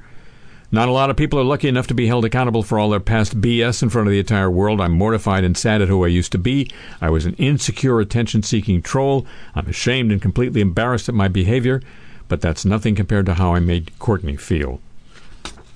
Not 0.75 0.89
a 0.89 0.93
lot 0.93 1.11
of 1.11 1.17
people 1.19 1.39
are 1.39 1.45
lucky 1.45 1.69
enough 1.69 1.87
to 1.89 1.95
be 1.95 2.07
held 2.07 2.25
accountable 2.25 2.63
for 2.63 2.79
all 2.79 2.89
their 2.89 2.99
past 2.99 3.43
BS 3.43 3.83
in 3.83 3.91
front 3.91 4.09
of 4.09 4.13
the 4.13 4.19
entire 4.19 4.51
world. 4.51 4.81
I'm 4.81 4.93
mortified 4.93 5.45
and 5.45 5.55
sad 5.55 5.83
at 5.83 5.89
who 5.89 6.03
I 6.03 6.09
used 6.09 6.33
to 6.33 6.39
be. 6.39 6.71
I 6.99 7.11
was 7.11 7.27
an 7.27 7.35
insecure, 7.35 8.01
attention 8.01 8.43
seeking 8.43 8.81
troll. 8.81 9.27
I'm 9.55 9.69
ashamed 9.69 10.11
and 10.11 10.23
completely 10.23 10.63
embarrassed 10.63 11.11
at 11.11 11.15
my 11.15 11.29
behavior, 11.29 11.83
but 12.27 12.41
that's 12.41 12.65
nothing 12.65 12.95
compared 12.95 13.27
to 13.27 13.35
how 13.35 13.55
I 13.55 13.61
made 13.61 13.99
Courtney 13.99 14.37
feel. 14.37 14.81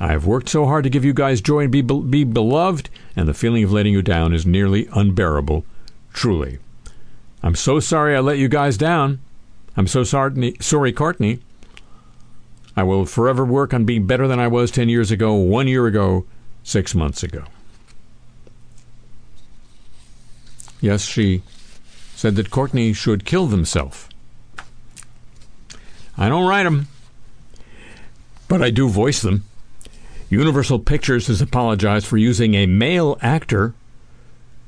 I've 0.01 0.25
worked 0.25 0.49
so 0.49 0.65
hard 0.65 0.85
to 0.85 0.91
give 0.91 1.05
you 1.05 1.13
guys 1.13 1.43
joy 1.43 1.65
and 1.65 1.73
be, 1.73 1.83
be 1.83 2.25
beloved, 2.25 2.89
and 3.15 3.29
the 3.29 3.35
feeling 3.35 3.65
of 3.65 3.73
letting 3.73 3.93
you 3.93 4.01
down 4.01 4.33
is 4.33 4.47
nearly 4.47 4.89
unbearable. 4.95 5.67
Truly. 6.15 6.59
I'm 7.43 7.55
so 7.55 7.81
sorry 7.81 8.17
I 8.17 8.21
let 8.21 8.39
you 8.39 8.49
guys 8.49 8.79
down. 8.79 9.21
I'm 9.77 9.87
so 9.87 10.05
sorry, 10.05 10.57
sorry 10.61 10.93
Courtney. 10.93 11.41
I 12.77 12.83
will 12.83 13.07
forever 13.07 13.45
work 13.45 13.73
on 13.73 13.85
being 13.85 14.07
better 14.07 14.29
than 14.29 14.39
I 14.39 14.49
was 14.49 14.71
10 14.71 14.91
years 14.91 15.11
ago, 15.11 15.33
one 15.35 15.67
year 15.67 15.87
ago, 15.87 16.27
six 16.63 16.95
months 16.95 17.23
ago. 17.23 17.45
Yes, 20.81 21.03
she 21.03 21.43
said 22.15 22.37
that 22.37 22.51
Courtney 22.51 22.93
should 22.93 23.25
kill 23.25 23.49
himself. 23.49 24.11
I 26.19 26.29
don't 26.29 26.47
write 26.47 26.65
them, 26.65 26.89
but 28.47 28.63
I 28.63 28.71
do 28.71 28.89
voice 28.89 29.23
them. 29.23 29.45
Universal 30.29 30.81
Pictures 30.81 31.29
has 31.29 31.41
apologized 31.41 32.07
for 32.07 32.17
using 32.19 32.55
a 32.55 32.67
male 32.67 33.17
actor 33.23 33.75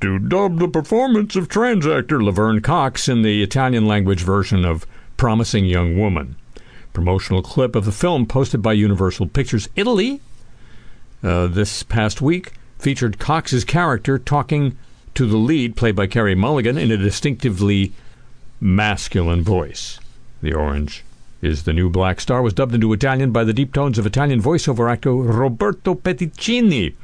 to 0.00 0.18
dub 0.18 0.58
the 0.58 0.68
performance 0.68 1.36
of 1.36 1.48
trans 1.48 1.86
actor 1.86 2.22
Laverne 2.22 2.60
Cox 2.60 3.08
in 3.08 3.22
the 3.22 3.42
Italian 3.42 3.86
language 3.86 4.22
version 4.22 4.64
of 4.64 4.86
Promising 5.16 5.64
Young 5.64 5.98
Woman 5.98 6.36
promotional 6.92 7.42
clip 7.42 7.74
of 7.74 7.84
the 7.84 7.92
film 7.92 8.26
posted 8.26 8.62
by 8.62 8.72
Universal 8.72 9.28
Pictures 9.28 9.68
Italy 9.76 10.20
uh, 11.22 11.46
this 11.46 11.82
past 11.82 12.20
week 12.20 12.52
featured 12.78 13.18
Cox's 13.18 13.64
character 13.64 14.18
talking 14.18 14.76
to 15.14 15.26
the 15.26 15.36
lead, 15.36 15.76
played 15.76 15.96
by 15.96 16.06
Carey 16.06 16.34
Mulligan, 16.34 16.78
in 16.78 16.90
a 16.90 16.96
distinctively 16.96 17.92
masculine 18.60 19.42
voice. 19.42 19.98
The 20.42 20.54
orange 20.54 21.04
is 21.40 21.64
the 21.64 21.72
new 21.72 21.88
black 21.90 22.20
star 22.20 22.42
was 22.42 22.52
dubbed 22.52 22.74
into 22.74 22.92
Italian 22.92 23.32
by 23.32 23.44
the 23.44 23.52
deep 23.52 23.72
tones 23.72 23.98
of 23.98 24.06
Italian 24.06 24.42
voiceover 24.42 24.90
actor 24.90 25.12
Roberto 25.12 25.94
Pedicini. 25.94 26.94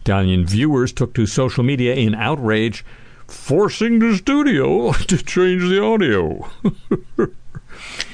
Italian 0.00 0.46
viewers 0.46 0.92
took 0.92 1.14
to 1.14 1.26
social 1.26 1.62
media 1.62 1.94
in 1.94 2.14
outrage, 2.14 2.84
forcing 3.26 3.98
the 3.98 4.16
studio 4.16 4.92
to 5.08 5.16
change 5.22 5.62
the 5.62 5.82
audio. 5.82 6.48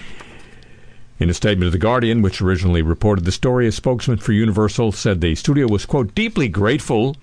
In 1.19 1.31
a 1.31 1.35
statement 1.35 1.69
to 1.69 1.71
The 1.71 1.79
Guardian, 1.79 2.21
which 2.21 2.43
originally 2.43 2.83
reported 2.83 3.25
the 3.25 3.33
story, 3.33 3.67
a 3.67 3.73
spokesman 3.73 4.19
for 4.19 4.33
Universal 4.33 4.93
said 4.93 5.23
the 5.23 5.35
studio 5.35 5.67
was, 5.67 5.87
quote, 5.87 6.15
deeply 6.15 6.47
grateful 6.47 7.17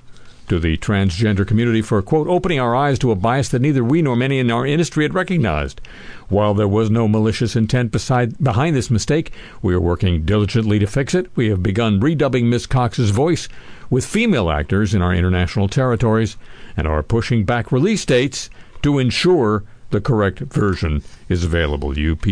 to 0.50 0.60
the 0.60 0.78
transgender 0.78 1.48
community 1.48 1.82
for, 1.82 2.02
quote, 2.02 2.28
opening 2.28 2.60
our 2.60 2.76
eyes 2.76 2.98
to 3.00 3.12
a 3.12 3.16
bias 3.16 3.50
that 3.50 3.62
neither 3.62 3.84
we 3.84 4.02
nor 4.02 4.16
many 4.16 4.39
in 4.39 4.50
our 4.50 4.66
industry 4.66 5.04
had 5.04 5.14
recognized. 5.14 5.80
While 6.28 6.56
there 6.56 6.68
was 6.68 6.89
no 6.89 7.08
malicious 7.08 7.56
intent 7.56 7.91
beside, 7.91 8.44
behind 8.44 8.76
this 8.76 8.89
mistake, 8.89 9.32
we 9.62 9.76
are 9.76 9.80
working 9.80 10.26
diligently 10.26 10.80
to 10.80 10.88
fix 10.88 11.14
it. 11.14 11.28
We 11.36 11.50
have 11.50 11.62
begun 11.62 12.00
redubbing 12.00 12.46
Miss 12.46 12.66
Cox's 12.66 13.12
voice 13.12 13.48
with 13.91 14.08
female 14.08 14.50
actors 14.50 14.96
in 14.96 15.04
our 15.04 15.14
international 15.14 15.68
territories 15.68 16.36
and 16.76 16.88
are 16.88 17.04
pushing 17.04 17.46
back 17.46 17.72
release 17.72 18.04
dates 18.06 18.50
to 18.82 18.98
ensure 18.98 19.64
the 19.91 20.02
correct 20.02 20.39
version 20.39 21.04
is 21.30 21.44
available. 21.44 21.91
UP 21.91 22.26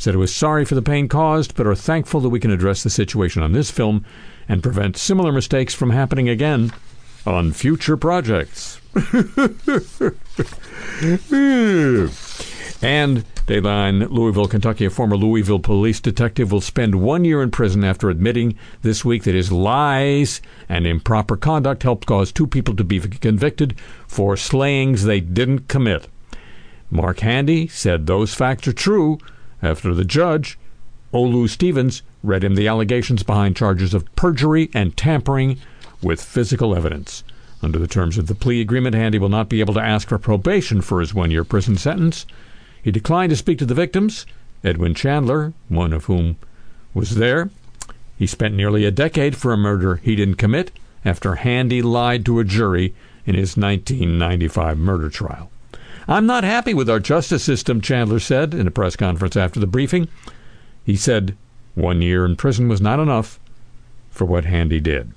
said 0.00 0.14
it 0.14 0.18
was 0.18 0.34
sorry 0.34 0.64
for 0.64 0.74
the 0.74 0.82
pain 0.82 1.08
caused, 1.08 1.54
but 1.54 1.66
are 1.66 1.74
thankful 1.74 2.20
that 2.20 2.30
we 2.30 2.40
can 2.40 2.50
address 2.50 2.82
the 2.82 2.90
situation 2.90 3.42
on 3.42 3.52
this 3.52 3.70
film 3.70 4.04
and 4.48 4.62
prevent 4.62 4.96
similar 4.96 5.30
mistakes 5.30 5.74
from 5.74 5.90
happening 5.90 6.28
again 6.28 6.72
on 7.26 7.52
future 7.52 7.98
projects. 7.98 8.80
And 12.82 13.26
Dayline, 13.46 14.10
Louisville, 14.10 14.46
Kentucky, 14.46 14.86
a 14.86 14.90
former 14.90 15.14
Louisville 15.14 15.58
police 15.58 16.00
detective 16.00 16.50
will 16.50 16.62
spend 16.62 17.02
one 17.02 17.26
year 17.26 17.42
in 17.42 17.50
prison 17.50 17.84
after 17.84 18.08
admitting 18.08 18.56
this 18.80 19.04
week 19.04 19.24
that 19.24 19.34
his 19.34 19.52
lies 19.52 20.40
and 20.66 20.86
improper 20.86 21.36
conduct 21.36 21.82
helped 21.82 22.06
cause 22.06 22.32
two 22.32 22.46
people 22.46 22.74
to 22.76 22.84
be 22.84 23.00
convicted 23.00 23.78
for 24.06 24.34
slayings 24.34 25.04
they 25.04 25.20
didn't 25.20 25.68
commit. 25.68 26.08
Mark 26.90 27.20
Handy 27.20 27.68
said 27.68 28.06
those 28.06 28.34
facts 28.34 28.66
are 28.66 28.72
true 28.72 29.18
after 29.62 29.94
the 29.94 30.04
judge, 30.04 30.58
Olu 31.12 31.48
Stevens, 31.48 32.02
read 32.22 32.44
him 32.44 32.54
the 32.54 32.68
allegations 32.68 33.22
behind 33.22 33.56
charges 33.56 33.94
of 33.94 34.14
perjury 34.14 34.70
and 34.72 34.96
tampering 34.96 35.58
with 36.02 36.22
physical 36.22 36.74
evidence. 36.76 37.24
Under 37.62 37.78
the 37.78 37.88
terms 37.88 38.16
of 38.16 38.26
the 38.26 38.34
plea 38.34 38.60
agreement, 38.60 38.94
Handy 38.94 39.18
will 39.18 39.28
not 39.28 39.48
be 39.48 39.60
able 39.60 39.74
to 39.74 39.82
ask 39.82 40.08
for 40.08 40.18
probation 40.18 40.80
for 40.80 41.00
his 41.00 41.12
one 41.12 41.30
year 41.30 41.44
prison 41.44 41.76
sentence. 41.76 42.26
He 42.82 42.90
declined 42.90 43.30
to 43.30 43.36
speak 43.36 43.58
to 43.58 43.66
the 43.66 43.74
victims, 43.74 44.24
Edwin 44.64 44.94
Chandler, 44.94 45.52
one 45.68 45.92
of 45.92 46.06
whom 46.06 46.36
was 46.94 47.16
there. 47.16 47.50
He 48.18 48.26
spent 48.26 48.54
nearly 48.54 48.84
a 48.84 48.90
decade 48.90 49.36
for 49.36 49.52
a 49.52 49.58
murder 49.58 49.96
he 49.96 50.16
didn't 50.16 50.36
commit 50.36 50.70
after 51.04 51.36
Handy 51.36 51.82
lied 51.82 52.24
to 52.26 52.38
a 52.38 52.44
jury 52.44 52.94
in 53.26 53.34
his 53.34 53.56
1995 53.56 54.78
murder 54.78 55.10
trial. 55.10 55.50
I'm 56.08 56.26
not 56.26 56.44
happy 56.44 56.74
with 56.74 56.90
our 56.90 57.00
justice 57.00 57.44
system, 57.44 57.80
Chandler 57.80 58.20
said 58.20 58.54
in 58.54 58.66
a 58.66 58.70
press 58.70 58.96
conference 58.96 59.36
after 59.36 59.60
the 59.60 59.66
briefing. 59.66 60.08
He 60.84 60.96
said 60.96 61.36
one 61.74 62.02
year 62.02 62.24
in 62.24 62.36
prison 62.36 62.68
was 62.68 62.80
not 62.80 63.00
enough 63.00 63.38
for 64.10 64.24
what 64.24 64.44
Handy 64.44 64.80
did. 64.80 65.12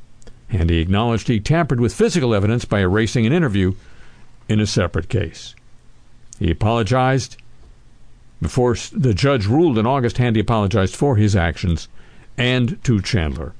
Handy 0.50 0.80
acknowledged 0.80 1.28
he 1.28 1.40
tampered 1.40 1.80
with 1.80 1.96
physical 1.96 2.36
evidence 2.36 2.66
by 2.66 2.80
erasing 2.80 3.26
an 3.26 3.34
interview 3.34 3.74
in 4.48 4.60
a 4.60 4.68
separate 4.68 5.10
case. 5.10 5.56
He 6.38 6.52
apologized 6.52 7.38
before 8.42 8.76
the 8.92 9.14
judge 9.14 9.48
ruled 9.48 9.78
in 9.78 9.88
August, 9.88 10.18
Handy 10.18 10.42
apologized 10.42 10.96
for 10.96 11.16
his 11.16 11.36
actions 11.36 11.88
and 12.38 12.84
to 12.84 13.02
Chandler. 13.02 13.54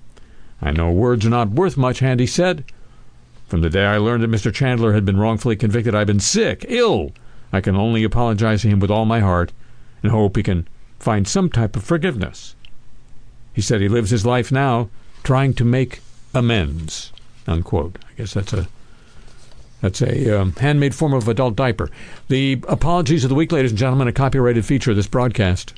I 0.62 0.72
know 0.72 0.92
words 0.92 1.26
are 1.26 1.30
not 1.30 1.52
worth 1.52 1.78
much, 1.78 2.00
Handy 2.00 2.28
said. 2.28 2.64
From 3.54 3.62
the 3.62 3.70
day 3.70 3.86
I 3.86 3.98
learned 3.98 4.24
that 4.24 4.32
Mr. 4.32 4.52
Chandler 4.52 4.94
had 4.94 5.06
been 5.06 5.20
wrongfully 5.20 5.56
convicted, 5.56 5.94
I've 5.94 6.08
been 6.08 6.20
sick, 6.20 6.66
ill. 6.70 7.12
I 7.52 7.62
can 7.62 7.76
only 7.76 8.04
apologize 8.04 8.64
to 8.64 8.68
him 8.68 8.80
with 8.80 8.90
all 8.90 9.06
my 9.06 9.20
heart 9.20 9.52
and 10.02 10.12
hope 10.12 10.38
he 10.38 10.42
can 10.42 10.68
find 10.98 11.28
some 11.28 11.52
type 11.52 11.76
of 11.76 11.84
forgiveness. 11.84 12.56
He 13.54 13.62
said 13.62 13.80
he 13.80 13.88
lives 13.88 14.10
his 14.10 14.26
life 14.26 14.52
now 14.52 14.90
trying 15.22 15.54
to 15.54 15.64
make 15.64 16.00
amends. 16.34 17.14
Unquote. 17.46 18.00
I 18.10 18.14
guess 18.18 18.34
that's 18.34 18.54
a 18.54 18.68
that's 19.82 20.02
a 20.02 20.42
um, 20.42 20.54
handmade 20.54 20.96
form 20.96 21.14
of 21.14 21.28
adult 21.28 21.56
diaper. 21.56 21.92
The 22.30 22.60
apologies 22.68 23.24
of 23.24 23.30
the 23.30 23.36
week, 23.36 23.52
ladies 23.52 23.70
and 23.70 23.78
gentlemen, 23.78 24.08
a 24.08 24.14
copyrighted 24.14 24.66
feature 24.66 24.90
of 24.90 24.98
this 24.98 25.06
broadcast. 25.06 25.76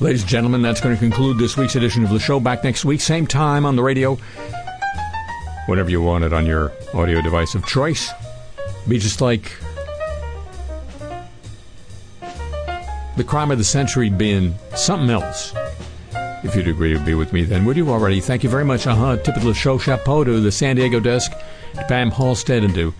Ladies 0.00 0.22
and 0.22 0.30
gentlemen, 0.30 0.62
that's 0.62 0.80
going 0.80 0.94
to 0.94 0.98
conclude 0.98 1.36
this 1.36 1.58
week's 1.58 1.76
edition 1.76 2.04
of 2.04 2.10
the 2.10 2.18
show. 2.18 2.40
Back 2.40 2.64
next 2.64 2.86
week, 2.86 3.02
same 3.02 3.26
time 3.26 3.66
on 3.66 3.76
the 3.76 3.82
radio. 3.82 4.16
Whatever 5.66 5.90
you 5.90 6.00
want 6.00 6.24
it 6.24 6.32
on 6.32 6.46
your 6.46 6.72
audio 6.94 7.20
device 7.20 7.54
of 7.54 7.66
choice. 7.66 8.10
Be 8.88 8.98
just 8.98 9.20
like 9.20 9.52
the 13.18 13.24
crime 13.24 13.50
of 13.50 13.58
the 13.58 13.64
century 13.64 14.08
being 14.08 14.54
something 14.74 15.10
else. 15.10 15.52
If 16.44 16.56
you'd 16.56 16.68
agree 16.68 16.94
to 16.94 17.00
be 17.00 17.12
with 17.12 17.34
me, 17.34 17.44
then 17.44 17.66
would 17.66 17.76
you 17.76 17.90
already? 17.90 18.22
Thank 18.22 18.42
you 18.42 18.48
very 18.48 18.64
much. 18.64 18.86
Uh 18.86 18.94
huh. 18.94 19.16
Tip 19.18 19.36
of 19.36 19.44
the 19.44 19.52
show 19.52 19.76
chapeau 19.76 20.24
to 20.24 20.40
the 20.40 20.50
San 20.50 20.76
Diego 20.76 20.98
desk, 20.98 21.30
to 21.74 21.84
Pam 21.84 22.10
Halstead, 22.10 22.64
and 22.64 22.74
to 22.74 22.94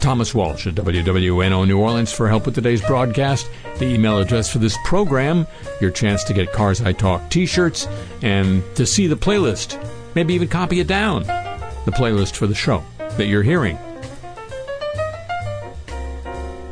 Thomas 0.00 0.34
Walsh 0.34 0.66
at 0.66 0.74
WWNO 0.74 1.66
New 1.66 1.78
Orleans 1.78 2.12
for 2.12 2.28
help 2.28 2.46
with 2.46 2.54
today's 2.54 2.80
broadcast. 2.82 3.48
The 3.78 3.86
email 3.86 4.18
address 4.18 4.50
for 4.50 4.58
this 4.58 4.76
program, 4.84 5.46
your 5.80 5.90
chance 5.90 6.24
to 6.24 6.34
get 6.34 6.52
Cars 6.52 6.80
I 6.80 6.92
Talk 6.92 7.28
t 7.30 7.46
shirts, 7.46 7.86
and 8.22 8.62
to 8.76 8.86
see 8.86 9.06
the 9.06 9.16
playlist. 9.16 9.82
Maybe 10.14 10.34
even 10.34 10.48
copy 10.48 10.80
it 10.80 10.86
down. 10.86 11.24
The 11.84 11.92
playlist 11.92 12.34
for 12.34 12.46
the 12.46 12.54
show 12.54 12.84
that 12.98 13.26
you're 13.26 13.42
hearing. 13.42 13.78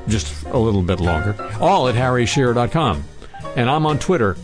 Just 0.09 0.45
a 0.47 0.59
little 0.59 0.83
bit 0.83 1.01
longer. 1.01 1.35
All 1.61 1.89
at 1.89 1.95
harryshearer.com. 1.95 3.05
And 3.57 3.69
I'm 3.69 3.87
on 3.87 3.99
Twitter 3.99 4.37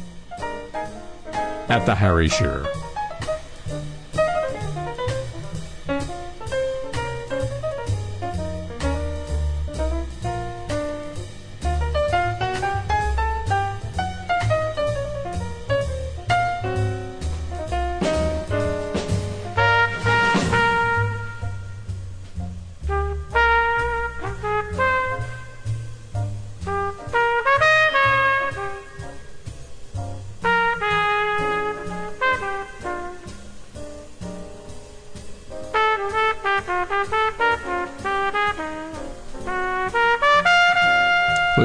at 1.68 1.84
the 1.86 1.94
Harry 1.94 2.28
Shearer. 2.28 2.66